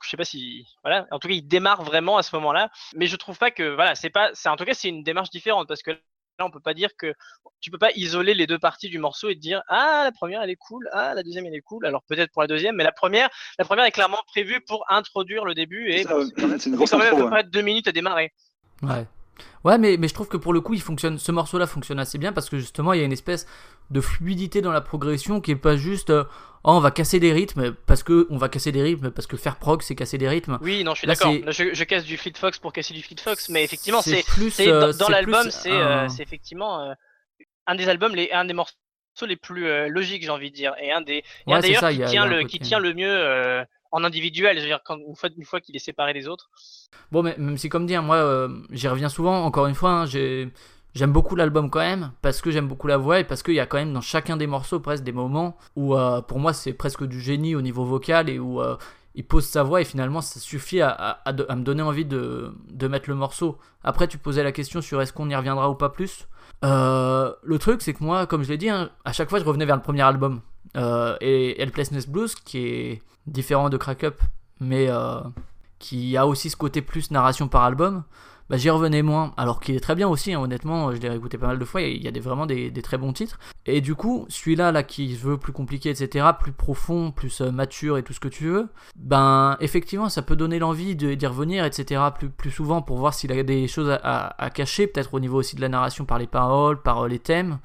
[0.03, 3.07] Je sais pas si voilà en tout cas il démarre vraiment à ce moment-là mais
[3.07, 5.69] je trouve pas que voilà c'est pas c'est en tout cas c'est une démarche différente
[5.69, 5.93] parce que
[6.41, 7.15] là on peut pas dire que
[7.61, 10.43] tu peux pas isoler les deux parties du morceau et te dire ah la première
[10.43, 11.87] elle est cool ah la deuxième elle est cool.
[11.87, 13.29] Alors peut-être pour la deuxième mais la première
[13.59, 16.49] la première est clairement prévue pour introduire le début et C'est ça, bon, c'est quand
[16.49, 18.33] même- c'est une c'est grosse quand même à peu près deux minutes à démarrer.
[18.83, 19.07] Ouais.
[19.65, 22.19] Ouais, mais, mais je trouve que pour le coup, il fonctionne, ce morceau-là fonctionne assez
[22.19, 23.47] bien parce que justement, il y a une espèce
[23.91, 26.25] de fluidité dans la progression qui est pas juste, euh,
[26.65, 29.37] oh, on va casser des rythmes parce que, on va casser des rythmes parce que
[29.37, 30.59] faire prog, c'est casser des rythmes.
[30.63, 33.17] oui non je suis d'accord je, je casse du Fleet Fox pour casser du Fleet
[33.21, 36.95] Fox mais effectivement c'est plus, c'est euh, dans, dans l'album c'est euh, un- c'est effectivement
[37.67, 38.75] un des albums les un des morceaux
[39.27, 41.91] les plus logiques j'ai envie de dire et un des et Ouais, un qui a-
[41.93, 44.99] y tient un le côté- qui tient le mieux en individuel je veux dire quand,
[44.99, 46.51] une fois qu'il est séparé des autres
[47.13, 50.07] Bon, mais même si, comme hein, moi, euh, j'y reviens souvent, encore une fois, hein,
[50.07, 50.51] j'ai.
[50.93, 53.61] J'aime beaucoup l'album quand même, parce que j'aime beaucoup la voix et parce qu'il y
[53.61, 56.73] a quand même dans chacun des morceaux presque des moments où euh, pour moi c'est
[56.73, 58.77] presque du génie au niveau vocal et où euh,
[59.15, 62.53] il pose sa voix et finalement ça suffit à, me donner envie de,
[62.89, 63.57] mettre le morceau.
[63.85, 66.27] Après tu posais la question sur est-ce qu'on y reviendra ou pas plus.
[66.65, 69.67] Le truc c'est que moi, comme je l'ai dit, hein, à chaque fois je revenais
[69.67, 70.41] vers le premier album.
[70.77, 74.21] Euh, et Helplessness Blues qui est différent de Crack Up
[74.61, 75.21] mais euh,
[75.79, 78.05] qui a aussi ce côté plus narration par album
[78.51, 81.39] bah, j'y revenais moins, alors qu'il est très bien aussi, hein, honnêtement, je l'ai réécouté
[81.39, 83.39] pas mal de fois, il y a des, vraiment des, très bons titres.
[83.65, 87.97] Et du coup, celui-là, là, qui veut plus compliqué, etc., plus profond, plus euh, mature
[87.97, 92.03] et tout ce que tu veux, ben, effectivement, ça peut donner l'envie d'y revenir, etc.,
[92.37, 95.61] plus, souvent pour voir s'il a des choses à cacher, peut-être au niveau aussi de
[95.61, 97.61] la narration par les paroles, par euh, les thèmes.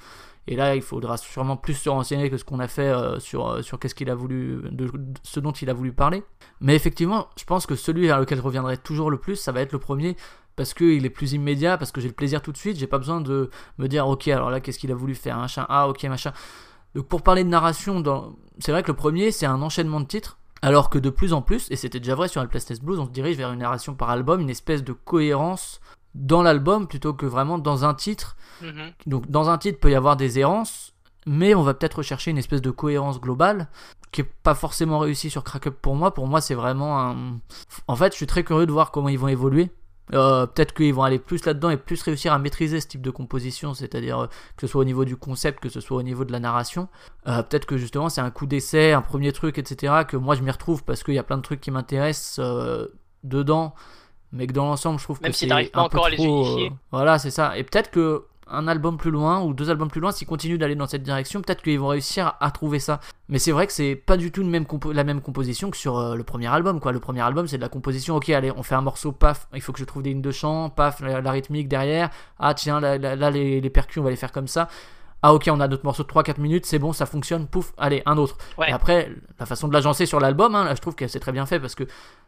[0.47, 3.47] Et là, il faudra sûrement plus se renseigner que ce qu'on a fait euh, sur,
[3.47, 4.91] euh, sur qu'est-ce qu'il a voulu, de,
[5.23, 6.23] ce dont il a voulu parler.
[6.61, 9.61] Mais effectivement, je pense que celui vers lequel je reviendrai toujours le plus, ça va
[9.61, 10.15] être le premier,
[10.55, 12.99] parce qu'il est plus immédiat, parce que j'ai le plaisir tout de suite, j'ai pas
[12.99, 16.03] besoin de me dire, ok, alors là, qu'est-ce qu'il a voulu faire, machin, ah, ok,
[16.03, 16.31] machin.
[16.93, 18.03] Donc pour parler de narration,
[18.59, 21.41] c'est vrai que le premier, c'est un enchaînement de titres, alors que de plus en
[21.41, 24.11] plus, et c'était déjà vrai sur Helpless Blues, on se dirige vers une narration par
[24.11, 25.81] album, une espèce de cohérence
[26.15, 28.35] dans l'album plutôt que vraiment dans un titre.
[28.61, 28.91] Mhm.
[29.05, 30.93] Donc dans un titre peut y avoir des errances,
[31.27, 33.67] mais on va peut-être rechercher une espèce de cohérence globale
[34.11, 36.13] qui est pas forcément réussie sur Crack Up pour moi.
[36.13, 37.39] Pour moi, c'est vraiment un.
[37.87, 39.71] En fait, je suis très curieux de voir comment ils vont évoluer.
[40.13, 43.09] Euh, peut-être qu'ils vont aller plus là-dedans et plus réussir à maîtriser ce type de
[43.09, 46.23] composition, c'est-à-dire euh, que ce soit au niveau du concept, que ce soit au niveau
[46.25, 46.87] de la narration.
[47.27, 50.03] Euh, peut-être que justement c'est un coup d'essai, un premier truc, etc.
[50.07, 52.87] Que moi je m'y retrouve parce qu'il y a plein de trucs qui m'intéressent euh,
[53.23, 53.73] dedans,
[54.35, 56.09] mais que dans l'ensemble je trouve Même que si c'est pas un peu encore à
[56.09, 57.57] les euh, voilà, c'est ça.
[57.57, 60.75] Et peut-être que un album plus loin ou deux albums plus loin, s'ils continuent d'aller
[60.75, 62.99] dans cette direction, peut-être qu'ils vont réussir à, trouver ça.
[63.27, 65.97] Mais c'est vrai que c'est pas du tout une même la même composition que sur
[65.97, 66.79] euh, le premier album.
[66.79, 66.91] Quoi.
[66.91, 68.15] Le premier album, c'est de la composition.
[68.15, 70.31] Ok, allez, on fait un morceau, paf, il faut que je trouve des lignes de
[70.31, 72.09] chant, paf, la, la rythmique derrière.
[72.37, 74.67] Ah tiens, là, là, là, les, les percus, on va les faire comme ça.
[75.27, 78.03] Ah ok, on a notre morceau de 3-4 minutes, c'est bon, ça fonctionne, pouf, allez,
[78.05, 78.37] un autre.
[78.59, 78.69] Ouais.
[78.69, 81.31] Et après, la façon de l'agencer sur l'album, hein, là, je trouve que c'est très
[81.31, 81.85] bien fait parce que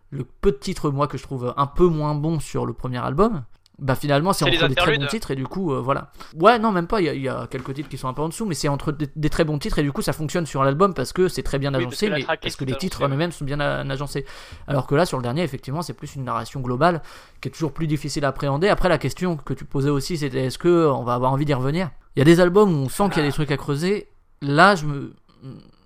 [0.10, 2.98] le peu de titres, moi, que je trouve un peu moins bon sur le premier
[3.00, 3.44] album,
[3.80, 6.12] bah finalement, c'est entre des très bons titres et du coup, euh, voilà.
[6.36, 8.14] Ouais, non, même pas, il y, a- il y a quelques titres qui sont un
[8.14, 10.14] peu en dessous, mais c'est entre des, des très bons titres et du coup, ça
[10.14, 12.66] fonctionne sur l'album parce que c'est très bien Oui, parce agencé, que mais parce que
[12.66, 13.14] les titres ouais.
[13.14, 14.26] eux-mêmes sont bien agencés.
[14.66, 17.04] Alors que là, sur le dernier, effectivement, c'est plus une narration globale
[17.40, 18.68] qui est toujours plus difficile à appréhender.
[18.68, 21.54] Après, la question que tu posais aussi, c'était est-ce que on va avoir envie d'y
[21.54, 21.92] revenir?
[22.16, 24.08] Il y a des albums où on sent qu'il y a des trucs à creuser.
[24.42, 25.14] Là, je me.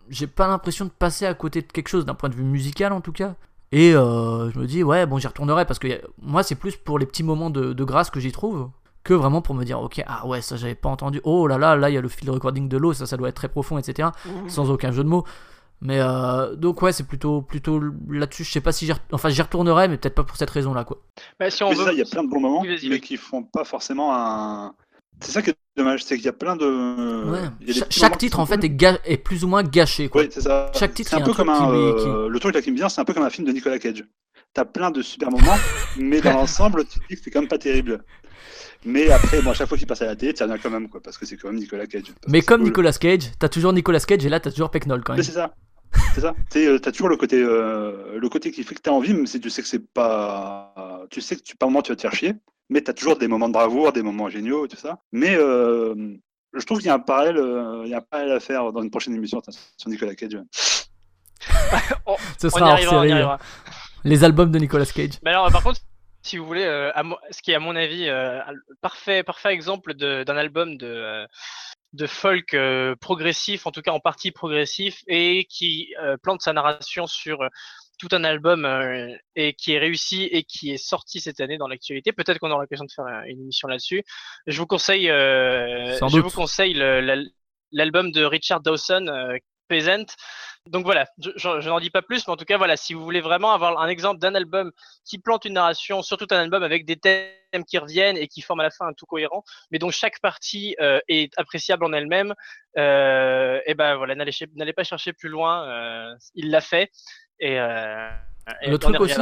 [0.10, 2.94] J'ai pas l'impression de passer à côté de quelque chose d'un point de vue musical
[2.94, 3.36] en tout cas.
[3.72, 6.76] Et euh, je me dis, ouais, bon, j'y retournerai parce que a- moi, c'est plus
[6.76, 8.70] pour les petits moments de, de grâce que j'y trouve
[9.04, 11.22] que vraiment pour me dire, ok, ah ouais, ça j'avais pas entendu.
[11.24, 13.18] Oh là là, là, il y a le fil de recording de l'eau, ça, ça
[13.18, 14.14] doit être très profond, etc.
[14.48, 15.24] Sans aucun jeu de mots.
[15.82, 18.44] Mais euh, donc, ouais, c'est plutôt, plutôt là-dessus.
[18.44, 20.84] Je sais pas si j'y re- enfin, j'y retournerai, mais peut-être pas pour cette raison-là,
[20.84, 21.00] quoi.
[21.40, 21.86] Bah, si on Mais veut.
[21.86, 24.76] ça, il y a plein de bons moments, mais qui font pas forcément un.
[25.22, 27.30] C'est ça qui est dommage, c'est qu'il y a plein de.
[27.30, 27.40] Ouais.
[27.70, 28.66] a Cha- chaque titre, en fait, cool.
[28.66, 30.22] est, ga- est plus ou moins gâché, quoi.
[30.24, 30.72] Oui, c'est ça.
[30.78, 31.58] Chaque titre, c'est y un un peu comme un.
[31.58, 31.64] qui
[32.08, 33.80] euh, Le truc là qui me vient, c'est un peu comme un film de Nicolas
[33.80, 34.04] Cage.
[34.54, 35.56] T'as plein de super moments,
[35.98, 38.04] mais dans l'ensemble, tu te dis que c'est quand même pas terrible.
[38.84, 40.90] Mais après, bon, à chaque fois qu'il passe à la télé, tu reviens quand même,
[40.90, 42.04] quoi, parce que c'est quand même Nicolas Cage.
[42.28, 42.68] Mais comme cool.
[42.70, 45.26] Nicolas Cage, t'as toujours Nicolas Cage et là, t'as toujours Pecknold quand Mais même.
[45.26, 45.54] c'est ça.
[46.16, 46.34] C'est ça.
[46.56, 49.40] Euh, t'as toujours le côté, euh, le côté qui fait que t'as envie, même si
[49.40, 51.06] tu sais que c'est pas.
[51.10, 52.34] Tu sais que tu, par moment tu vas te faire chier,
[52.72, 55.00] mais t'as toujours des moments de bravoure, des moments géniaux et tout ça.
[55.12, 55.94] Mais euh,
[56.54, 58.72] je trouve qu'il y a un parallèle, euh, il y a un parallèle à faire
[58.72, 59.42] dans une prochaine émission
[59.78, 60.32] sur Nicolas Cage.
[62.40, 63.12] Ce On y sera arrivera, on y série.
[63.12, 63.40] arrivera.
[64.06, 65.20] Les albums de Nicolas Cage.
[65.24, 65.82] Mais alors, par contre,
[66.24, 69.54] si vous voulez, euh, à ce qui est à mon avis euh, un parfait, parfait
[69.54, 71.26] exemple d'un album de, euh,
[71.94, 76.54] de folk euh, progressif, en tout cas en partie progressif, et qui euh, plante sa
[76.54, 77.48] narration sur euh,
[78.02, 81.68] tout un album euh, et qui est réussi et qui est sorti cette année dans
[81.68, 82.12] l'actualité.
[82.12, 84.04] Peut-être qu'on aura l'occasion de faire euh, une émission là-dessus.
[84.48, 86.24] Je vous conseille, euh, je doute.
[86.26, 87.22] vous conseille le- la-
[87.72, 89.38] l'album de Richard Dawson, euh,
[89.68, 90.06] Peasant.
[90.68, 92.94] Donc voilà, je, je- je n'en dis pas plus, mais en tout cas voilà, si
[92.94, 94.72] vous voulez vraiment avoir un exemple d'un album
[95.06, 98.60] qui plante une narration, surtout un album avec des thèmes qui reviennent et qui forment
[98.60, 100.76] à la fin un tout cohérent, mais dont chaque partie
[101.08, 102.34] est appréciable en elle-même,
[102.76, 106.92] et ben voilà, n'allez pas chercher plus loin, il l'a fait.
[107.42, 108.10] Et, euh,
[108.62, 109.20] et Le truc aussi,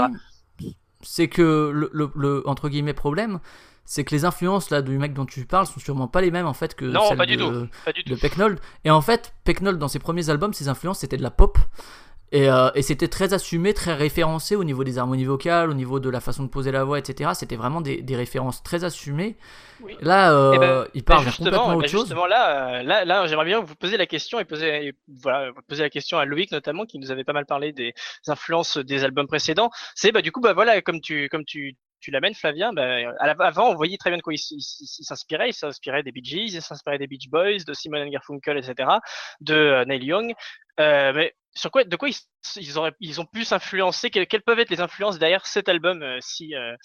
[1.02, 3.40] c'est que le, le- le, entre guillemets problème,
[3.86, 6.46] c'est que les influences là du mec dont tu parles sont sûrement pas les mêmes
[6.46, 8.22] en fait que Non, celles pas du de, tout, pas du de tout.
[8.22, 8.60] Pecknold.
[8.84, 11.58] Et en fait, Pecknold dans ses premiers albums, ses influences c'était de la pop.
[12.32, 16.00] Et, euh, et c'était très assumé, très référencé au niveau des harmonies vocales, au niveau
[16.00, 17.32] de la façon de poser la voix, etc.
[17.34, 19.36] C'était vraiment des, des références très assumées.
[19.82, 19.96] Oui.
[20.02, 22.02] Là, euh, Eh ben, il Bah, vers justement, complètement bah, autre chose.
[22.02, 25.52] justement là, euh, là, là, j'aimerais bien vous poser la question et poser, et voilà,
[25.68, 27.94] poser la question à Loïc notamment, qui nous avait pas mal parlé des
[28.28, 29.72] influences des albums précédents.
[29.96, 33.70] C'est bah du coup bah voilà, comme tu, comme tu, tu l'amènes Flavien, la- avant
[33.72, 35.50] on voyait très bien de quoi il, s'inspirait.
[35.50, 38.90] Il s'inspirait des Bee Gees, il s'inspirait des Beach Boys, de Simon and Garfunkel, etc.,
[39.42, 40.34] de euh, Neil Young.
[40.80, 42.16] Euh, mais sur quoi, de quoi ils,
[42.58, 46.02] ils auraient, ils ont pu s'influencer quelles, quelles peuvent être les influences derrière cet album
[46.04, 46.76] euh, si euh,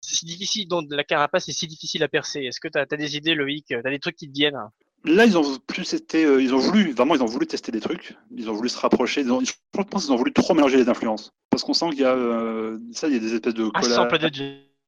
[0.00, 2.40] si difficile, dont la carapace est si difficile à percer?
[2.40, 3.66] Est-ce que tu as, des idées, Loïc?
[3.68, 4.58] Tu as des trucs qui te viennent?
[5.04, 7.80] Là, ils ont plus été, euh, ils ont voulu, vraiment, ils ont voulu tester des
[7.80, 8.16] trucs.
[8.36, 9.20] Ils ont voulu se rapprocher.
[9.22, 9.52] Ils ont- je
[9.90, 11.30] pense qu'ils ont voulu trop mélanger les influences.
[11.50, 13.70] Parce qu'on sent qu'il y a, euh, ça, il y a des espèces de Un
[13.70, 13.96] collages.
[13.96, 14.30] sample de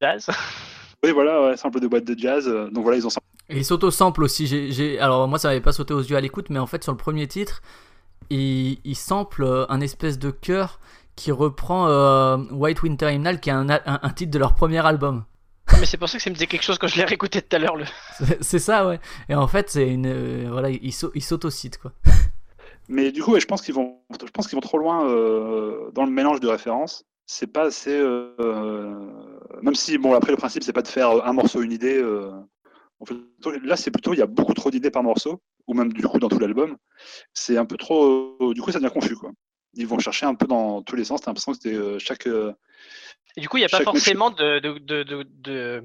[0.01, 0.27] jazz.
[1.05, 2.49] Oui, voilà, ouais, sample de boîte de jazz.
[2.49, 3.11] euh, Donc voilà, ils ont
[3.51, 4.47] Et il s'auto-sample aussi.
[4.47, 6.83] J'ai, j'ai- Alors, moi, ça m'avait pas sauté aux yeux à l'écoute, mais en fait,
[6.83, 7.61] sur le premier titre,
[8.31, 10.81] il, il sample euh, un espèce de chœur
[11.16, 14.55] qui reprend euh, White Winter Hymnal, qui est un, a- un- un titre de leur
[14.55, 15.25] premier album.
[15.81, 17.57] Mais c'est pour ça que ça me disait quelque chose quand je l'ai réécouté tout
[17.57, 17.77] à l'heure.
[17.77, 17.85] Le...
[18.41, 19.01] C'est, ça, ouais.
[19.29, 20.07] Et en fait, c'est une.
[20.07, 21.93] euh, voilà, il, sau- il s'autocite, quoi.
[22.89, 25.91] Mais du coup, ouais, je pense qu'ils vont, je pense qu'ils vont trop loin euh,
[25.93, 27.05] dans le mélange de références.
[27.27, 27.99] C'est pas assez.
[29.62, 31.97] même si, bon, après le principe, c'est pas de faire un morceau, une idée.
[31.97, 32.31] euh,
[33.07, 33.14] fait
[33.62, 36.19] là, c'est plutôt, il y a beaucoup trop d'idées par morceau, ou même du coup
[36.19, 36.77] dans tout l'album.
[37.33, 38.53] C'est un peu trop.
[38.55, 39.31] du coup, ça devient confus, quoi.
[39.75, 41.21] Ils vont chercher un peu dans tous les sens.
[41.21, 42.27] T'as l'impression que c'était euh, chaque.
[42.27, 42.53] euh,
[43.37, 45.83] Et du coup, il n'y a pas forcément de, de, de, de, de-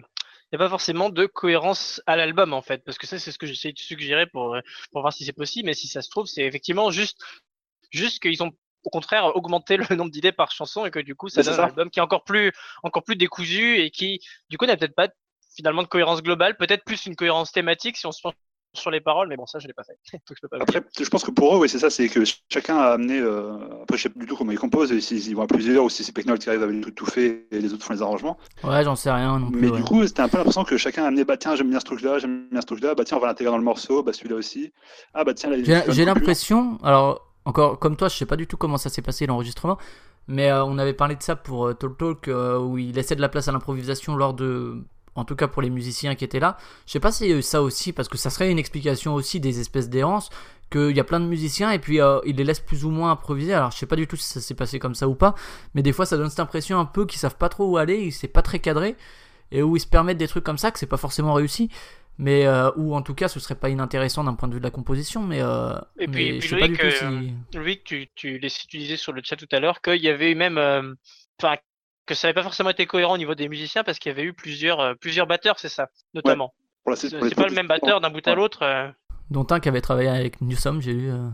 [0.51, 3.31] il y a pas forcément de cohérence à l'album en fait, parce que ça c'est
[3.31, 4.61] ce que j'essaie de suggérer pour, euh,
[4.91, 7.21] pour voir si c'est possible, mais si ça se trouve c'est effectivement juste,
[7.91, 8.51] juste qu'ils ont
[8.83, 11.59] au contraire augmenté le nombre d'idées par chanson et que du coup ça Mais donne
[11.59, 12.51] un album qui est encore plus,
[12.81, 15.09] encore plus décousu et qui du coup n'a peut-être pas
[15.55, 18.33] finalement de cohérence globale, peut-être plus une cohérence thématique si on se penche
[18.73, 20.65] sur les paroles, mais bon ça je l'ai pas fait, donc je peux pas le
[20.65, 20.77] dire.
[20.77, 23.19] Après, je pense que pour eux, oui, c'est ça, c'est que chacun a amené.
[23.19, 25.83] euh, Après, je sais pas du tout comment ils composent, et s'ils vont à plusieurs,
[25.83, 28.01] ou si c'est Pecknold qui arrive avec tout, tout fait, et les autres font les
[28.01, 28.37] arrangements.
[28.63, 29.61] Ouais, j'en sais rien non plus.
[29.61, 29.77] Mais ouais.
[29.77, 31.85] du coup, c'était un peu l'impression que chacun a amené, bah tiens, j'aime bien ce
[31.85, 34.35] truc-là, j'aime bien ce truc-là, bah tiens, on va l'intégrer dans le morceau, bah celui-là
[34.35, 34.71] aussi.
[35.13, 38.47] Ah bah tiens, là, il J'ai, l'impression, alors encore comme toi, je sais pas du
[38.47, 39.77] tout comment ça s'est passé l'enregistrement,
[40.27, 43.15] mais euh, on avait parlé de ça pour euh, Talk Talk euh, où il laissait
[43.15, 44.83] de la place à l'improvisation lors de,
[45.19, 46.57] en tout cas pour les musiciens qui étaient là.
[46.87, 49.13] Je sais pas s'il y a eu ça aussi parce que ça serait une explication
[49.13, 50.29] aussi des espèces d'errances
[50.71, 53.11] qu'il y a plein de musiciens et puis euh, il les laisse plus ou moins
[53.11, 53.53] improviser.
[53.53, 55.35] Alors je sais pas du tout si ça s'est passé comme ça ou pas,
[55.73, 58.11] mais des fois ça donne cette impression un peu qu'ils savent pas trop où aller,
[58.11, 58.95] c'est pas très cadré
[59.51, 61.69] et où ils se permettent des trucs comme ça que c'est pas forcément réussi.
[62.21, 64.65] Mais euh, ou en tout cas ce serait pas inintéressant d'un point de vue de
[64.65, 66.91] la composition mais, euh, Et puis- mais et puis je sais pas du tout euh,
[67.51, 70.31] si Loïc, tu, tu, laissais- disais sur le chat tout à l'heure qu'il y avait
[70.31, 70.93] eu même, euh,
[71.41, 71.55] enfin,
[72.09, 74.23] que ça n'avait pas forcément été cohérent au niveau des musiciens parce qu'il y avait
[74.23, 76.53] eu plusieurs, euh, plusieurs batteurs, c'est ça, notamment.
[76.87, 78.35] La- C'est pas le même batteur d'un bout à Ouais.
[78.37, 78.63] l'autre.
[78.63, 78.89] euh.
[79.29, 81.29] dont un qui avait travaillé avec Newsom j'ai lu euh,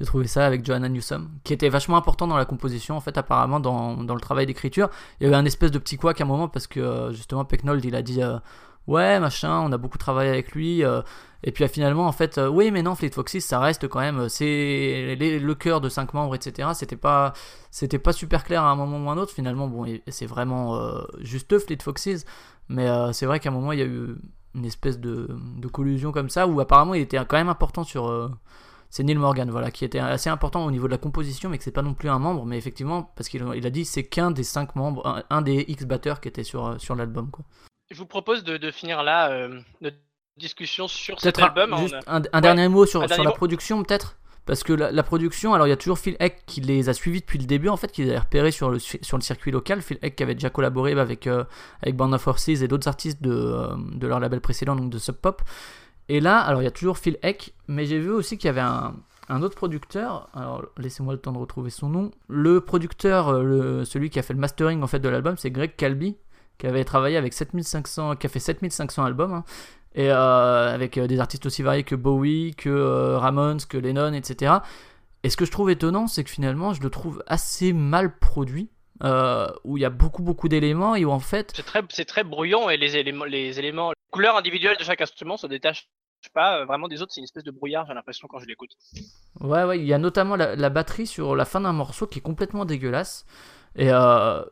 [0.00, 3.16] J'ai trouvé ça avec Joanna Newsom, qui était vachement important dans la composition, en fait,
[3.18, 4.88] apparemment, dans, dans le travail d'écriture.
[5.20, 7.44] Il y avait un espèce de petit couac à un moment parce que, euh, justement,
[7.46, 8.38] Pecknold, il a dit euh,
[8.86, 10.84] Ouais, machin, on a beaucoup travaillé avec lui.
[10.84, 11.02] euh,
[11.42, 14.00] et puis, euh, finalement, en fait, euh, oui, mais non, Fleet Foxes, ça reste quand
[14.00, 16.70] même, c'est le cœur de cinq membres, etc.
[16.74, 17.32] C'était pas,
[17.70, 19.32] c'était pas super clair à un moment ou à un autre.
[19.32, 20.80] Finalement, bon, c'est vraiment
[21.20, 22.24] juste eux, Fleet Foxes.
[22.68, 24.16] Mais c'est vrai qu'à un moment, il y a eu
[24.54, 25.28] une espèce de,
[25.72, 28.30] collusion comme ça, où apparemment, il était quand même important sur.
[28.90, 31.64] c'est Neil Morgan, voilà, qui était assez important au niveau de la composition, mais que
[31.64, 34.30] c'est pas non plus un membre, mais effectivement, parce qu'il il a dit c'est qu'un
[34.30, 37.44] des cinq membres, un, des X batteurs qui était sur, sur l'album, quoi.
[37.90, 39.96] Je vous propose de, de finir là euh, notre
[40.36, 41.76] discussion sur cet un- album.
[41.78, 43.36] juste a- un, dernier mot sur, un sur dernier la mot.
[43.36, 44.16] production, peut-être?
[44.44, 46.94] Parce que la, la production, alors il y a toujours Phil Heck qui les a
[46.94, 49.50] suivis depuis le début, en fait, qui les a repérés sur le, sur le circuit
[49.50, 49.82] local.
[49.82, 51.44] Phil Heck qui avait déjà collaboré avec, euh,
[51.82, 54.98] avec Band of Horses et d'autres artistes de, euh, de leur label précédent, donc de
[54.98, 55.42] Sub Pop.
[56.08, 58.50] Et là, alors il y a toujours Phil Heck, mais j'ai vu aussi qu'il y
[58.50, 58.94] avait un,
[59.28, 62.12] un autre producteur, alors laissez-moi le temps de retrouver son nom.
[62.28, 65.74] Le producteur, le- celui qui a fait le mastering en fait de l'album, c'est Greg
[65.74, 66.16] Calby,
[66.58, 69.44] qui avait travaillé avec 7500, qui a fait 7500 albums, hein,
[69.94, 74.12] et euh, avec euh, des artistes aussi variés que Bowie, que euh, Ramones, que Lennon,
[74.12, 74.54] etc.
[75.22, 78.70] Et ce que je trouve étonnant, c'est que finalement, je le trouve assez mal produit,
[79.02, 82.04] euh, où il y a beaucoup beaucoup d'éléments et où en fait, C'est très, c'est
[82.04, 85.88] très brouillon et les éléments, les éléments, les couleurs individuelles de chaque instrument se détachent
[86.34, 87.12] pas vraiment des autres.
[87.12, 88.70] C'est une espèce de brouillard, j'ai l'impression quand je l'écoute.
[89.40, 92.18] Ouais, ouais, il y a notamment la, la batterie sur la fin d'un morceau qui
[92.18, 93.26] est complètement dégueulasse.
[93.78, 94.42] Et euh,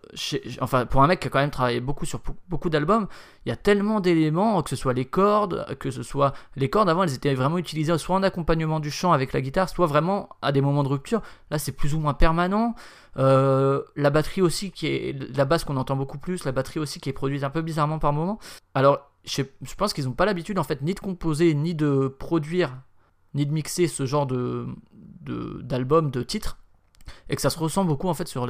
[0.61, 3.07] enfin, pour un mec qui a quand même travaillé beaucoup sur beaucoup d'albums,
[3.45, 6.91] il y a tellement d'éléments, que ce soit les cordes, que ce soit les cordes
[6.91, 10.29] avant, elles étaient vraiment utilisées soit en accompagnement du chant avec la guitare, soit vraiment
[10.43, 11.23] à des moments de rupture.
[11.51, 12.75] Là, c'est plus ou moins permanent.
[13.17, 17.01] Euh, la batterie aussi, qui est la basse qu'on entend beaucoup plus, la batterie aussi
[17.01, 18.39] qui est produite un peu bizarrement par moment.
[18.75, 19.43] Alors, je,
[19.77, 22.77] pense qu'ils n'ont pas l'habitude en fait ni de composer ni de produire
[23.33, 26.59] ni de mixer ce genre de de- d'album, de, titres,
[27.29, 28.47] et que ça se ressent beaucoup en fait sur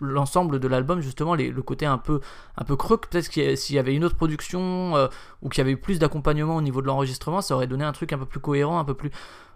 [0.00, 2.20] l'ensemble de l'album, justement, le côté un peu,
[2.56, 5.08] un peu creux, que peut-être a- s'il y avait une autre production, euh,
[5.42, 7.92] ou qu'il y avait eu plus d'accompagnement au niveau de l'enregistrement, ça aurait donné un
[7.92, 9.10] truc un peu plus cohérent, un peu plus...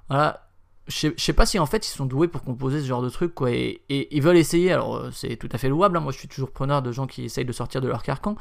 [0.09, 0.49] Voilà,
[0.87, 3.35] je sais- pas si en fait ils sont doués pour composer ce genre de truc,
[3.35, 6.13] quoi, et, et ils veulent essayer, alors euh, c'est tout à fait louable, hein, moi
[6.13, 8.37] je suis toujours preneur de gens qui essayent de sortir de leur carcan,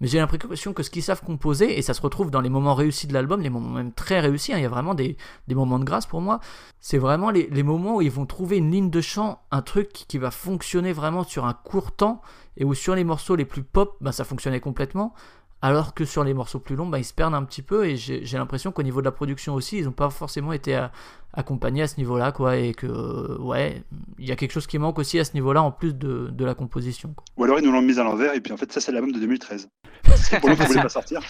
[0.00, 2.74] mais j'ai l'impression que ce qu'ils savent composer, et ça se retrouve dans les moments
[2.74, 5.16] réussis de l'album, les moments même très réussis, hein, il y a vraiment des,
[5.50, 6.40] moments de grâce pour moi,
[6.80, 10.18] c'est vraiment les, moments où ils vont trouver une ligne de chant, un truc qui
[10.18, 12.22] va fonctionner vraiment sur un court temps,
[12.56, 15.14] et où sur les morceaux les plus pop, bah, ça fonctionnait complètement,
[15.62, 17.96] alors que sur les morceaux plus longs, bah, ils se perdent un petit peu, et
[17.96, 20.92] j'ai j'ai l'impression qu'au niveau de la production aussi, ils n'ont pas forcément été à-
[21.34, 23.82] accompagnés à ce niveau-là, quoi, et que, euh, ouais,
[24.18, 26.44] il y a quelque chose qui manque aussi à ce niveau-là, en plus de, de
[26.44, 27.12] la composition.
[27.14, 27.24] quoi.
[27.36, 29.12] Ou alors ils nous l'ont mise à l'envers, et puis en fait, ça, c'est l'album
[29.12, 29.68] de 2013.
[30.16, 31.20] C'est pour nous qu'on voulait pas sortir.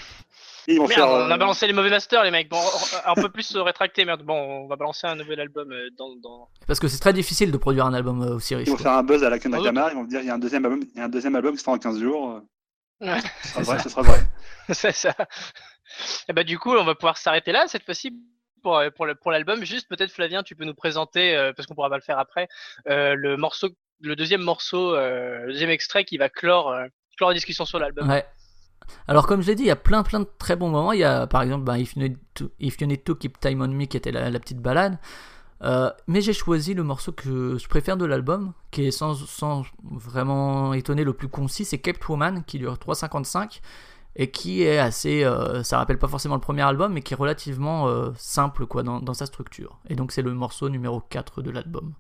[0.71, 1.09] Et ils vont Merde, faire.
[1.09, 2.51] on a euh, balancé les mauvais masters, les mecs.
[2.51, 4.23] Bon, on, on peut plus se rétracter, merde.
[4.23, 6.49] Bon, on va balancer un nouvel album euh, dans, dans...
[6.67, 8.69] Parce que c'est très difficile de produire un album euh, aussi riche.
[8.69, 8.83] Ils vont quoi.
[8.83, 9.39] faire un buzz à la.
[9.39, 11.35] Kanakama, ils vont dire il y a un deuxième album, il y a un deuxième
[11.37, 12.43] album qui sera en 15 jours.
[13.01, 13.21] Ouais.
[13.43, 14.21] Ce sera vrai, ce sera vrai.
[14.71, 15.15] C'est ça.
[16.29, 18.13] Et bah du coup, on va pouvoir s'arrêter là cette fois-ci
[18.63, 19.65] pour euh, pour le- pour l'album.
[19.65, 22.49] Juste peut-être Flavien, tu peux nous présenter euh, parce qu'on pourra pas le faire après
[22.89, 23.69] euh, le morceau,
[24.01, 26.87] le deuxième morceau, euh, le deuxième extrait qui va clore euh,
[27.17, 28.09] clore la discussion sur l'album.
[28.09, 28.27] Ouais.
[29.07, 30.93] Alors comme je l'ai dit, il y a plein plein de très bons moments.
[30.93, 33.39] Il y a par exemple bah, If, you need to, If You Need To Keep
[33.41, 34.99] Time On Me qui était la, la petite balade.
[35.63, 39.15] Euh, mais j'ai choisi le morceau que je préfère de l'album, qui est sans,
[39.83, 43.61] vraiment étonner le plus concis, c'est Kept Woman qui dure 3,55
[44.17, 47.17] et qui est assez, euh, ça rappelle pas forcément le premier album, mais qui est
[47.17, 49.79] relativement euh, simple quoi dans, dans sa structure.
[49.89, 51.93] Et donc c'est le morceau numéro 4 de l'album.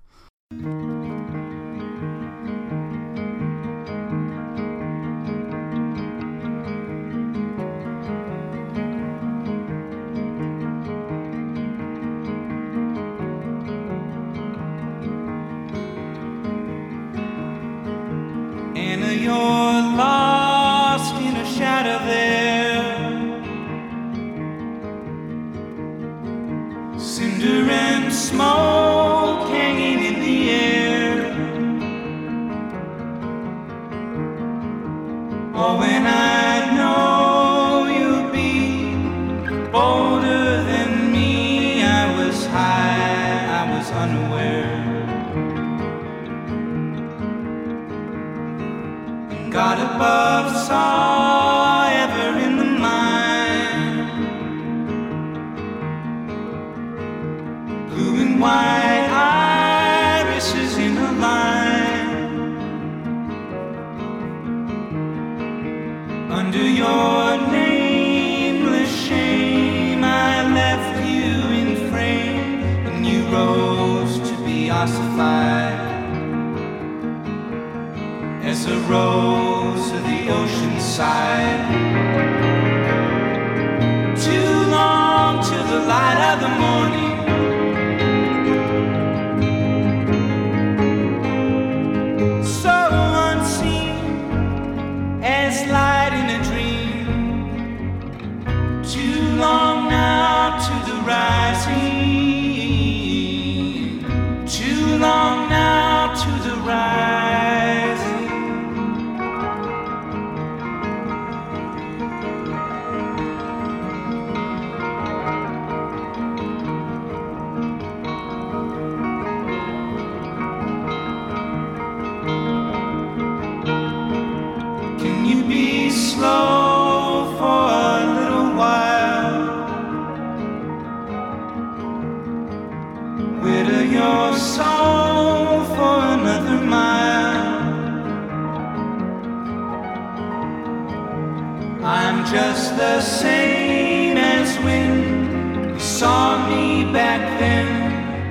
[142.79, 147.67] The same as when you saw me back then,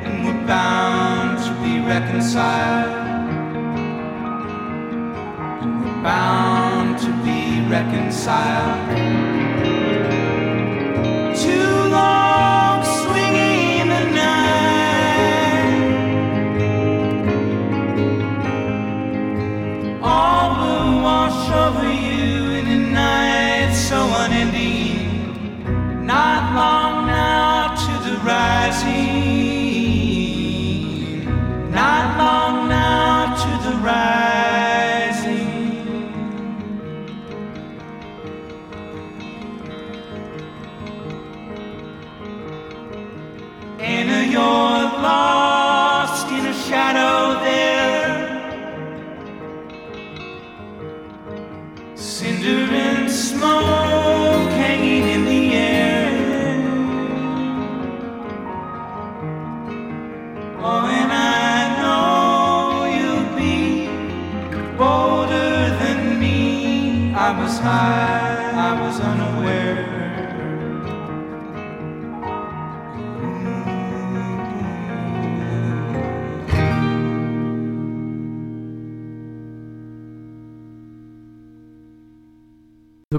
[0.06, 2.94] and we're bound to be reconciled.
[5.62, 9.27] And we're bound to be reconciled.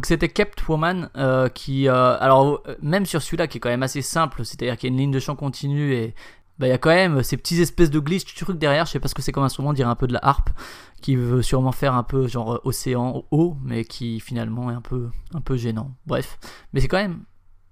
[0.09, 3.83] C'était Kept Woman euh, qui, euh, alors euh, même sur celui-là qui est quand même
[3.83, 6.15] assez simple, c'est-à-dire qu'il y a une ligne de chant continue et
[6.59, 9.01] bah, il y a quand même ces petits espèces de glitch trucs derrière, je sais
[9.01, 10.49] pas ce que c'est comme instrument, on dirait un peu de la harpe,
[11.03, 14.81] qui veut sûrement faire un peu genre euh, océan haut, mais qui finalement est un
[14.81, 15.93] peu, un peu gênant.
[16.07, 16.39] Bref,
[16.73, 17.25] mais c'est quand même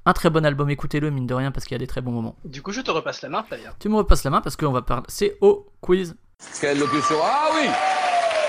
[0.05, 2.12] un très bon album, écoutez-le mine de rien parce qu'il y a des très bons
[2.12, 2.37] moments.
[2.45, 3.72] Du coup, je te repasse la main, Flavien.
[3.80, 6.14] Tu me repasses la main parce qu'on va parler, c'est au quiz.
[6.61, 7.66] Quelle locution Ah oui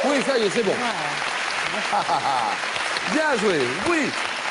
[0.10, 0.72] Oui, ça y est, c'est bon.
[3.14, 3.98] Bien joué, oui.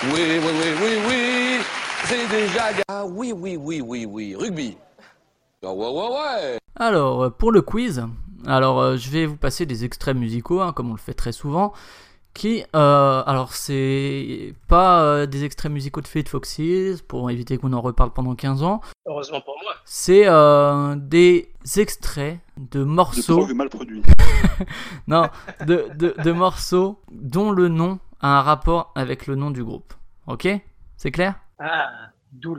[0.04, 1.60] Oui, oui, oui, oui, oui.
[2.04, 2.64] C'est déjà...
[2.88, 4.76] Ah oui, oui, oui, oui, oui, rugby.
[5.64, 6.58] Ah ouais, ouais, ouais.
[6.76, 8.04] Alors, euh, pour le quiz,
[8.46, 11.32] alors euh, je vais vous passer des extraits musicaux, hein, comme on le fait très
[11.32, 11.72] souvent,
[12.34, 17.72] qui, euh, alors c'est pas euh, des extraits musicaux de Fate Foxes, pour éviter qu'on
[17.72, 19.72] en reparle pendant 15 ans, Heureusement pour moi.
[19.86, 24.02] c'est euh, des extraits de De morceaux, prog mal produit.
[25.08, 25.28] non,
[25.66, 29.94] de, de, de morceaux dont le nom a un rapport avec le nom du groupe.
[30.26, 30.48] Ok?
[30.96, 31.34] C'est clair?
[31.58, 31.88] Ah,
[32.32, 32.56] d'où.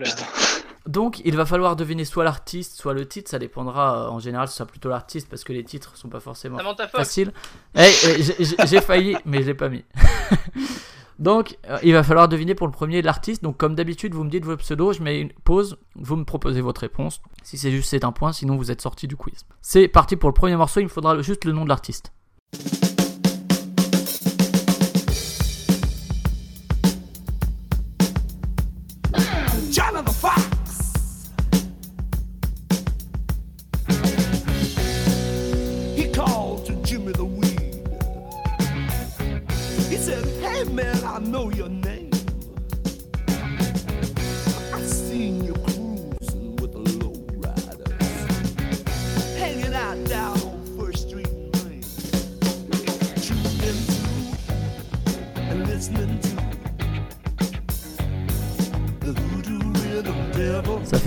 [0.86, 3.30] Donc, il va falloir deviner soit l'artiste, soit le titre.
[3.30, 4.06] Ça dépendra.
[4.06, 6.58] euh, en général, ce sera plutôt l'artiste parce que les titres sont pas forcément
[6.88, 7.34] faciles.
[7.76, 8.24] Eh, eh,
[8.68, 9.84] j'ai- failli, mais je l'ai pas mis.
[11.20, 13.42] Donc, euh, il va falloir deviner pour le premier l'artiste.
[13.44, 16.62] Donc, comme d'habitude, vous me dites vos pseudos, je mets une pause, vous me proposez
[16.62, 17.22] votre réponse.
[17.44, 19.46] Si c'est juste, c'est un point, sinon vous êtes sorti du quiz.
[19.62, 22.14] C'est parti pour le premier morceau, il me faudra juste le nom de l'artiste.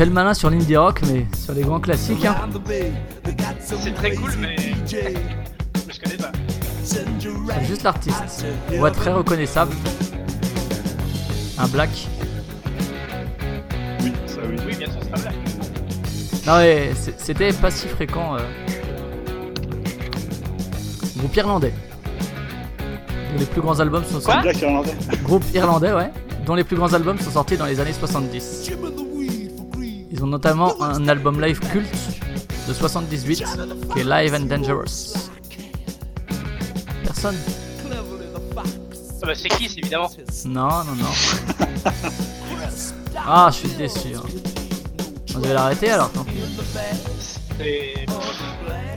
[0.01, 2.25] Fait le malin sur l'indie rock, mais sur les grands classiques.
[2.25, 2.35] hein.
[3.61, 6.33] C'est très cool, mais- Mais je connais pas.
[6.83, 7.05] C'est
[7.69, 8.47] juste l'artiste.
[8.79, 9.73] Voix très reconnaissable.
[11.59, 11.91] Un black.
[14.03, 14.57] Oui, ça oui.
[14.67, 15.35] Oui, bien sûr, c'est pas black.
[16.47, 18.37] Non, mais c'était pas si fréquent.
[18.37, 18.41] euh.
[21.19, 21.75] Groupe irlandais.
[22.79, 24.41] Dont les plus grands albums sont sortis.
[24.45, 24.95] Black irlandais.
[25.25, 26.11] Groupe irlandais, ouais.
[26.47, 28.71] Dont les plus grands albums sont sortis dans les années 70.
[30.21, 31.89] Ils ont notamment un album live culte
[32.69, 33.43] de 78
[33.95, 35.15] qui est Live and Dangerous.
[37.03, 37.37] Personne
[38.53, 40.11] Ah bah, c'est Kiss, évidemment.
[40.45, 41.93] Non, non, non.
[43.17, 44.09] Ah, je suis déçu.
[44.15, 44.21] hein.
[45.35, 46.33] On devait l'arrêter alors, tant pis.
[47.59, 47.95] C'est-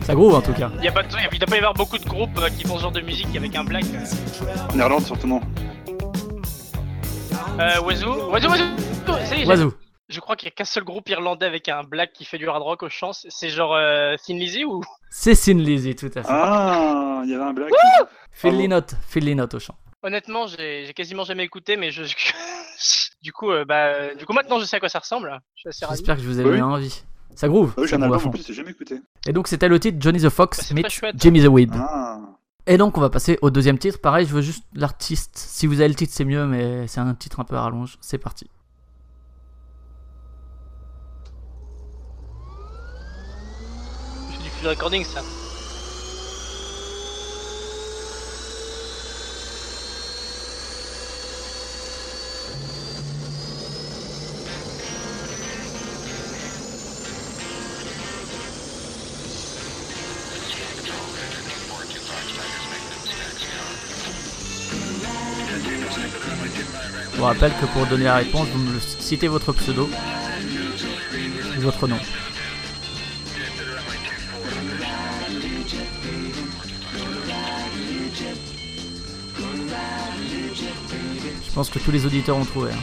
[0.06, 0.72] Ça groove en tout cas.
[0.76, 2.68] Il n'y a, pas de- il doit pas y avoir beaucoup de groupes euh, qui
[2.68, 3.86] font ce genre de musique avec un black.
[3.94, 4.74] euh.
[4.74, 5.40] En Irlande, surtout non.
[7.60, 8.64] Euh, Wazoo Wazoo, Wazoo
[9.08, 9.74] Ça y est, j'ai- Oiseau.
[10.14, 12.48] Je crois qu'il y a qu'un seul groupe irlandais avec un black qui fait du
[12.48, 13.12] hard rock au chant.
[13.14, 14.82] C'est- genre euh, Thin Lizzy ou?
[15.10, 16.30] C'est Sin Lizzy, tout à fait.
[16.30, 17.70] Ah, il y avait un black.
[18.32, 18.62] Phil bravo.
[18.62, 19.76] Lynott, Phil Lynott au chant.
[20.04, 22.04] Honnêtement, j'ai quasiment jamais écouté, mais je.
[23.24, 25.40] du coup, euh, bah, euh, du coup, maintenant, je sais à quoi ça ressemble.
[25.56, 25.98] Je suis assez ravi.
[25.98, 26.50] J'espère que je vous ai Oui.
[26.52, 27.04] donné envie.
[27.36, 27.74] Ça groove.
[27.78, 28.30] Oui, album fond.
[28.30, 29.02] en plus, j'ai jamais écouté.
[29.26, 31.02] Et donc c'était le titre Johnny the Fox, Bah, Mitch.
[31.16, 31.72] Jimmy the Weed.
[31.76, 32.20] Ah.
[32.68, 34.00] Et donc on va passer au deuxième titre.
[34.00, 35.32] Pareil, je veux juste l'artiste.
[35.36, 37.98] Si vous avez le titre, c'est mieux, mais c'est un titre un peu à rallonge.
[38.02, 38.48] C'est parti.
[44.68, 45.22] Recording, ça.
[67.12, 69.90] Je vous rappelle que pour donner la réponse, vous me citez votre pseudo
[71.58, 71.98] ou votre nom.
[81.54, 82.72] Je pense que tous les auditeurs ont trouvé.
[82.72, 82.82] hein.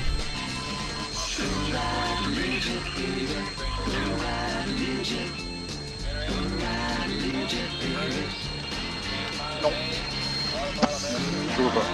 [11.56, 11.86] Je vois pas.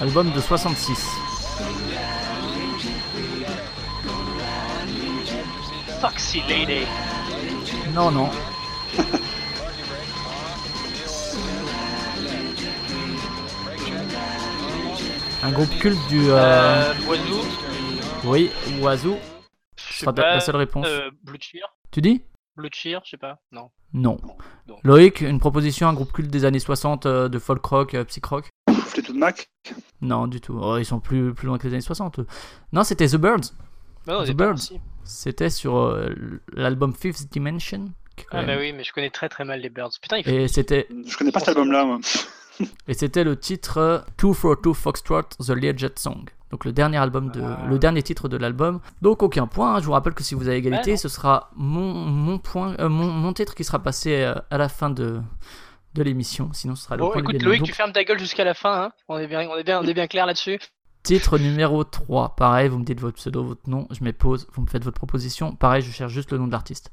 [0.00, 1.06] Album de 66.
[6.00, 6.86] Foxy Lady.
[7.94, 8.30] Non, non.
[15.42, 16.30] Un groupe culte du.
[16.30, 17.40] euh, Euh, Wazoo.
[18.24, 19.18] Oui, Oiseau.
[19.76, 20.34] Je Ce sera pas.
[20.34, 20.86] la seule réponse.
[20.88, 21.66] Euh, Blue Cheer.
[21.90, 22.22] Tu dis?
[22.56, 23.38] Blue Cheer, je sais pas.
[23.50, 23.70] Non.
[23.92, 24.18] Non.
[24.68, 24.76] Non.
[24.84, 28.24] Loïc, une proposition, un groupe culte des années 60 euh, de folk rock, euh, psych
[28.26, 28.48] rock?
[28.86, 29.48] Fleetwood Mac.
[30.00, 30.58] Non, du tout.
[30.60, 32.20] Oh, ils sont plus, plus loin que les années 60.
[32.20, 32.26] eux.
[32.72, 33.52] Non, c'était The Birds.
[34.06, 34.54] Bah non, The Birds.
[34.54, 34.80] aussi.
[35.04, 36.14] C'était sur euh,
[36.52, 37.86] l'album Fifth Dimension.
[38.30, 39.90] Ah bah oui, mais je connais très très mal les Birds.
[40.00, 40.30] Putain, il faut...
[40.30, 41.98] Et c'était Je connais pas cet album-là, moi.
[42.88, 46.24] Et c'était le titre euh, Two for Two Foxtrot The Legend Song.
[46.50, 47.66] Donc le dernier album de Ah.
[47.68, 48.80] le dernier titre de l'album.
[49.00, 49.74] Donc aucun point.
[49.76, 49.80] hein.
[49.80, 52.88] Je vous rappelle que si vous avez égalité, Ah, ce sera mon, mon point euh,
[52.90, 55.20] mon, mon titre qui sera passé euh, à la fin de
[55.94, 56.50] de l'émission.
[56.52, 57.46] Sinon ce sera le Bon, point écoute, gagnant.
[57.48, 58.92] Loïc, Donc, tu fermes ta gueule jusqu'à la fin, hein.
[59.08, 60.58] On est bien, on est bien, on est bien clair là-dessus.
[61.02, 62.36] Titre numéro 3.
[62.36, 64.96] Pareil, vous me dites votre pseudo, votre nom, je mets pause, vous me faites votre
[64.96, 65.54] proposition.
[65.56, 66.92] Pareil, je cherche juste le nom de l'artiste.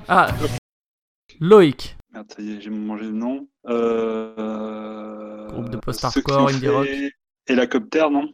[0.08, 0.28] Ah,
[1.40, 1.96] Loïc.
[2.12, 3.46] Merde, ça y est, j'ai mangé le nom.
[3.66, 5.48] Euh...
[5.48, 6.88] Groupe de post-hardcore, indie rock.
[7.46, 8.32] Hélicoptère, non?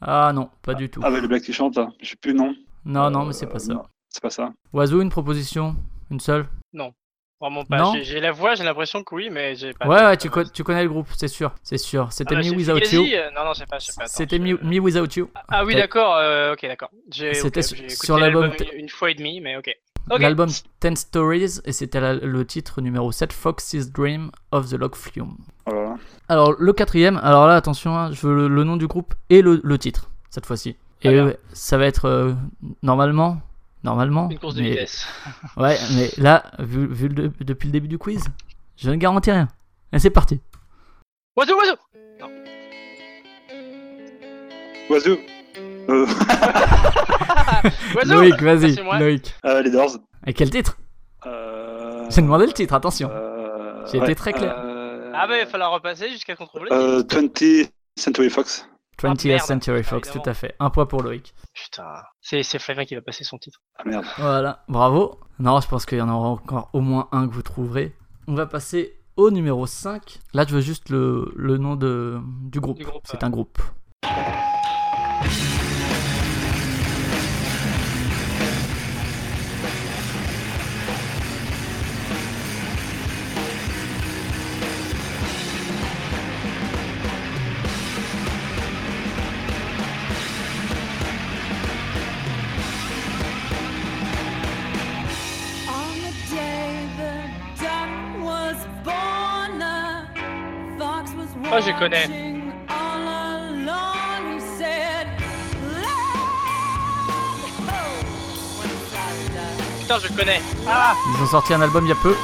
[0.00, 1.00] Ah non, pas du tout.
[1.02, 1.88] Ah, ouais, le black qui chante, là.
[2.00, 2.54] Je sais plus, non?
[2.84, 3.74] Non, non, mais c'est pas ça.
[3.74, 4.52] Non, c'est pas ça.
[4.72, 5.74] Oiseau, une proposition?
[6.10, 6.46] Une seule?
[6.72, 6.92] Non.
[7.40, 7.78] Vraiment pas.
[7.78, 7.94] Non.
[8.02, 9.86] J'ai- la voix, j'ai l'impression que oui, mais j'ai pas.
[9.86, 12.12] Ouais, ouais, tu, pas- co- tu connais le groupe, c'est sûr, c'est sûr.
[12.12, 13.04] C'était Ah, Me Without Fugazi, You.
[13.16, 13.78] euh, Non, non, c'est pas.
[13.78, 15.30] c'est pas, C'était je- Me, Me Without You.
[15.48, 16.16] Ah oui, Et- d'accord.
[16.16, 16.90] euh, ok, d'accord.
[17.12, 19.70] J'ai C'était ok, sur- l'album une, une fois et demie, mais ok.
[20.18, 20.48] L'album
[20.80, 25.36] Ten Stories, et c'était la- le titre numéro 7, Fox's Dream of the Log Flume.
[25.66, 25.96] Voilà.
[26.28, 29.42] Alors, le quatrième, alors là, attention, hein, je veux le, le nom du groupe et
[29.42, 30.76] le, le titre, cette fois-ci.
[31.02, 32.32] Et euh, ça va être euh,
[32.82, 33.38] normalement.
[33.84, 34.28] Normalement.
[34.30, 35.06] Une course de mais- vitesse.
[35.56, 38.24] Ouais, mais là, vu, vu le- depuis le début du quiz,
[38.76, 39.48] je ne garantis rien.
[39.92, 40.40] Et c'est parti.
[41.36, 41.76] Oiseau, oiseau
[44.90, 45.18] Oiseau.
[45.90, 46.06] Euh,
[47.96, 48.98] Oiseau Loïc, Ah, vas-y, moi.
[48.98, 49.34] Loïc.
[49.44, 49.96] euh, les Doors.
[50.26, 50.76] Et quel titre?
[51.26, 53.10] Euh, J'ai demandé le titre, attention.
[53.12, 54.54] euh, J'ai été très clair.
[54.58, 57.16] euh, Ah bah il va falloir repasser jusqu'à qu'on trouve le euh, titre.
[57.20, 58.66] 20th Century Fox.
[59.00, 59.46] 20th merde.
[59.46, 60.24] Century Ah, Fox, évidemment.
[60.24, 60.54] tout à fait.
[60.60, 61.34] Un point pour Loïc.
[61.54, 63.60] Putain, c'est Flavien qui va passer son titre.
[63.76, 64.04] Ah merde.
[64.18, 65.18] Voilà, bravo.
[65.38, 67.94] Non, je pense qu'il y en aura encore au moins un que vous trouverez.
[68.26, 70.18] On va passer au numéro 5.
[70.34, 72.78] Là, je veux juste le, le nom de, du groupe.
[72.78, 73.24] Du groupe, C'est ouais.
[73.24, 73.58] un groupe.
[101.48, 101.54] The
[108.90, 110.40] fly died, Putain, je connais.
[110.66, 112.14] Ah Ils ont sorti un album il y a peu.
[112.14, 112.18] too.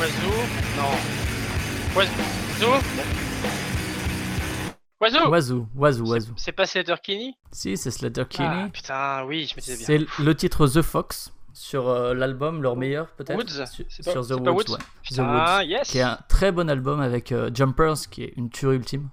[0.00, 0.36] Oiseau?
[0.76, 0.94] Non.
[1.96, 2.74] Oiseau?
[5.00, 5.28] Oiseau?
[5.30, 6.32] Oiseau, oiseau, oiseau.
[6.36, 8.68] C'est pas Sleater-Kinney Si, c'est Slater Ah, Kinney.
[8.70, 9.86] putain, oui, je me disais bien.
[10.16, 13.48] c'est le titre The Fox sur euh, l'album, leur meilleur peut-être?
[13.48, 14.78] Sur, C'est pas- sur The Woods, Woods ouais.
[14.78, 15.64] The Putain, Woods.
[15.66, 19.08] yes Qui est un très bon album avec euh, Jumpers, qui est une tuerie ultime.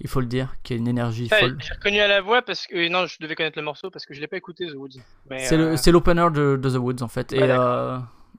[0.00, 1.56] Il faut le dire, qui a une énergie folle.
[1.60, 2.88] J'ai reconnu à la voix parce que.
[2.90, 4.98] Non, je devais connaître le morceau parce que je l'ai pas écouté, The Woods.
[5.38, 7.32] C'est euh, c'est l'opener de, de The Woods en fait.
[7.32, 7.48] Et,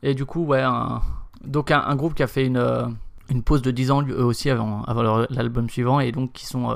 [0.03, 1.01] et du coup, ouais, un,
[1.43, 2.95] donc un, un groupe qui a fait une,
[3.29, 6.71] une pause de 10 ans eux aussi avant, avant l'album suivant et donc qui sont
[6.71, 6.75] euh,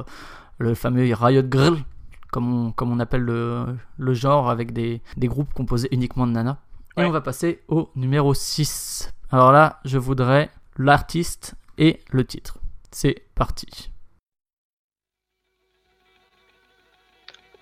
[0.60, 1.78] le fameux Riot Grrrl,
[2.32, 3.66] comme on, comme on appelle le,
[3.98, 6.58] le genre, avec des, des groupes composés uniquement de nanas.
[7.00, 7.08] Et Ouais.
[7.08, 9.12] on va passer au numéro 6.
[9.32, 12.58] Alors là, je voudrais l'artiste et le titre.
[12.92, 13.92] C'est parti.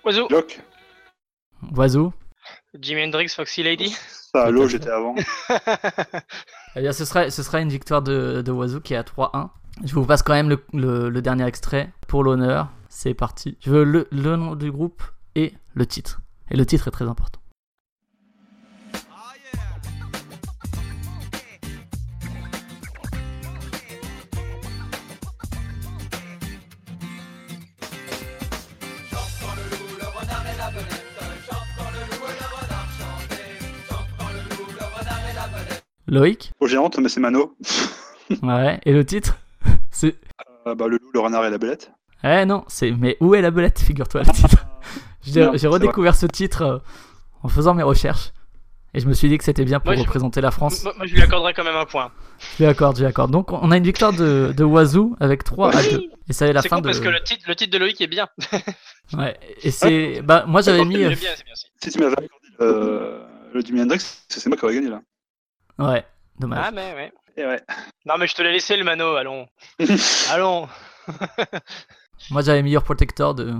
[0.04, 0.28] Oiseau.
[1.76, 2.12] Oiseau.
[2.80, 3.94] Jimi Hendrix, Foxy Lady
[4.50, 5.14] l'eau, j'étais avant.
[6.76, 9.48] Eh bien, ce sera, ce sera une victoire de, de Oiseau qui est à 3-1.
[9.84, 12.68] Je vous passe quand même le, le- le dernier extrait pour l'honneur.
[12.88, 13.56] C'est parti.
[13.60, 15.02] Je veux le, le nom du groupe
[15.34, 16.20] et le titre.
[16.50, 17.40] Et le titre est très important.
[36.08, 37.54] Loïc Au géante, mais c'est Mano.
[38.42, 38.78] Ouais.
[38.84, 39.38] Et le titre
[39.90, 40.14] C'est.
[40.66, 41.90] Euh, bah, le loup, le renard et la belette.
[42.24, 42.90] Eh non, c'est.
[42.90, 44.66] Mais où est la belette Figure-toi le titre.
[45.22, 46.78] J'ai Non, j'ai redécouvert ce titre euh,
[47.42, 48.32] en faisant mes recherches.
[48.94, 50.82] Et je me suis dit que c'était bien pour Moi, je- représenter la France.
[50.84, 52.10] Moi, moi, je lui accorderais quand même un point.
[52.58, 53.30] Je lui accorde, je lui accorde.
[53.30, 56.02] Donc on a une victoire de, de Wazoo avec 3 à 2.
[56.28, 56.86] Et ça est la C'est fin con de.
[56.88, 58.28] parce que le titre, le titre de Loïc est bien.
[59.16, 59.38] Ouais.
[59.62, 60.20] Et c'est.
[60.22, 60.96] Bah moi j'avais mis.
[60.96, 61.52] Euh, est bien, c'est bien.
[61.54, 61.66] aussi.
[61.82, 62.28] Si tu m'avais accordé
[62.60, 63.20] le,
[63.54, 65.00] le Jimi Hendrix, c'est moi qui aurais gagné là.
[65.78, 66.04] Ouais.
[66.38, 66.64] Dommage.
[66.66, 67.12] Ah, mais ouais.
[67.36, 67.60] Et ouais.
[68.06, 69.46] Non, mais je te l'ai laissé le mano, allons.
[70.30, 70.68] allons.
[72.30, 73.54] Moi j'avais mis Your Protector de,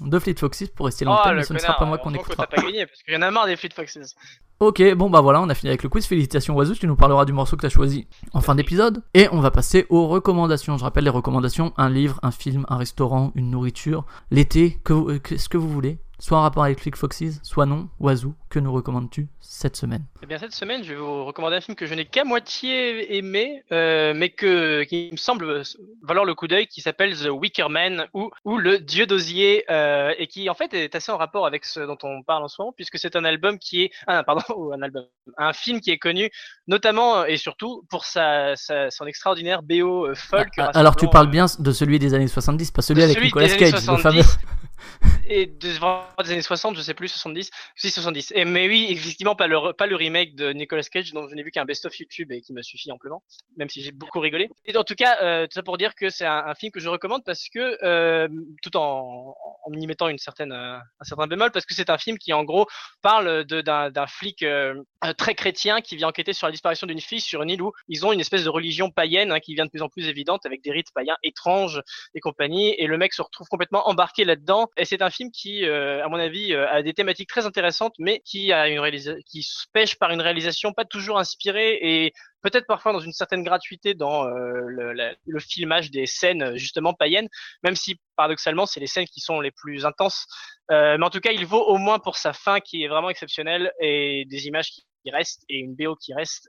[0.00, 2.10] de Fleet Foxes pour rester Oh, longtemps, le mais ce ne sera pas moi qu'on
[2.12, 2.46] que écoutera.
[2.46, 4.14] Pas gagné parce qu'il y en a marre des Fleet Foxes.
[4.58, 6.06] Ok, bon bah voilà, on a fini avec le quiz.
[6.06, 9.02] Félicitations Wazoo, tu nous parleras du morceau que tu as choisi en fin d'épisode.
[9.14, 10.76] Et on va passer aux recommandations.
[10.78, 15.20] Je rappelle les recommandations un livre, un film, un restaurant, une nourriture, l'été, que, vous-
[15.20, 15.98] que- ce que vous voulez?
[16.22, 17.88] Soit en rapport avec Flick Foxes, soit non.
[17.98, 20.04] Wazoo, que nous recommandes-tu cette semaine?
[20.22, 23.16] Eh bien, cette semaine, je vais vous recommander un film que je n'ai qu'à moitié
[23.16, 25.62] aimé, euh, mais que, qui me semble
[26.02, 30.12] valoir le coup d'œil, qui s'appelle The Wicker Man ou, ou Le Dieu d'osier, euh,
[30.18, 32.60] et qui en fait est assez en rapport avec ce dont on parle en ce
[32.60, 34.42] moment, puisque c'est un album qui est, ah, pardon,
[34.74, 35.06] un album,
[35.38, 36.28] un film qui est connu
[36.66, 40.50] notamment et surtout pour sa, sa- son extraordinaire BO euh, folk.
[40.58, 43.28] Ah, Alors tu parles bien de celui des années 70, pas celui de avec celui
[43.28, 44.02] Nicolas Cage, le 70.
[44.02, 44.22] fameux.
[45.30, 48.32] et de, vraiment des années 60, je sais plus, 70, si 70.
[48.34, 51.64] Et, mais oui, effectivement, pas le, remake de Nicolas Cage, dont je n'ai vu qu'un
[51.64, 53.22] best-of YouTube et qui me suffit amplement,
[53.56, 54.50] même si j'ai beaucoup rigolé.
[54.64, 56.88] Et en tout cas, euh, tout ça pour dire que c'est un, film que je
[56.88, 58.28] recommande parce que, euh,
[58.60, 61.98] tout en, en y mettant une certaine, euh, un certain bémol, parce que c'est un
[61.98, 62.66] film qui, en gros,
[63.00, 64.44] parle d'un flic
[65.16, 68.04] très chrétien qui vient enquêter sur la disparition d'une fille sur une île où ils
[68.04, 70.62] ont une espèce de religion païenne hein, qui devient de plus en plus évidente avec
[70.62, 71.80] des rites païens étranges
[72.14, 72.74] et compagnie.
[72.78, 74.68] Et le mec se retrouve complètement embarqué là-dedans.
[74.76, 77.94] Et c'est un film qui, euh, à mon avis, euh, a des thématiques très intéressantes,
[77.98, 78.80] mais qui a une
[79.26, 83.92] qui pêche par une réalisation pas toujours inspirée et peut-être parfois dans une certaine gratuité
[83.92, 87.28] dans euh, le, filmage des scènes justement païennes,
[87.62, 90.26] même si paradoxalement c'est les scènes qui sont les plus intenses.
[90.70, 93.72] Mais en tout cas, il vaut au moins pour sa fin qui est vraiment exceptionnelle
[93.80, 96.48] et des images qui restent et une BO qui reste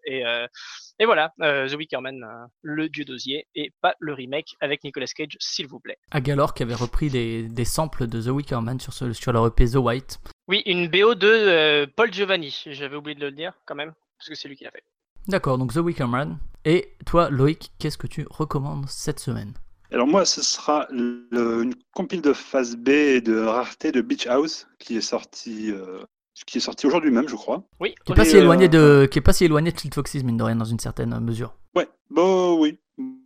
[1.02, 4.84] et voilà euh, The Wicker Man, euh, le dieu d'osier et pas le remake avec
[4.84, 5.98] Nicolas Cage s'il vous plaît.
[6.12, 9.48] Agalor qui avait repris des, des samples de The Wicker Man sur, ce- sur leur
[9.48, 10.20] EP The White.
[10.48, 12.64] Oui, une BO de euh, Paul Giovanni.
[12.68, 14.84] J'avais oublié de le dire quand même parce que c'est lui qui l'a fait.
[15.28, 16.38] D'accord, donc The Wicker Man.
[16.66, 19.54] Et toi, Loïc, qu'est-ce que tu recommandes cette semaine?
[19.92, 24.26] Alors moi, ce sera le- une compile de phase B et de rareté de Beach
[24.28, 26.04] House qui est sorti, euh,
[26.46, 27.64] qui est sorti aujourd'hui même, je crois.
[27.80, 27.94] Oui.
[28.06, 30.24] qui est, pas si éloigné euh, de, qui est pas si éloigné de Fleet Foxes,
[30.24, 31.56] mine de rien, dans une certaine mesure.
[31.76, 32.78] Ouais, bon oui.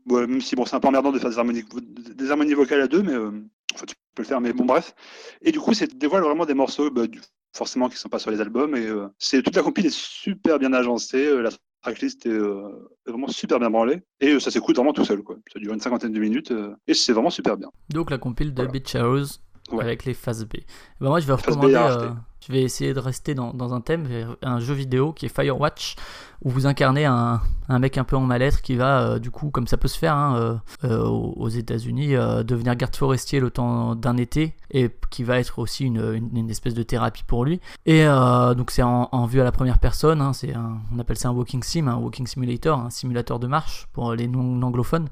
[0.10, 1.64] Ouais, même si bon, c'est un peu emmerdant de faire des harmonies,
[2.16, 3.32] des harmonies vocales à deux, mais euh,
[3.74, 4.94] enfin, tu peux le faire, mais bon, bref.
[5.42, 7.22] Et du coup, ça dévoile vraiment des morceaux, bah, du-
[7.56, 8.76] forcément, qui sont pas sur les albums.
[8.76, 11.50] Et euh, c'est toute la compile est super bien agencée, euh, la
[11.82, 12.70] tracklist est, euh,
[13.06, 15.36] vraiment super bien branlée, et euh, ça s'écoute vraiment tout seul, quoi.
[15.52, 17.70] Ça dure une cinquantaine de minutes, euh, et c'est vraiment super bien.
[17.90, 18.72] Donc la compile de Voilà.
[18.72, 19.42] Beach House
[19.72, 19.84] Ouais.
[19.84, 20.58] avec les phases B.
[21.02, 22.10] Ben moi, je vais Phase B recommander.
[22.46, 24.08] Je vais essayer de rester dans, dans un thème,
[24.42, 25.96] un jeu vidéo qui est Firewatch,
[26.44, 29.50] où vous incarnez un, un mec un peu en mal-être qui va, euh, du coup,
[29.50, 32.14] comme ça peut se faire hein, euh, euh, aux États-Unis,
[32.44, 36.76] devenir garde forestier le temps d'un été, et qui va être aussi une, une, espèce
[36.76, 37.62] de thérapie pour lui.
[37.86, 40.32] Et donc c'est en, en vue à la première personne, hein,
[40.94, 44.28] on appelle ça un walking sim, un walking simulator, un simulateur de marche pour les
[44.28, 45.08] non-anglophones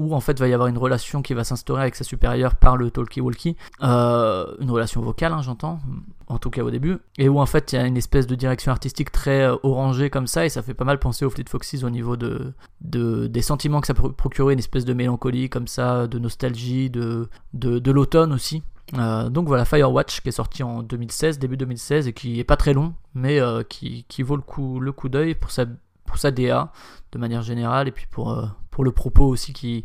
[0.00, 2.78] où en fait va y avoir une relation qui va s'instaurer avec sa supérieure par
[2.78, 5.78] le talkie-walkie, euh, une relation vocale, hein, j'entends,
[6.26, 8.34] en tout cas au début, et où en fait il y a une espèce de
[8.34, 11.44] direction artistique très euh, orangée comme ça, et ça fait pas mal penser au Fleet
[11.46, 15.50] Foxes au niveau de, de des sentiments que ça peut procurer, une espèce de mélancolie
[15.50, 18.62] comme ça, de nostalgie, de, de, l'automne aussi.
[18.96, 22.56] Euh, donc voilà, Firewatch qui est sorti en 2016, début 2016, et qui est pas
[22.56, 25.66] très long, mais qui, qui vaut le coup, le coup d'œil pour sa,
[26.06, 26.72] pour sa DA
[27.12, 28.34] de manière générale, et puis pour,
[28.80, 29.84] pour le propos aussi qui,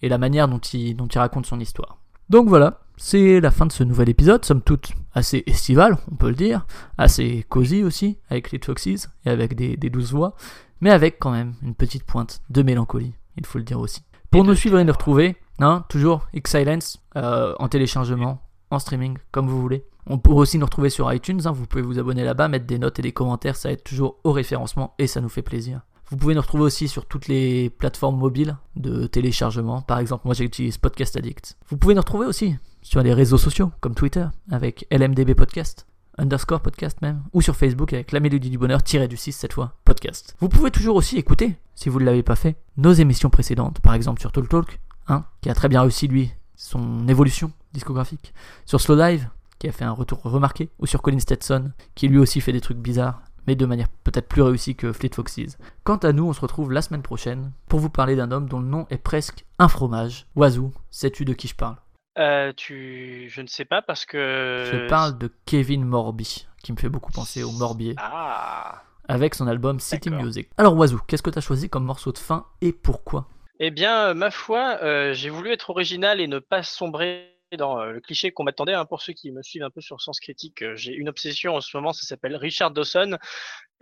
[0.00, 1.98] et la manière dont il, dont il raconte son histoire.
[2.28, 6.28] Donc voilà, c'est la fin de ce nouvel épisode, somme toute assez estival, on peut
[6.28, 6.66] le dire,
[6.98, 10.34] assez cosy aussi, avec les Foxes et avec des, des douces voix,
[10.80, 14.02] mais avec quand même une petite pointe de mélancolie, il faut le dire aussi.
[14.32, 18.42] Pour Et nous suivre et nous retrouver, hein, toujours X-Silence, euh, en téléchargement,
[18.72, 19.84] en streaming, comme vous voulez.
[20.08, 22.80] On peut aussi nous retrouver sur iTunes, hein, vous pouvez vous abonner là-bas, mettre des
[22.80, 25.82] notes et des commentaires, ça aide toujours au référencement et ça nous fait plaisir.
[26.12, 29.80] Vous pouvez nous retrouver aussi sur toutes les plateformes mobiles de téléchargement.
[29.80, 31.56] Par exemple, moi j'utilise Podcast Addict.
[31.70, 35.86] Vous pouvez nous retrouver aussi sur les réseaux sociaux comme Twitter avec LMDB Podcast,
[36.18, 39.54] underscore podcast même, ou sur Facebook avec la mélodie du bonheur tiré du 6 cette
[39.54, 40.36] fois, podcast.
[40.38, 43.94] Vous pouvez toujours aussi écouter, si vous ne l'avez pas fait, nos émissions précédentes, par
[43.94, 48.34] exemple sur Talk Talk, hein, qui a très bien réussi lui son évolution discographique,
[48.66, 52.42] sur Slowdive, qui a fait un retour remarqué, ou sur Colin Stetson, qui lui aussi
[52.42, 55.58] fait des trucs bizarres, mais de manière peut-être plus réussie que Fleet Foxes.
[55.84, 58.60] Quant à nous, on se retrouve la semaine prochaine pour vous parler d'un homme dont
[58.60, 60.26] le nom est presque un fromage.
[60.36, 61.76] Oiseau, sais-tu de qui je parle?
[62.18, 64.68] Euh, tu, je ne sais pas parce que.
[64.70, 68.82] Je parle de Kevin Morby, qui me fait beaucoup penser au Morbier, Ah.
[69.08, 70.10] avec son album City.
[70.10, 70.50] Music.
[70.58, 73.28] Alors Oiseau, qu'est-ce que tu as choisi comme morceau de fin et pourquoi?
[73.60, 77.80] Eh bien, euh, ma foi, euh, j'ai voulu être original et ne pas sombrer dans
[77.80, 78.74] euh, le cliché qu'on m'attendait.
[78.74, 78.84] hein.
[78.84, 81.60] Pour ceux qui me suivent un peu sur Sens Critique, euh, j'ai une obsession en
[81.60, 83.18] ce moment, ça s'appelle Richard Dawson.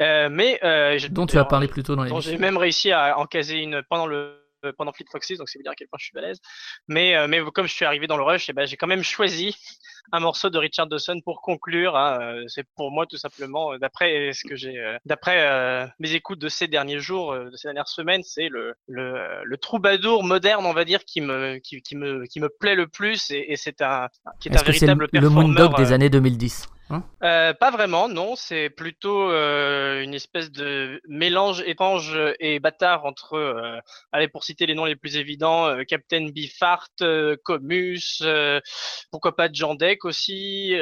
[0.01, 0.59] Euh, mais
[1.11, 2.31] Dont tu as parlé plus tôt dans l'émission.
[2.31, 4.40] j'ai même réussi à en caser une pendant le
[4.77, 6.39] pendant Fleet Foxes, donc c'est vous dire à quel point je suis balèze.
[6.89, 9.03] Mais, euh, mais comme je suis arrivé dans le rush, eh ben, j'ai quand même
[9.03, 9.57] choisi
[10.13, 11.97] un morceau de Richard Dawson pour conclure.
[11.97, 12.19] hein.
[12.21, 16.13] Euh, C'est pour moi tout simplement, euh, d'après ce que j'ai, euh, d'après euh, mes
[16.15, 19.57] écoutes de ces derniers jours, euh, de ces dernières semaines, c'est le, le, euh, le
[19.57, 23.31] troubadour moderne, on va dire, qui me, qui, qui me, qui me plaît le plus,
[23.31, 24.09] et, et c'est un,
[24.41, 25.43] qui est, Est-ce un que c'est le, véritable le performeur.
[25.49, 28.35] Moondog des euh, années 2010 hein euh, pas vraiment, non.
[28.37, 33.79] C'est plutôt euh, une espèce de mélange étrange et bâtard entre, euh,
[34.13, 36.27] allez pour citer les noms les plus évidents, Captain
[37.03, 38.23] euh, Comus,
[39.11, 40.75] pourquoi pas Jean Deck aussi,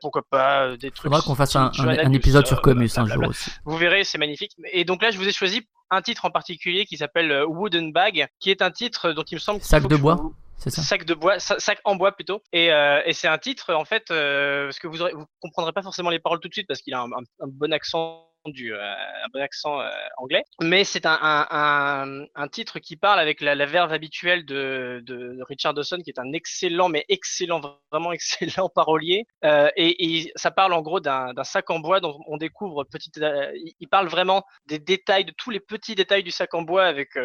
[0.00, 1.04] pourquoi pas des trucs.
[1.10, 3.50] Faudra qu'on fasse un, un- Johanna un épisode sur Comus un jour aussi.
[3.64, 4.52] Vous verrez, c'est magnifique.
[4.72, 8.26] Et donc là, je vous ai choisi un titre en particulier qui s'appelle Wooden Bag,
[8.40, 11.38] qui est un titre dont il me semble Sac de bois vous- sac de bois,
[11.38, 12.42] sa- sac en bois plutôt.
[12.52, 15.82] Et, euh, et c'est un titre en fait euh, parce que vous aurez, comprendrez pas
[15.82, 17.08] forcément les paroles tout de suite parce qu'il a un
[17.46, 20.42] bon accent du euh, un bon accent euh, anglais.
[20.60, 21.16] Mais c'est un,
[21.50, 26.18] un, titre qui parle avec la, la verve habituelle de, de Richard Dawson qui est
[26.18, 27.60] un excellent mais excellent
[27.90, 29.26] vraiment excellent parolier.
[29.44, 33.10] Euh, et, ça parle en gros d'un sac en bois dont on découvre petit.
[33.16, 37.16] il- parle vraiment des détails de tous les petits détails du sac en bois avec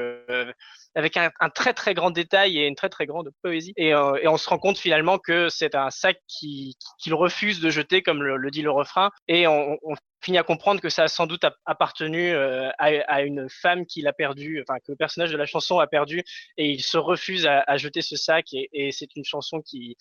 [0.95, 3.73] avec un, très très grand détail et une très très grande poésie.
[3.75, 8.01] Et, on se rend compte finalement que c'est un sac qui- qu'il refuse de jeter,
[8.01, 9.09] comme le, dit le refrain.
[9.27, 9.77] Et on
[10.23, 13.85] finit à comprendre que ça a sans doute ap- appartenu euh, à, à une femme
[13.85, 16.23] qu'il a perdu, enfin que le personnage de la chanson a perdu,
[16.57, 18.45] et il se refuse à, à jeter ce sac.
[18.53, 19.95] Et, et c'est une chanson qui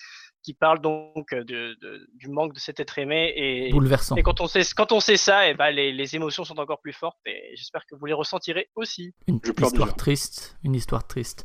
[0.45, 4.17] qui parle donc de, de- du manque de cet être aimé et, Bouleversant.
[4.17, 6.81] et quand on sait quand on sait ça, et ben les, les émotions sont encore
[6.81, 9.13] plus fortes et j'espère que vous les ressentirez aussi.
[9.29, 11.45] Une histoire triste, une histoire triste.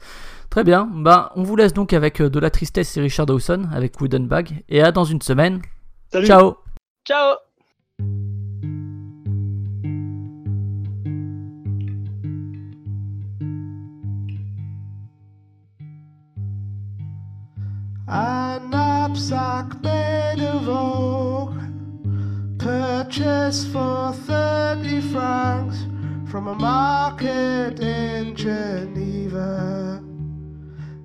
[0.49, 3.67] Très bien, bah on vous laisse donc avec euh, de la tristesse et Richard Dawson
[3.71, 5.61] avec Wooden Bag et à dans une semaine.
[6.11, 6.57] Salut Ciao.
[7.07, 7.35] Ciao
[18.09, 21.51] A knapsack made of oak,
[22.57, 25.85] purchased for 30 francs
[26.31, 30.01] from a market in Geneva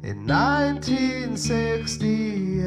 [0.05, 2.62] in 1968.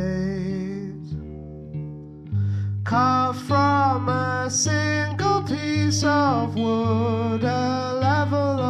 [2.84, 8.64] Carved from a single piece of wood, a level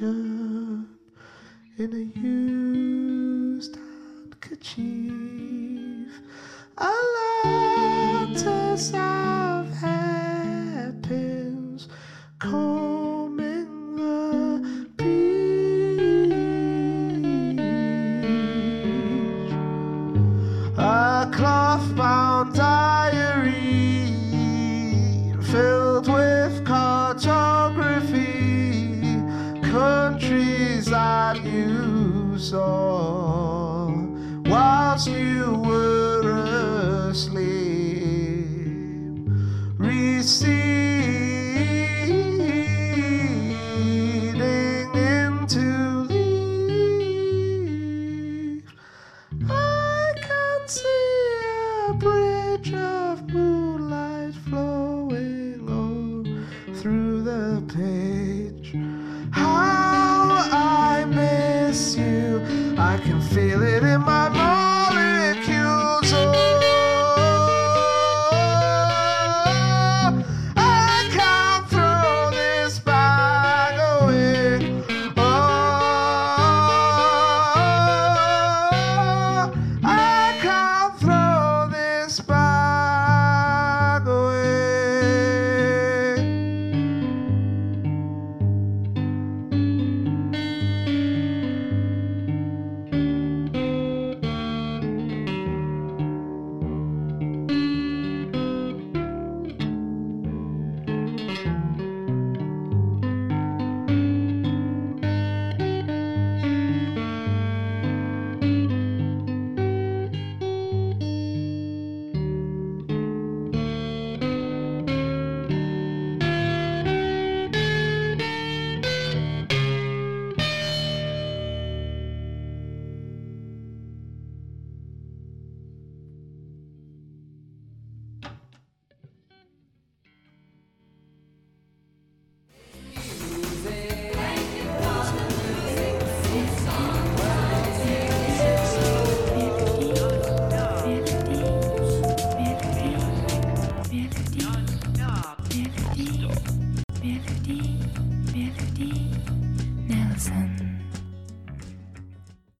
[0.00, 0.86] in
[1.78, 5.23] a used handkerchief.